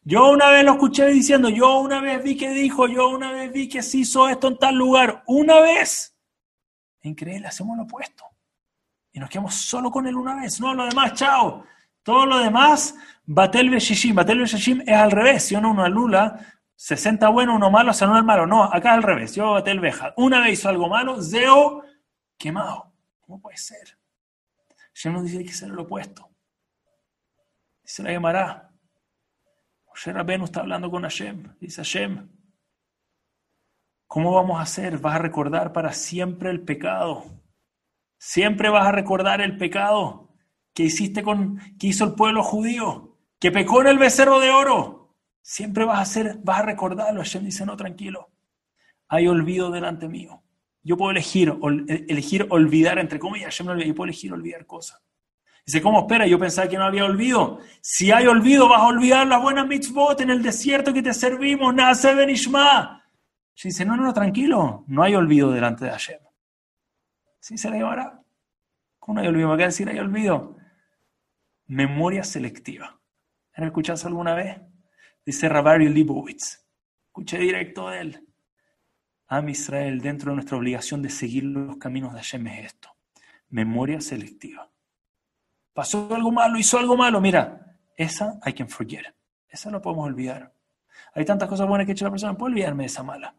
Yo 0.04 0.30
una 0.30 0.50
vez 0.50 0.64
lo 0.64 0.72
escuché 0.72 1.06
diciendo, 1.08 1.48
yo 1.48 1.80
una 1.80 2.00
vez 2.00 2.22
vi 2.22 2.36
que 2.36 2.50
dijo, 2.50 2.86
yo 2.86 3.08
una 3.08 3.32
vez 3.32 3.52
vi 3.52 3.68
que 3.68 3.82
se 3.82 3.98
hizo 3.98 4.28
esto 4.28 4.46
en 4.46 4.58
tal 4.58 4.76
lugar, 4.76 5.24
una 5.26 5.58
vez. 5.58 6.16
Increíble, 7.02 7.48
hacemos 7.48 7.76
lo 7.76 7.82
opuesto. 7.82 8.24
Y 9.12 9.18
nos 9.18 9.28
quedamos 9.28 9.54
solo 9.54 9.90
con 9.90 10.06
él 10.06 10.14
una 10.14 10.36
vez, 10.36 10.60
no 10.60 10.72
lo 10.74 10.86
demás, 10.86 11.14
chao. 11.14 11.64
Todo 12.06 12.24
lo 12.24 12.38
demás, 12.38 12.94
Batel 13.24 13.68
Beshishim. 13.68 14.14
Batel 14.14 14.38
Beshishim 14.38 14.80
es 14.82 14.96
al 14.96 15.10
revés. 15.10 15.42
Si 15.42 15.56
uno, 15.56 15.72
uno 15.72 15.82
anula, 15.82 16.38
60 16.76 17.28
bueno, 17.30 17.56
uno 17.56 17.68
malo, 17.68 17.92
se 17.92 18.04
anula 18.04 18.20
el 18.20 18.24
malo. 18.24 18.46
No, 18.46 18.62
acá 18.62 18.90
es 18.90 18.98
al 18.98 19.02
revés. 19.02 19.34
Yo 19.34 19.50
Batel 19.50 19.80
Beja. 19.80 20.14
Una 20.16 20.38
vez 20.38 20.52
hizo 20.52 20.68
algo 20.68 20.88
malo, 20.88 21.20
Zeo 21.20 21.82
quemado. 22.38 22.94
¿Cómo 23.18 23.40
puede 23.40 23.56
ser? 23.56 23.98
Hashem 24.94 25.14
nos 25.14 25.24
dice 25.24 25.44
que 25.44 25.52
ser 25.52 25.70
lo 25.70 25.82
opuesto. 25.82 26.30
se 27.82 28.04
la 28.04 28.12
llamará. 28.12 28.70
Moshe 29.88 30.12
Rabenu 30.12 30.44
está 30.44 30.60
hablando 30.60 30.88
con 30.88 31.02
Hashem. 31.02 31.56
Dice 31.58 31.82
Hashem, 31.82 32.30
¿cómo 34.06 34.32
vamos 34.32 34.60
a 34.60 34.62
hacer? 34.62 34.98
Vas 34.98 35.16
a 35.16 35.18
recordar 35.18 35.72
para 35.72 35.92
siempre 35.92 36.50
el 36.50 36.60
pecado. 36.60 37.24
Siempre 38.16 38.68
vas 38.68 38.86
a 38.86 38.92
recordar 38.92 39.40
el 39.40 39.58
pecado 39.58 40.25
que 40.76 40.82
hiciste 40.82 41.22
con, 41.22 41.58
que 41.78 41.86
hizo 41.86 42.04
el 42.04 42.12
pueblo 42.12 42.42
judío, 42.42 43.16
que 43.40 43.50
pecó 43.50 43.80
en 43.80 43.86
el 43.86 43.98
becerro 43.98 44.40
de 44.40 44.50
oro. 44.50 45.16
Siempre 45.40 45.86
vas 45.86 45.98
a 45.98 46.02
hacer, 46.02 46.38
vas 46.44 46.58
a 46.58 46.62
recordarlo. 46.64 47.22
Hashem 47.22 47.44
dice, 47.44 47.64
no, 47.64 47.78
tranquilo. 47.78 48.28
Hay 49.08 49.26
olvido 49.26 49.70
delante 49.70 50.06
mío. 50.06 50.42
Yo 50.82 50.98
puedo 50.98 51.12
elegir, 51.12 51.54
elegir 52.08 52.46
olvidar, 52.50 52.98
entre 52.98 53.18
comillas, 53.18 53.56
Hashem 53.56 53.66
no 53.66 53.78
yo 53.78 53.94
puedo 53.94 54.04
elegir 54.04 54.34
olvidar 54.34 54.66
cosas. 54.66 55.02
Dice, 55.64 55.80
¿cómo 55.80 56.00
espera? 56.00 56.26
Yo 56.26 56.38
pensaba 56.38 56.68
que 56.68 56.76
no 56.76 56.84
había 56.84 57.06
olvido. 57.06 57.58
Si 57.80 58.12
hay 58.12 58.26
olvido, 58.26 58.68
vas 58.68 58.82
a 58.82 58.88
olvidar 58.88 59.26
las 59.26 59.40
buenas 59.40 59.66
mitzvot 59.66 60.20
en 60.20 60.28
el 60.28 60.42
desierto 60.42 60.92
que 60.92 61.02
te 61.02 61.14
servimos. 61.14 61.74
Nace 61.74 62.14
Benishma. 62.14 63.02
Dice, 63.64 63.86
no, 63.86 63.96
no, 63.96 64.12
tranquilo. 64.12 64.84
No 64.88 65.02
hay 65.02 65.14
olvido 65.14 65.50
delante 65.50 65.86
de 65.86 65.90
Hashem. 65.92 66.20
¿Sí 67.40 67.56
se 67.56 67.70
le 67.70 67.78
llevará? 67.78 68.20
¿Cómo 68.98 69.14
no 69.14 69.20
hay 69.22 69.28
olvido? 69.28 69.48
¿Me 69.48 69.56
qué 69.56 69.64
decir 69.64 69.88
hay 69.88 69.98
olvido? 69.98 70.55
Memoria 71.66 72.24
selectiva. 72.24 73.00
¿Han 73.54 73.64
escuchado 73.64 74.06
alguna 74.06 74.34
vez? 74.34 74.60
Dice 75.24 75.48
Rabari 75.48 75.88
Libowitz. 75.88 76.64
Escuché 77.06 77.38
directo 77.38 77.88
de 77.88 78.00
él. 78.00 78.28
Am 79.28 79.48
Israel, 79.48 80.00
dentro 80.00 80.30
de 80.30 80.36
nuestra 80.36 80.56
obligación 80.56 81.02
de 81.02 81.10
seguir 81.10 81.44
los 81.44 81.78
caminos 81.78 82.12
de 82.12 82.18
Hashem 82.18 82.46
es 82.46 82.66
esto. 82.66 82.90
Memoria 83.48 84.00
selectiva 84.00 84.70
pasó 85.76 86.08
algo 86.14 86.32
malo, 86.32 86.58
hizo 86.58 86.78
algo 86.78 86.96
malo, 86.96 87.20
mira, 87.20 87.76
esa 87.96 88.40
I 88.46 88.54
can 88.54 88.68
forget. 88.68 89.14
Esa 89.46 89.70
no 89.70 89.82
podemos 89.82 90.06
olvidar. 90.06 90.54
Hay 91.14 91.26
tantas 91.26 91.50
cosas 91.50 91.68
buenas 91.68 91.84
que 91.84 91.92
ha 91.92 91.94
hecho 91.94 92.06
la 92.06 92.10
persona, 92.10 92.36
puedo 92.36 92.50
olvidarme 92.50 92.84
de 92.84 92.86
esa 92.86 93.02
mala. 93.02 93.34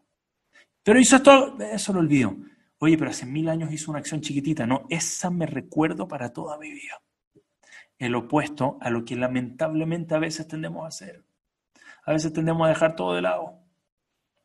Pero 0.84 1.00
hizo 1.00 1.16
esto, 1.16 1.58
eso 1.60 1.92
lo 1.92 1.98
olvido. 1.98 2.36
Oye, 2.78 2.96
pero 2.96 3.10
hace 3.10 3.26
mil 3.26 3.48
años 3.48 3.72
hizo 3.72 3.90
una 3.90 3.98
acción 3.98 4.20
chiquitita. 4.20 4.66
No, 4.66 4.86
esa 4.88 5.30
me 5.30 5.46
recuerdo 5.46 6.06
para 6.06 6.32
toda 6.32 6.56
mi 6.58 6.70
vida. 6.70 7.02
El 7.98 8.14
opuesto 8.14 8.78
a 8.80 8.90
lo 8.90 9.04
que 9.04 9.16
lamentablemente 9.16 10.14
a 10.14 10.18
veces 10.18 10.46
tendemos 10.46 10.84
a 10.84 10.88
hacer. 10.88 11.24
A 12.04 12.12
veces 12.12 12.32
tendemos 12.32 12.64
a 12.64 12.70
dejar 12.70 12.96
todo 12.96 13.14
de 13.14 13.22
lado. 13.22 13.60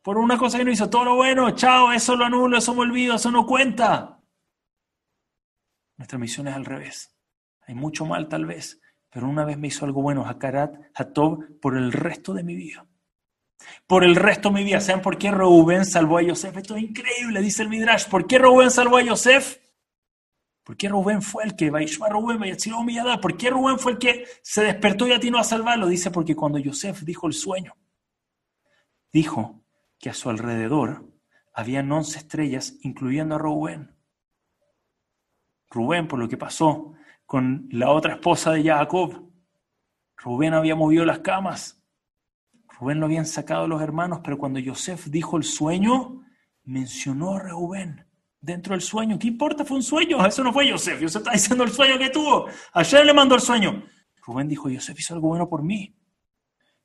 Por 0.01 0.17
una 0.17 0.37
cosa 0.37 0.57
que 0.57 0.65
no 0.65 0.71
hizo, 0.71 0.89
todo 0.89 1.05
lo 1.05 1.15
bueno, 1.15 1.51
chao, 1.51 1.93
eso 1.93 2.15
lo 2.15 2.25
anulo, 2.25 2.57
eso 2.57 2.75
me 2.75 2.81
olvido, 2.81 3.15
eso 3.15 3.31
no 3.31 3.45
cuenta. 3.45 4.19
Nuestra 5.95 6.19
misión 6.19 6.47
es 6.47 6.55
al 6.55 6.65
revés. 6.65 7.15
Hay 7.65 7.75
mucho 7.75 8.05
mal 8.05 8.27
tal 8.27 8.45
vez, 8.45 8.81
pero 9.09 9.29
una 9.29 9.45
vez 9.45 9.57
me 9.57 9.67
hizo 9.67 9.85
algo 9.85 10.01
bueno, 10.01 10.25
Hakarat, 10.27 10.75
Hatob, 10.93 11.59
por 11.61 11.77
el 11.77 11.93
resto 11.93 12.33
de 12.33 12.43
mi 12.43 12.55
vida. 12.55 12.85
Por 13.87 14.03
el 14.03 14.17
resto 14.17 14.49
de 14.49 14.55
mi 14.55 14.63
vida. 14.65 14.81
¿Saben 14.81 15.01
por 15.01 15.17
qué 15.17 15.31
Reuben 15.31 15.85
salvó 15.85 16.17
a 16.17 16.21
Yosef? 16.21 16.57
Esto 16.57 16.75
es 16.75 16.83
increíble, 16.83 17.41
dice 17.41 17.61
el 17.63 17.69
Midrash. 17.69 18.09
¿Por 18.09 18.27
qué 18.27 18.39
Reuben 18.39 18.71
salvó 18.71 18.97
a 18.97 19.03
Yosef? 19.03 19.62
¿Por 20.64 20.78
qué 20.78 20.88
Rubén 20.88 21.22
fue 21.22 21.43
el 21.43 21.55
que 21.55 21.70
Rubén 21.70 22.39
¿Por 23.22 23.38
qué 23.38 23.49
Rubén 23.49 23.78
fue 23.78 23.91
el 23.93 23.97
que 23.97 24.26
se 24.41 24.64
despertó 24.64 25.05
y 25.07 25.11
atinó 25.11 25.38
a 25.38 25.43
salvarlo? 25.43 25.88
Dice 25.88 26.09
porque 26.09 26.36
cuando 26.36 26.57
Yosef 26.57 27.01
dijo 27.01 27.28
el 27.28 27.34
sueño, 27.34 27.76
dijo 29.11 29.61
que 29.99 30.09
a 30.09 30.14
su 30.14 30.30
alrededor 30.30 31.05
habían 31.53 31.91
once 31.91 32.18
estrellas, 32.18 32.78
incluyendo 32.82 33.36
a 33.36 33.39
Rubén. 33.39 33.93
Rubén, 35.70 36.07
por 36.07 36.20
lo 36.20 36.30
que 36.30 36.38
pasó 36.38 36.93
con 37.26 37.68
la 37.72 37.91
otra 37.91 38.14
esposa 38.14 38.51
de 38.51 38.64
Jacob, 38.64 39.30
Rubén 40.16 40.53
había 40.53 40.76
movido 40.76 41.03
las 41.03 41.20
camas. 41.20 41.84
Rubén 42.80 43.01
lo 43.01 43.07
habían 43.07 43.26
sacado 43.26 43.68
los 43.68 43.82
hermanos, 43.82 44.22
pero 44.24 44.38
cuando 44.38 44.59
Yosef 44.59 45.07
dijo 45.07 45.36
el 45.36 45.43
sueño, 45.43 46.24
mencionó 46.64 47.36
a 47.36 47.39
Rubén 47.39 48.12
dentro 48.43 48.73
del 48.73 48.81
sueño. 48.81 49.17
¿Qué 49.17 49.27
importa? 49.27 49.63
Fue 49.65 49.77
un 49.77 49.83
sueño. 49.83 50.23
Eso 50.25 50.43
no 50.43 50.53
fue 50.53 50.67
Yosef. 50.67 51.01
Yosef 51.01 51.21
está 51.21 51.31
diciendo 51.31 51.63
el 51.63 51.71
sueño 51.71 51.97
que 51.97 52.09
tuvo. 52.09 52.47
Ayer 52.73 53.05
le 53.05 53.13
mandó 53.13 53.35
el 53.35 53.41
sueño. 53.41 53.83
Rubén 54.25 54.47
dijo, 54.47 54.69
Yosef 54.69 54.99
hizo 54.99 55.15
algo 55.15 55.29
bueno 55.29 55.49
por 55.49 55.63
mí. 55.63 55.95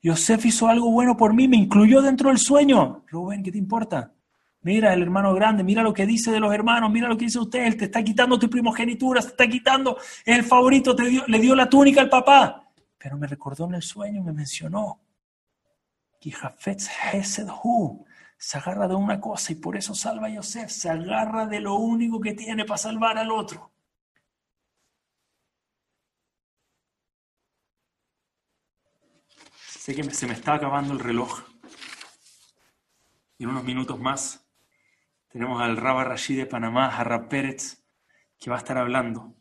Yosef 0.01 0.47
hizo 0.47 0.69
algo 0.69 0.91
bueno 0.93 1.17
por 1.17 1.35
mí, 1.35 1.49
me 1.49 1.57
incluyó 1.57 2.01
dentro 2.01 2.29
del 2.29 2.39
sueño. 2.39 3.05
Rubén, 3.09 3.43
¿qué 3.43 3.51
te 3.51 3.59
importa? 3.59 4.13
Mira 4.63 4.95
el 4.95 5.03
hermano 5.03 5.35
grande, 5.35 5.65
mira 5.65 5.83
lo 5.83 5.93
que 5.93 6.07
dice 6.07 6.31
de 6.31 6.39
los 6.39 6.55
hermanos, 6.55 6.91
mira 6.91 7.09
lo 7.09 7.17
que 7.17 7.25
dice 7.25 7.41
usted, 7.41 7.65
él 7.65 7.77
te 7.77 7.87
está 7.87 8.03
quitando 8.05 8.39
tu 8.39 8.49
primogenitura, 8.49 9.21
te 9.21 9.29
está 9.29 9.49
quitando, 9.49 9.99
el 10.25 10.45
favorito, 10.45 10.95
te 10.95 11.09
dio, 11.09 11.25
le 11.27 11.41
dio 11.41 11.57
la 11.57 11.69
túnica 11.69 12.01
al 12.01 12.09
papá. 12.09 12.71
Pero 12.97 13.17
me 13.17 13.27
recordó 13.27 13.67
en 13.67 13.75
el 13.75 13.83
sueño, 13.83 14.23
me 14.23 14.33
mencionó. 14.33 15.01
Que 16.21 16.33
se 18.39 18.57
agarra 18.57 18.87
de 18.87 18.95
una 18.95 19.21
cosa 19.21 19.53
y 19.53 19.57
por 19.57 19.77
eso 19.77 19.95
salva 19.95 20.29
a 20.29 20.31
Yosef, 20.31 20.71
se 20.71 20.89
agarra 20.89 21.47
de 21.47 21.61
lo 21.61 21.75
único 21.75 22.21
que 22.21 22.35
tiene 22.35 22.65
para 22.65 22.79
salvar 22.79 23.19
al 23.19 23.33
otro. 23.33 23.73
Sé 29.67 29.95
que 29.95 30.05
se 30.05 30.27
me 30.27 30.35
está 30.35 30.55
acabando 30.55 30.93
el 30.95 31.01
reloj. 31.01 31.43
Y 33.39 33.45
en 33.45 33.51
unos 33.51 33.65
minutos 33.65 33.99
más 33.99 34.47
tenemos 35.29 35.61
al 35.61 35.77
Rabba 35.77 36.05
Rashid 36.05 36.39
de 36.39 36.47
Panamá, 36.47 36.87
Harra 36.87 37.29
Pérez, 37.29 37.85
que 38.39 38.51
va 38.51 38.57
a 38.57 38.59
estar 38.61 38.79
hablando. 38.79 39.35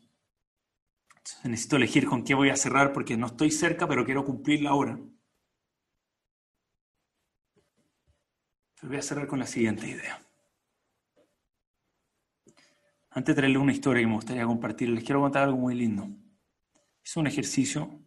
necesito 1.44 1.76
elegir 1.76 2.06
con 2.06 2.24
qué 2.24 2.34
voy 2.34 2.50
a 2.50 2.56
cerrar 2.56 2.92
porque 2.92 3.16
no 3.16 3.26
estoy 3.26 3.50
cerca, 3.50 3.86
pero 3.86 4.04
quiero 4.04 4.24
cumplir 4.24 4.62
la 4.62 4.74
hora. 4.74 4.98
Voy 8.86 8.96
a 8.96 9.02
cerrar 9.02 9.26
con 9.26 9.38
la 9.38 9.46
siguiente 9.46 9.88
idea. 9.88 10.20
Antes 13.10 13.34
de 13.34 13.40
traerles 13.40 13.62
una 13.62 13.72
historia 13.72 14.02
que 14.02 14.06
me 14.06 14.14
gustaría 14.14 14.46
compartir, 14.46 14.90
les 14.90 15.02
quiero 15.02 15.20
contar 15.20 15.44
algo 15.44 15.58
muy 15.58 15.74
lindo. 15.74 16.08
Es 17.02 17.16
un 17.16 17.26
ejercicio, 17.26 18.00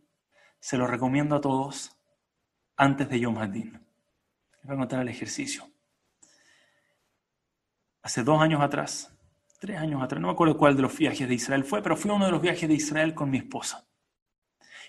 se 0.60 0.78
lo 0.78 0.88
recomiendo 0.88 1.36
a 1.36 1.42
todos 1.42 1.98
antes 2.78 3.10
de 3.10 3.20
Yom 3.20 3.38
Hadin. 3.38 3.74
Les 3.74 4.64
voy 4.64 4.76
a 4.76 4.80
contar 4.80 5.02
el 5.02 5.10
ejercicio. 5.10 5.68
Hace 8.04 8.24
dos 8.24 8.42
años 8.42 8.62
atrás, 8.62 9.14
tres 9.60 9.78
años 9.78 10.02
atrás, 10.02 10.22
no 10.22 10.28
me 10.28 10.34
acuerdo 10.34 10.58
cuál 10.58 10.76
de 10.76 10.84
los 10.84 10.98
viajes 10.98 11.28
de 11.28 11.36
Israel 11.36 11.64
fue, 11.64 11.82
pero 11.84 11.98
fui 11.98 12.10
a 12.12 12.14
uno 12.14 12.26
de 12.26 12.32
los 12.32 12.42
viajes 12.42 12.70
de 12.70 12.76
Israel 12.76 13.14
con 13.14 13.30
mi 13.30 13.40
esposa. 13.40 13.88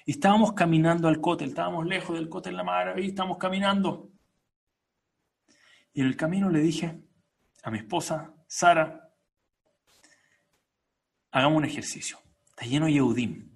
Estábamos 0.07 0.53
caminando 0.53 1.09
al 1.09 1.21
cótel, 1.21 1.51
estábamos 1.51 1.87
lejos 1.87 2.17
del 2.17 2.29
cótel 2.29 2.57
La 2.57 2.65
Mar, 2.65 2.99
y 2.99 3.09
estábamos 3.09 3.39
caminando. 3.39 4.11
Y 5.93 6.01
en 6.01 6.07
el 6.07 6.17
camino 6.17 6.49
le 6.49 6.61
dije 6.61 7.01
a 7.63 7.71
mi 7.71 7.79
esposa, 7.79 8.35
Sara, 8.47 9.11
hagamos 11.31 11.59
un 11.59 11.65
ejercicio. 11.65 12.19
Está 12.49 12.65
lleno 12.65 12.87
de 12.87 12.93
Yehudim. 12.93 13.53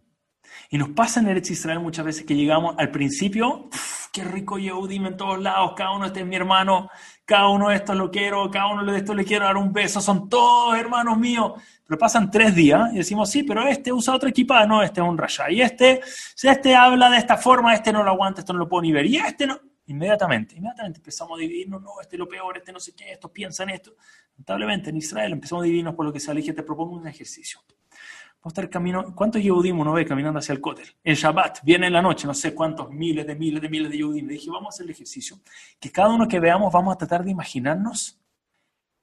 Y 0.71 0.79
nos 0.79 0.91
pasa 0.91 1.21
en 1.21 1.29
Eretz 1.29 1.51
Israel 1.51 1.81
muchas 1.81 2.05
veces 2.05 2.25
que 2.25 2.35
llegamos 2.35 2.75
al 2.79 2.91
principio, 2.91 3.69
qué 4.13 4.25
rico 4.25 4.59
Yehudim 4.59 5.07
en 5.07 5.17
todos 5.17 5.41
lados, 5.41 5.75
cada 5.77 5.93
uno 5.93 6.07
este 6.07 6.21
es 6.21 6.27
mi 6.27 6.37
hermano, 6.37 6.89
cada 7.25 7.49
uno 7.49 7.69
de 7.69 7.77
estos 7.77 7.97
lo 7.97 8.11
quiero, 8.11 8.51
cada 8.51 8.69
uno 8.69 8.91
de 8.91 8.99
estos 8.99 9.15
le 9.15 9.25
quiero 9.25 9.45
dar 9.45 9.57
un 9.57 9.73
beso, 9.73 10.01
son 10.01 10.29
todos 10.29 10.77
hermanos 10.77 11.19
míos. 11.19 11.53
Pero 11.87 11.99
pasan 11.99 12.31
tres 12.31 12.55
días 12.55 12.93
y 12.93 12.97
decimos, 12.97 13.31
sí, 13.31 13.45
pero 13.45 13.63
este 13.67 13.93
usa 13.93 14.15
otra 14.15 14.31
equipada, 14.31 14.67
no, 14.67 14.83
este 14.83 15.01
es 15.01 15.07
un 15.07 15.17
raya. 15.17 15.51
Y 15.51 15.61
este, 15.61 16.01
si 16.35 16.49
este 16.49 16.75
habla 16.75 17.11
de 17.11 17.19
esta 17.19 17.37
forma, 17.37 17.75
este 17.75 17.93
no 17.93 18.03
lo 18.03 18.11
aguanta, 18.11 18.41
esto 18.41 18.53
no 18.53 18.59
lo 18.59 18.69
puedo 18.69 18.83
ni 18.83 18.93
ver. 18.93 19.07
Y 19.07 19.19
este 19.19 19.47
no. 19.47 19.61
Inmediatamente, 19.87 20.57
inmediatamente 20.57 20.99
empezamos 20.99 21.39
a 21.39 21.41
dividirnos, 21.41 21.81
no, 21.81 22.01
este 22.01 22.17
es 22.17 22.19
lo 22.19 22.29
peor, 22.29 22.57
este 22.59 22.73
no 22.73 22.81
sé 22.81 22.93
qué, 22.93 23.13
estos 23.13 23.31
piensan 23.31 23.71
esto. 23.71 23.95
Lamentablemente 24.33 24.91
en 24.91 24.97
Israel 24.97 25.33
empezamos 25.33 25.63
a 25.63 25.65
dividirnos 25.65 25.95
por 25.95 26.07
lo 26.07 26.13
que 26.13 26.21
sea. 26.21 26.35
Le 26.35 26.41
dije, 26.41 26.53
te 26.53 26.63
propongo 26.63 26.97
un 26.97 27.07
ejercicio. 27.07 27.61
Vamos 27.67 28.45
a 28.45 28.61
estar 28.61 28.71
camino, 28.71 29.15
¿cuántos 29.15 29.43
Yehudim 29.43 29.79
uno 29.79 29.93
ve 29.93 30.05
caminando 30.05 30.39
hacia 30.39 30.53
el 30.53 30.61
cótel? 30.61 30.87
En 31.03 31.15
Shabbat, 31.15 31.63
viene 31.63 31.87
en 31.87 31.93
la 31.93 32.03
noche, 32.03 32.27
no 32.27 32.35
sé 32.35 32.55
cuántos, 32.55 32.91
miles 32.91 33.27
de 33.27 33.35
miles 33.35 33.63
de 33.63 33.69
miles 33.69 33.91
de 33.91 33.99
Yehudim. 33.99 34.27
Le 34.27 34.35
dije, 34.35 34.51
vamos 34.51 34.67
a 34.67 34.71
hacer 34.75 34.85
el 34.85 34.91
ejercicio. 34.91 35.41
Que 35.81 35.91
cada 35.91 36.09
uno 36.11 36.29
que 36.29 36.39
veamos 36.39 36.73
vamos 36.73 36.95
a 36.95 36.99
tratar 36.99 37.25
de 37.25 37.31
imaginarnos 37.31 38.21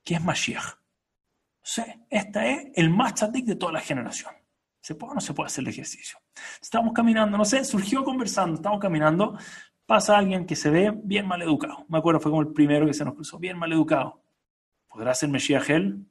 qué 0.04 0.16
es 0.16 0.24
Mashiach. 0.24 0.76
O 1.64 1.66
sea, 1.66 1.98
este 2.10 2.52
es 2.52 2.68
el 2.76 2.90
más 2.90 3.16
tzadik 3.16 3.46
de 3.46 3.56
toda 3.56 3.72
la 3.72 3.80
generación. 3.80 4.34
¿Se 4.82 4.96
puede 4.96 5.12
o 5.12 5.16
no 5.16 5.22
se 5.22 5.34
puede 5.34 5.48
hacer 5.48 5.64
el 5.64 5.70
ejercicio? 5.70 6.20
Estamos 6.62 6.92
caminando, 6.92 7.38
no 7.38 7.46
sé, 7.46 7.64
surgió 7.64 8.04
conversando, 8.04 8.56
estamos 8.56 8.82
caminando, 8.82 9.38
pasa 9.86 10.18
alguien 10.18 10.46
que 10.46 10.56
se 10.56 10.70
ve 10.70 10.94
bien 11.04 11.28
mal 11.28 11.42
educado. 11.42 11.86
Me 11.90 11.98
acuerdo, 11.98 12.20
fue 12.20 12.32
como 12.32 12.42
el 12.42 12.54
primero 12.54 12.86
que 12.86 12.94
se 12.94 13.06
nos 13.06 13.16
cruzó, 13.16 13.40
bien 13.40 13.58
mal 13.58 13.72
educado. 13.72 14.22
¿Podrá 14.88 15.14
ser 15.14 15.30
Mesías 15.30 15.70
él? 15.70 16.06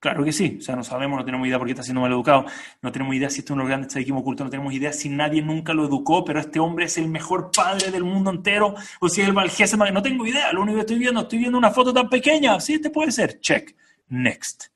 Claro 0.00 0.24
que 0.24 0.32
sí, 0.32 0.56
o 0.58 0.62
sea, 0.62 0.74
no 0.74 0.82
sabemos, 0.82 1.16
no 1.16 1.24
tenemos 1.24 1.46
idea 1.46 1.58
por 1.58 1.68
qué 1.68 1.74
está 1.74 1.84
siendo 1.84 2.00
mal 2.00 2.10
educado, 2.10 2.44
no 2.80 2.90
tenemos 2.90 3.14
idea 3.14 3.30
si 3.30 3.38
este 3.38 3.52
es 3.52 3.54
uno 3.54 3.64
grande 3.64 3.86
equipo 4.00 4.18
oculto, 4.18 4.42
no 4.42 4.50
tenemos 4.50 4.72
idea 4.72 4.92
si 4.92 5.08
nadie 5.08 5.42
nunca 5.42 5.74
lo 5.74 5.84
educó, 5.84 6.24
pero 6.24 6.40
este 6.40 6.58
hombre 6.58 6.86
es 6.86 6.98
el 6.98 7.06
mejor 7.06 7.52
padre 7.54 7.92
del 7.92 8.02
mundo 8.02 8.30
entero, 8.30 8.74
o 8.98 9.08
si 9.08 9.20
es 9.20 9.28
el 9.28 9.32
Valgésima, 9.32 9.88
no 9.92 10.02
tengo 10.02 10.26
idea, 10.26 10.52
lo 10.52 10.62
único 10.62 10.78
que 10.78 10.80
estoy 10.80 10.98
viendo, 10.98 11.20
estoy 11.20 11.38
viendo 11.38 11.56
una 11.56 11.70
foto 11.70 11.94
tan 11.94 12.08
pequeña, 12.08 12.58
sí, 12.58 12.74
este 12.74 12.90
puede 12.90 13.12
ser, 13.12 13.38
check, 13.38 13.76
next 14.08 14.72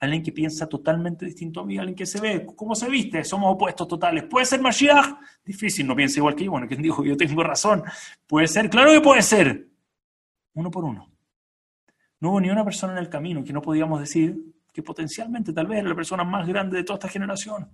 alguien 0.00 0.22
que 0.22 0.32
piensa 0.32 0.66
totalmente 0.66 1.26
distinto 1.26 1.60
a 1.60 1.66
mí, 1.66 1.76
alguien 1.76 1.94
que 1.94 2.06
se 2.06 2.20
ve, 2.20 2.46
¿cómo 2.56 2.74
se 2.74 2.88
viste? 2.88 3.22
Somos 3.22 3.54
opuestos 3.54 3.86
totales. 3.86 4.24
¿Puede 4.24 4.46
ser 4.46 4.60
Mashiach? 4.60 5.20
Difícil, 5.44 5.86
no 5.86 5.94
piensa 5.94 6.18
igual 6.18 6.34
que 6.34 6.44
yo. 6.44 6.52
Bueno, 6.52 6.66
¿quién 6.66 6.80
dijo 6.80 7.04
yo 7.04 7.16
tengo 7.16 7.42
razón? 7.42 7.84
¿Puede 8.26 8.48
ser? 8.48 8.70
Claro 8.70 8.92
que 8.92 9.00
puede 9.00 9.22
ser. 9.22 9.68
Uno 10.54 10.70
por 10.70 10.84
uno. 10.84 11.06
No 12.18 12.30
hubo 12.30 12.40
ni 12.40 12.50
una 12.50 12.64
persona 12.64 12.94
en 12.94 12.98
el 12.98 13.10
camino 13.10 13.44
que 13.44 13.52
no 13.52 13.60
podíamos 13.60 14.00
decir 14.00 14.36
que 14.72 14.82
potencialmente 14.82 15.52
tal 15.52 15.66
vez 15.66 15.80
era 15.80 15.90
la 15.90 15.94
persona 15.94 16.24
más 16.24 16.48
grande 16.48 16.78
de 16.78 16.84
toda 16.84 16.96
esta 16.96 17.08
generación. 17.08 17.68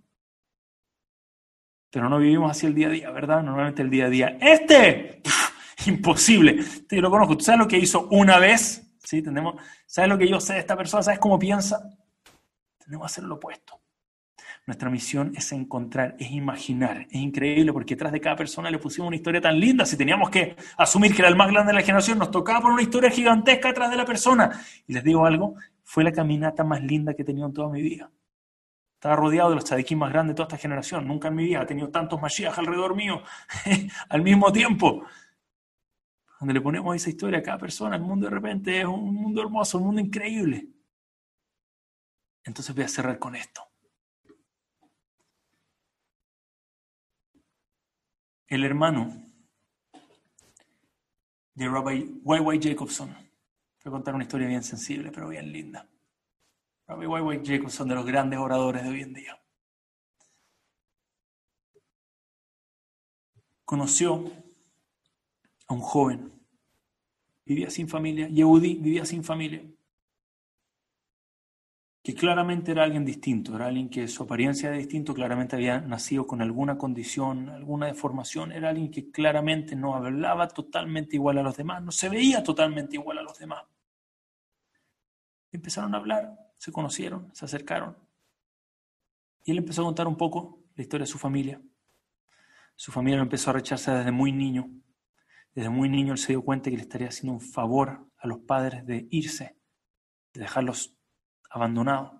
Pero 1.90 2.08
no 2.08 2.18
vivimos 2.18 2.50
así 2.50 2.66
el 2.66 2.74
día 2.74 2.88
a 2.88 2.90
día, 2.90 3.10
¿verdad? 3.10 3.42
Normalmente 3.42 3.82
el 3.82 3.90
día 3.90 4.06
a 4.06 4.10
día. 4.10 4.38
Este, 4.40 5.22
imposible. 5.86 6.58
Te 6.88 7.00
lo 7.00 7.08
conozco. 7.08 7.36
¿Tú 7.36 7.44
sabes 7.44 7.60
lo 7.60 7.68
que 7.68 7.78
hizo 7.78 8.08
una 8.10 8.40
vez? 8.40 8.82
¿Sí? 8.98 9.22
Tenemos, 9.22 9.54
¿Sabes 9.86 10.10
lo 10.10 10.18
que 10.18 10.28
yo 10.28 10.40
sé 10.40 10.54
de 10.54 10.58
esta 10.60 10.76
persona? 10.76 11.04
¿Sabes 11.04 11.20
cómo 11.20 11.38
piensa? 11.38 11.88
Tenemos 12.87 13.07
que 13.07 13.12
hacer 13.12 13.24
lo 13.24 13.34
opuesto. 13.34 13.80
Nuestra 14.64 14.89
misión 14.91 15.32
es 15.34 15.51
encontrar, 15.51 16.14
es 16.20 16.30
imaginar. 16.30 17.07
Es 17.11 17.16
increíble 17.20 17.72
porque 17.72 17.95
detrás 17.95 18.12
de 18.12 18.20
cada 18.20 18.37
persona 18.37 18.70
le 18.70 18.78
pusimos 18.78 19.09
una 19.09 19.16
historia 19.16 19.41
tan 19.41 19.59
linda. 19.59 19.84
Si 19.84 19.97
teníamos 19.97 20.30
que 20.30 20.57
asumir 20.78 21.12
que 21.12 21.22
era 21.22 21.28
el 21.28 21.34
más 21.34 21.51
grande 21.51 21.72
de 21.72 21.78
la 21.80 21.84
generación, 21.84 22.18
nos 22.18 22.30
tocaba 22.30 22.61
poner 22.61 22.74
una 22.74 22.82
historia 22.82 23.11
gigantesca 23.11 23.68
detrás 23.68 23.91
de 23.91 23.97
la 23.97 24.05
persona. 24.05 24.61
Y 24.87 24.93
les 24.93 25.03
digo 25.03 25.26
algo, 25.26 25.57
fue 25.82 26.05
la 26.05 26.12
caminata 26.12 26.62
más 26.62 26.80
linda 26.80 27.12
que 27.14 27.22
he 27.22 27.24
tenido 27.24 27.47
en 27.47 27.53
toda 27.53 27.70
mi 27.70 27.82
vida. 27.82 28.09
Estaba 28.95 29.16
rodeado 29.16 29.51
de 29.51 29.57
los 29.57 29.64
tzadikim 29.64 29.99
más 29.99 30.12
grandes 30.12 30.34
de 30.34 30.37
toda 30.37 30.47
esta 30.47 30.59
generación. 30.59 31.09
Nunca 31.09 31.26
en 31.26 31.34
mi 31.34 31.45
vida 31.45 31.62
he 31.62 31.66
tenido 31.66 31.89
tantos 31.91 32.20
Mashiach 32.20 32.57
alrededor 32.57 32.95
mío 32.95 33.22
al 34.09 34.22
mismo 34.22 34.53
tiempo. 34.53 35.05
Donde 36.39 36.55
le 36.55 36.61
ponemos 36.61 36.95
esa 36.95 37.11
historia 37.11 37.41
a 37.41 37.43
cada 37.43 37.59
persona, 37.59 37.97
el 37.97 38.03
mundo 38.03 38.26
de 38.26 38.34
repente 38.34 38.80
es 38.80 38.87
un 38.87 39.12
mundo 39.12 39.43
hermoso, 39.43 39.78
un 39.78 39.84
mundo 39.84 40.01
increíble. 40.01 40.75
Entonces 42.47 42.74
voy 42.74 42.84
a 42.84 42.88
cerrar 42.88 43.18
con 43.18 43.34
esto. 43.34 43.62
El 48.47 48.64
hermano 48.64 49.24
de 51.55 51.68
Rabbi 51.68 52.22
Y.Y. 52.24 52.61
Jacobson. 52.62 53.09
Voy 53.09 53.86
a 53.86 53.90
contar 53.90 54.14
una 54.14 54.22
historia 54.22 54.47
bien 54.47 54.62
sensible, 54.62 55.11
pero 55.11 55.28
bien 55.28 55.53
linda. 55.53 55.88
Rabbi 56.86 57.07
Y.Y. 57.07 57.44
Jacobson, 57.44 57.88
de 57.88 57.97
los 57.97 58.07
grandes 58.07 58.38
oradores 58.38 58.84
de 58.84 58.90
hoy 58.90 59.03
en 59.03 59.12
día. 59.12 59.42
Conoció 63.64 64.32
a 65.66 65.74
un 65.74 65.80
joven. 65.80 66.32
Vivía 67.44 67.70
sin 67.70 67.88
familia. 67.88 68.28
Yehudi 68.28 68.76
vivía 68.76 69.05
sin 69.05 69.24
familia 69.24 69.64
que 72.07 72.14
claramente 72.14 72.70
era 72.70 72.84
alguien 72.84 73.04
distinto, 73.04 73.57
era 73.57 73.66
alguien 73.66 73.88
que 73.90 74.07
su 74.07 74.22
apariencia 74.22 74.68
era 74.68 74.78
distinto, 74.78 75.12
claramente 75.12 75.57
había 75.57 75.80
nacido 75.80 76.24
con 76.24 76.40
alguna 76.40 76.78
condición, 76.78 77.48
alguna 77.48 77.86
deformación, 77.86 78.52
era 78.52 78.68
alguien 78.68 78.92
que 78.92 79.11
claramente 79.11 79.74
no 79.74 79.96
hablaba 79.96 80.46
totalmente 80.46 81.16
igual 81.16 81.38
a 81.38 81.42
los 81.42 81.57
demás, 81.57 81.82
no 81.82 81.90
se 81.90 82.09
veía 82.09 82.44
totalmente 82.44 82.94
igual 82.94 83.18
a 83.18 83.22
los 83.22 83.36
demás. 83.36 83.64
Empezaron 85.50 85.96
a 85.96 85.98
hablar, 85.98 86.38
se 86.57 86.70
conocieron, 86.70 87.34
se 87.34 87.44
acercaron. 87.44 87.98
Y 89.44 89.50
él 89.50 89.59
empezó 89.59 89.82
a 89.82 89.86
contar 89.86 90.07
un 90.07 90.16
poco 90.16 90.62
la 90.76 90.82
historia 90.82 91.07
de 91.07 91.11
su 91.11 91.18
familia. 91.18 91.61
Su 92.76 92.92
familia 92.92 93.16
lo 93.16 93.24
empezó 93.24 93.50
a 93.50 93.54
rechazar 93.54 93.98
desde 93.98 94.12
muy 94.12 94.30
niño. 94.30 94.70
Desde 95.57 95.70
muy 95.70 95.88
niño 95.88 96.12
él 96.12 96.18
se 96.18 96.34
dio 96.34 96.42
cuenta 96.42 96.70
que 96.70 96.76
le 96.76 96.82
estaría 96.82 97.09
haciendo 97.09 97.32
un 97.32 97.40
favor 97.40 98.09
a 98.16 98.28
los 98.28 98.38
padres 98.38 98.86
de 98.86 99.09
irse, 99.11 99.57
de 100.32 100.42
dejarlos 100.42 100.95
abandonados. 101.51 102.12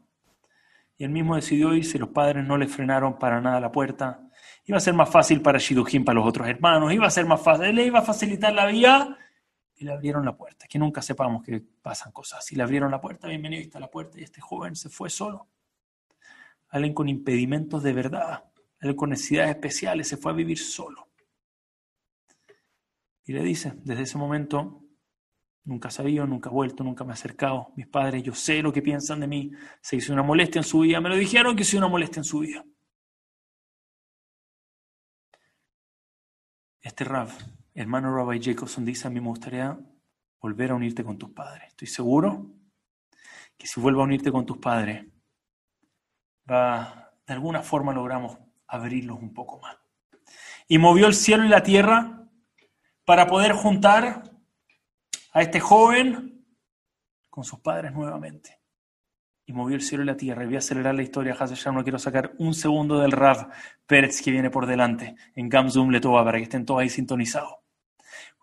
Y 0.99 1.05
él 1.05 1.11
mismo 1.11 1.37
decidió 1.37 1.75
irse, 1.75 1.99
los 1.99 2.09
padres 2.09 2.45
no 2.45 2.57
le 2.57 2.69
frenaron 2.69 3.19
para 3.19 3.41
nada 3.41 3.61
la 3.61 3.71
puerta. 3.71 4.23
Iba 4.65 4.79
a 4.79 4.81
ser 4.81 4.95
más 4.95 5.11
fácil 5.11 5.43
para 5.43 5.59
Shidujin, 5.59 6.05
para 6.05 6.17
los 6.17 6.27
otros 6.27 6.49
hermanos, 6.49 6.93
iba 6.93 7.07
a 7.07 7.11
ser 7.11 7.27
más 7.27 7.41
fácil, 7.43 7.67
él 7.67 7.77
le 7.77 7.85
iba 7.85 7.99
a 7.99 8.03
facilitar 8.03 8.53
la 8.53 8.67
vía 8.67 9.17
y 9.77 9.85
le 9.85 9.93
abrieron 9.93 10.25
la 10.25 10.37
puerta. 10.37 10.67
Que 10.67 10.79
nunca 10.79 11.03
sepamos 11.03 11.43
que 11.43 11.63
pasan 11.83 12.13
cosas. 12.13 12.45
Si 12.45 12.57
le 12.57 12.63
abrieron 12.63 12.91
la 12.91 13.01
puerta, 13.01 13.29
bienvenido, 13.29 13.63
está 13.63 13.79
la 13.79 13.91
puerta 13.91 14.19
y 14.19 14.23
este 14.23 14.41
joven 14.41 14.75
se 14.75 14.89
fue 14.89 15.11
solo. 15.11 15.49
Alguien 16.71 16.95
con 16.95 17.09
impedimentos 17.09 17.83
de 17.83 17.93
verdad, 17.93 18.45
alguien 18.81 18.97
con 18.97 19.11
necesidades 19.11 19.51
especiales, 19.51 20.09
se 20.09 20.17
fue 20.17 20.33
a 20.33 20.35
vivir 20.35 20.59
solo. 20.59 21.09
Y 23.27 23.33
le 23.33 23.43
dice, 23.43 23.75
desde 23.83 24.03
ese 24.03 24.19
momento, 24.19 24.86
nunca 25.67 25.91
sabía, 25.91 26.25
nunca 26.25 26.49
he 26.49 26.53
vuelto, 26.53 26.83
nunca 26.83 27.05
me 27.05 27.11
he 27.11 27.15
acercado. 27.15 27.73
Mis 27.77 27.87
padres, 27.87 28.23
yo 28.23 28.35
sé 28.35 28.63
lo 28.63 28.73
que 28.73 28.81
piensan 28.81 29.21
de 29.21 29.27
mí. 29.27 29.51
Se 29.81 29.97
hizo 29.97 30.13
una 30.13 30.23
molestia 30.23 30.61
en 30.61 30.65
su 30.65 30.81
vida, 30.81 31.01
me 31.01 31.11
lo 31.11 31.17
dijeron 31.17 31.55
que 31.55 31.63
hice 31.63 31.77
una 31.77 31.89
molestia 31.89 32.21
en 32.21 32.25
su 32.25 32.39
vida. 32.39 32.65
Este 36.81 37.05
Rav, 37.05 37.31
hermano 37.75 38.17
Rabbi 38.17 38.41
Jacobson, 38.41 38.85
dice, 38.85 39.09
a 39.09 39.11
mí 39.11 39.21
me 39.21 39.29
gustaría 39.29 39.77
volver 40.41 40.71
a 40.71 40.77
unirte 40.77 41.03
con 41.03 41.19
tus 41.19 41.31
padres. 41.31 41.69
Estoy 41.69 41.89
seguro 41.89 42.47
que 43.59 43.67
si 43.67 43.81
vuelvo 43.81 44.03
a 44.03 44.05
unirte 44.05 44.31
con 44.31 44.47
tus 44.47 44.59
padres, 44.59 45.05
va, 46.49 47.13
de 47.27 47.35
alguna 47.35 47.63
forma 47.63 47.93
logramos 47.93 48.39
abrirlos 48.69 49.19
un 49.21 49.35
poco 49.35 49.59
más. 49.59 49.77
Y 50.69 50.79
movió 50.79 51.09
el 51.09 51.15
cielo 51.15 51.45
y 51.45 51.49
la 51.49 51.65
tierra 51.65 52.29
para 53.05 53.27
poder 53.27 53.53
juntar 53.53 54.36
a 55.37 55.43
este 55.43 55.61
joven 55.61 56.47
con 57.29 57.45
sus 57.45 57.61
padres 57.61 57.93
nuevamente. 57.93 58.59
Y 59.45 59.53
movió 59.53 59.77
el 59.77 59.83
cielo 59.83 60.03
y 60.03 60.07
la 60.07 60.17
tierra. 60.17 60.43
Y 60.43 60.47
voy 60.47 60.55
a 60.55 60.61
acelerar 60.61 60.95
la 60.95 61.03
historia, 61.03 61.37
ya 61.39 61.73
No 61.73 61.83
quiero 61.83 61.99
sacar 61.99 62.33
un 62.39 62.55
segundo 62.55 62.99
del 63.01 63.13
Rav 63.13 63.51
Pérez 63.87 64.23
que 64.23 64.31
viene 64.31 64.49
por 64.49 64.65
delante 64.65 65.15
en 65.35 65.51
Gamzum 65.51 65.91
Letoa 65.91 66.25
para 66.25 66.39
que 66.39 66.45
estén 66.45 66.65
todos 66.65 66.81
ahí 66.81 66.89
sintonizados. 66.89 67.53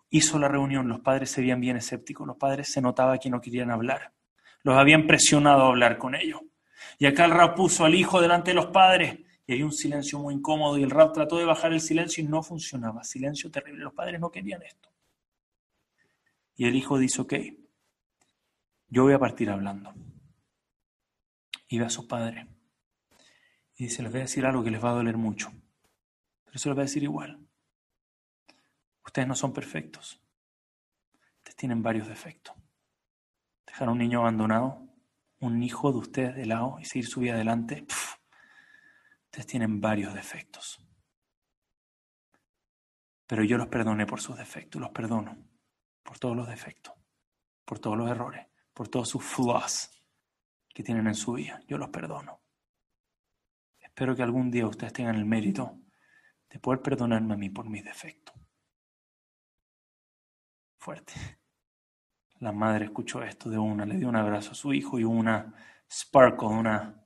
Hizo 0.08 0.38
la 0.38 0.46
reunión, 0.46 0.86
los 0.86 1.00
padres 1.00 1.32
se 1.32 1.40
veían 1.40 1.60
bien 1.60 1.76
escépticos, 1.76 2.28
los 2.28 2.36
padres 2.36 2.70
se 2.70 2.80
notaba 2.80 3.18
que 3.18 3.28
no 3.28 3.40
querían 3.40 3.72
hablar. 3.72 4.12
Los 4.62 4.78
habían 4.78 5.08
presionado 5.08 5.64
a 5.64 5.68
hablar 5.70 5.98
con 5.98 6.14
ellos. 6.14 6.42
Y 7.00 7.06
acá 7.06 7.24
el 7.24 7.32
Rav 7.32 7.56
puso 7.56 7.84
al 7.84 7.96
hijo 7.96 8.20
delante 8.20 8.52
de 8.52 8.54
los 8.54 8.66
padres 8.66 9.18
y 9.48 9.54
hay 9.54 9.64
un 9.64 9.72
silencio 9.72 10.20
muy 10.20 10.34
incómodo 10.34 10.78
y 10.78 10.84
el 10.84 10.90
rap 10.90 11.12
trató 11.12 11.38
de 11.38 11.44
bajar 11.44 11.72
el 11.72 11.80
silencio 11.80 12.22
y 12.22 12.28
no 12.28 12.40
funcionaba. 12.44 13.02
Silencio 13.02 13.50
terrible. 13.50 13.82
Los 13.82 13.94
padres 13.94 14.20
no 14.20 14.30
querían 14.30 14.62
esto. 14.62 14.93
Y 16.56 16.66
el 16.66 16.76
hijo 16.76 16.98
dice, 16.98 17.20
ok, 17.20 17.34
yo 18.88 19.02
voy 19.02 19.12
a 19.12 19.18
partir 19.18 19.50
hablando. 19.50 19.92
Y 21.68 21.78
ve 21.78 21.86
a 21.86 21.90
su 21.90 22.06
padre. 22.06 22.46
Y 23.76 23.84
dice, 23.84 24.02
les 24.02 24.12
voy 24.12 24.20
a 24.20 24.24
decir 24.24 24.46
algo 24.46 24.62
que 24.62 24.70
les 24.70 24.82
va 24.82 24.90
a 24.90 24.94
doler 24.94 25.16
mucho. 25.16 25.50
Pero 26.44 26.54
eso 26.54 26.68
les 26.68 26.76
voy 26.76 26.82
a 26.82 26.86
decir 26.86 27.02
igual. 27.02 27.44
Ustedes 29.04 29.26
no 29.26 29.34
son 29.34 29.52
perfectos. 29.52 30.20
Ustedes 31.38 31.56
tienen 31.56 31.82
varios 31.82 32.06
defectos. 32.06 32.54
Dejar 33.66 33.88
a 33.88 33.90
un 33.90 33.98
niño 33.98 34.20
abandonado, 34.20 34.86
un 35.40 35.60
hijo 35.62 35.90
de 35.90 35.98
ustedes 35.98 36.36
de 36.36 36.46
lado 36.46 36.76
y 36.78 36.84
seguir 36.84 37.08
su 37.08 37.20
vida 37.20 37.34
adelante. 37.34 37.84
Ustedes 39.24 39.46
tienen 39.48 39.80
varios 39.80 40.14
defectos. 40.14 40.80
Pero 43.26 43.42
yo 43.42 43.58
los 43.58 43.66
perdoné 43.66 44.06
por 44.06 44.20
sus 44.20 44.36
defectos, 44.36 44.80
los 44.80 44.90
perdono 44.90 45.53
por 46.04 46.18
todos 46.18 46.36
los 46.36 46.46
defectos, 46.46 46.94
por 47.64 47.80
todos 47.80 47.96
los 47.96 48.08
errores, 48.08 48.46
por 48.72 48.86
todos 48.88 49.08
sus 49.08 49.24
flaws 49.24 49.90
que 50.72 50.84
tienen 50.84 51.08
en 51.08 51.14
su 51.14 51.32
vida. 51.32 51.60
Yo 51.66 51.78
los 51.78 51.88
perdono. 51.88 52.40
Espero 53.80 54.14
que 54.14 54.22
algún 54.22 54.50
día 54.50 54.66
ustedes 54.66 54.92
tengan 54.92 55.16
el 55.16 55.24
mérito 55.24 55.80
de 56.50 56.58
poder 56.58 56.82
perdonarme 56.82 57.34
a 57.34 57.36
mí 57.36 57.48
por 57.48 57.68
mis 57.68 57.84
defectos. 57.84 58.34
Fuerte. 60.78 61.14
La 62.40 62.52
madre 62.52 62.86
escuchó 62.86 63.22
esto 63.22 63.48
de 63.48 63.56
una, 63.56 63.86
le 63.86 63.96
dio 63.96 64.08
un 64.08 64.16
abrazo 64.16 64.50
a 64.50 64.54
su 64.54 64.74
hijo 64.74 64.98
y 64.98 65.04
una 65.04 65.54
sparkle, 65.90 66.48
una 66.48 67.04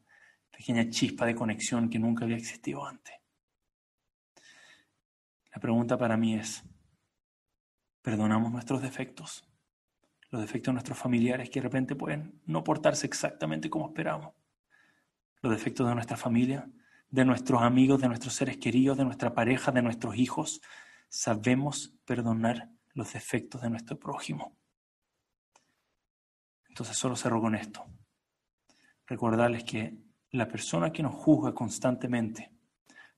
pequeña 0.51 0.89
chispa 0.91 1.27
de 1.27 1.35
conexión 1.35 1.89
que 1.89 1.99
nunca 1.99 2.25
había 2.25 2.37
existido 2.37 2.85
antes. 2.85 3.15
La 5.55 5.61
pregunta 5.61 5.97
para 5.97 6.17
mí 6.17 6.35
es, 6.35 6.65
¿perdonamos 8.09 8.51
nuestros 8.51 8.81
defectos? 8.81 9.45
Los 10.31 10.41
defectos 10.41 10.73
de 10.73 10.73
nuestros 10.73 10.97
familiares 10.97 11.51
que 11.51 11.61
de 11.61 11.65
repente 11.65 11.95
pueden 11.95 12.41
no 12.47 12.65
portarse 12.65 13.07
exactamente 13.07 13.69
como 13.69 13.89
esperamos. 13.89 14.33
Los 15.43 15.53
defectos 15.53 15.87
de 15.87 15.95
nuestra 15.95 16.17
familia, 16.17 16.71
de 17.11 17.27
nuestros 17.27 17.61
amigos, 17.61 18.01
de 18.01 18.09
nuestros 18.09 18.33
seres 18.33 18.57
queridos, 18.57 18.97
de 18.97 19.05
nuestra 19.05 19.35
pareja, 19.35 19.73
de 19.73 19.83
nuestros 19.83 20.17
hijos. 20.17 20.63
Sabemos 21.11 21.93
perdonar 22.07 22.71
los 22.95 23.13
defectos 23.13 23.61
de 23.61 23.69
nuestro 23.69 23.99
prójimo. 23.99 24.57
Entonces 26.67 26.97
solo 26.97 27.15
cerro 27.15 27.43
con 27.43 27.55
esto. 27.55 27.85
Recordarles 29.07 29.65
que 29.65 29.99
la 30.31 30.49
persona 30.49 30.91
que 30.91 31.03
nos 31.03 31.15
juzga 31.15 31.53
constantemente 31.53 32.55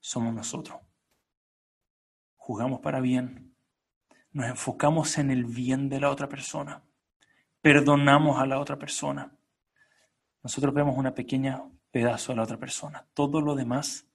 somos 0.01 0.33
nosotros. 0.33 0.81
Juzgamos 2.35 2.81
para 2.81 2.99
bien, 2.99 3.50
nos 4.31 4.47
enfocamos 4.47 5.17
en 5.17 5.31
el 5.31 5.45
bien 5.45 5.89
de 5.89 5.99
la 5.99 6.09
otra 6.09 6.27
persona, 6.29 6.83
perdonamos 7.61 8.39
a 8.39 8.45
la 8.45 8.59
otra 8.59 8.77
persona. 8.77 9.35
Nosotros 10.43 10.73
vemos 10.73 10.97
una 10.97 11.13
pequeña 11.13 11.63
pedazo 11.91 12.31
de 12.31 12.37
la 12.37 12.43
otra 12.43 12.57
persona. 12.57 13.05
Todo 13.13 13.41
lo 13.41 13.55
demás 13.55 14.07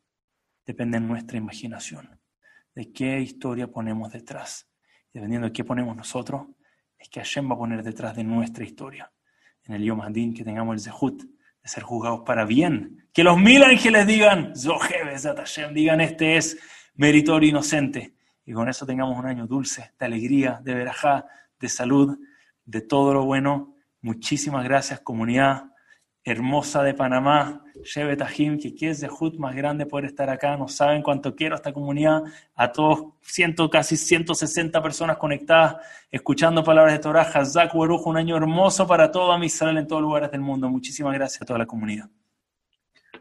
depende 0.64 0.98
de 0.98 1.06
nuestra 1.06 1.38
imaginación, 1.38 2.20
de 2.74 2.92
qué 2.92 3.20
historia 3.20 3.68
ponemos 3.68 4.12
detrás. 4.12 4.68
Dependiendo 5.12 5.46
de 5.46 5.52
qué 5.52 5.64
ponemos 5.64 5.96
nosotros, 5.96 6.48
es 6.98 7.08
que 7.08 7.20
Hashem 7.20 7.48
va 7.48 7.54
a 7.54 7.58
poner 7.58 7.82
detrás 7.82 8.16
de 8.16 8.24
nuestra 8.24 8.64
historia. 8.64 9.12
En 9.64 9.74
el 9.74 9.84
Yom 9.84 10.00
Hadin, 10.00 10.34
que 10.34 10.44
tengamos 10.44 10.74
el 10.74 10.80
Zehut 10.80 11.22
ser 11.66 11.82
juzgados 11.82 12.20
para 12.20 12.44
bien. 12.44 13.08
Que 13.12 13.24
los 13.24 13.38
mil 13.38 13.62
ángeles 13.62 14.06
digan, 14.06 14.52
digan, 15.74 16.00
este 16.00 16.36
es 16.36 16.58
meritorio 16.94 17.50
inocente. 17.50 18.14
Y 18.46 18.52
con 18.52 18.68
eso 18.68 18.86
tengamos 18.86 19.18
un 19.18 19.26
año 19.26 19.46
dulce, 19.46 19.92
de 19.98 20.06
alegría, 20.06 20.60
de 20.62 20.74
verajá, 20.74 21.26
de 21.60 21.68
salud, 21.68 22.18
de 22.64 22.80
todo 22.80 23.12
lo 23.12 23.24
bueno. 23.24 23.74
Muchísimas 24.00 24.64
gracias, 24.64 25.00
comunidad 25.00 25.64
hermosa 26.26 26.82
de 26.82 26.92
Panamá, 26.92 27.62
Shebe 27.84 28.16
Tajim, 28.16 28.58
que 28.58 28.90
es 28.90 29.00
de 29.00 29.08
Hut 29.08 29.36
más 29.38 29.54
grande 29.54 29.86
poder 29.86 30.06
estar 30.06 30.28
acá. 30.28 30.56
No 30.56 30.66
saben 30.66 31.00
cuánto 31.00 31.36
quiero 31.36 31.54
esta 31.54 31.72
comunidad, 31.72 32.20
a 32.56 32.72
todos, 32.72 33.14
ciento, 33.22 33.70
casi 33.70 33.96
160 33.96 34.82
personas 34.82 35.18
conectadas, 35.18 35.76
escuchando 36.10 36.64
palabras 36.64 36.94
de 36.94 36.98
Torah. 36.98 37.22
Hazak 37.22 37.72
Baruch, 37.72 38.04
un 38.06 38.16
año 38.16 38.36
hermoso 38.36 38.88
para 38.88 39.12
todo 39.12 39.40
Israel 39.44 39.78
en 39.78 39.86
todos 39.86 40.02
lugares 40.02 40.32
del 40.32 40.40
mundo. 40.40 40.68
Muchísimas 40.68 41.14
gracias 41.14 41.42
a 41.42 41.44
toda 41.44 41.60
la 41.60 41.66
comunidad. 41.66 42.08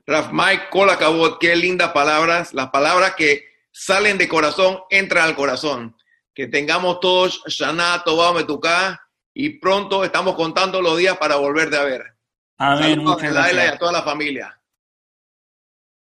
Raf 0.07 0.31
Mike 0.33 0.63
Kolakabot, 0.71 1.39
qué 1.39 1.55
lindas 1.55 1.91
palabras, 1.91 2.55
las 2.55 2.69
palabras 2.71 3.13
que 3.15 3.43
salen 3.75 4.17
de 4.17 4.29
corazón, 4.29 4.79
entran 4.89 5.25
al 5.25 5.35
corazón. 5.35 5.95
Que 6.33 6.47
tengamos 6.47 6.99
todos 6.99 7.43
Shana 7.47 8.01
Tobá 8.03 8.33
Metuká 8.33 9.01
y 9.33 9.59
pronto 9.59 10.03
estamos 10.03 10.35
contando 10.35 10.81
los 10.81 10.97
días 10.97 11.17
para 11.17 11.35
volverte 11.35 11.77
a 11.77 11.83
ver. 11.83 12.03
Amén. 12.57 13.03
Muchas 13.03 13.33
gracias. 13.33 13.73
a 13.73 13.77
toda 13.77 13.91
la 13.91 14.03
familia. 14.03 14.54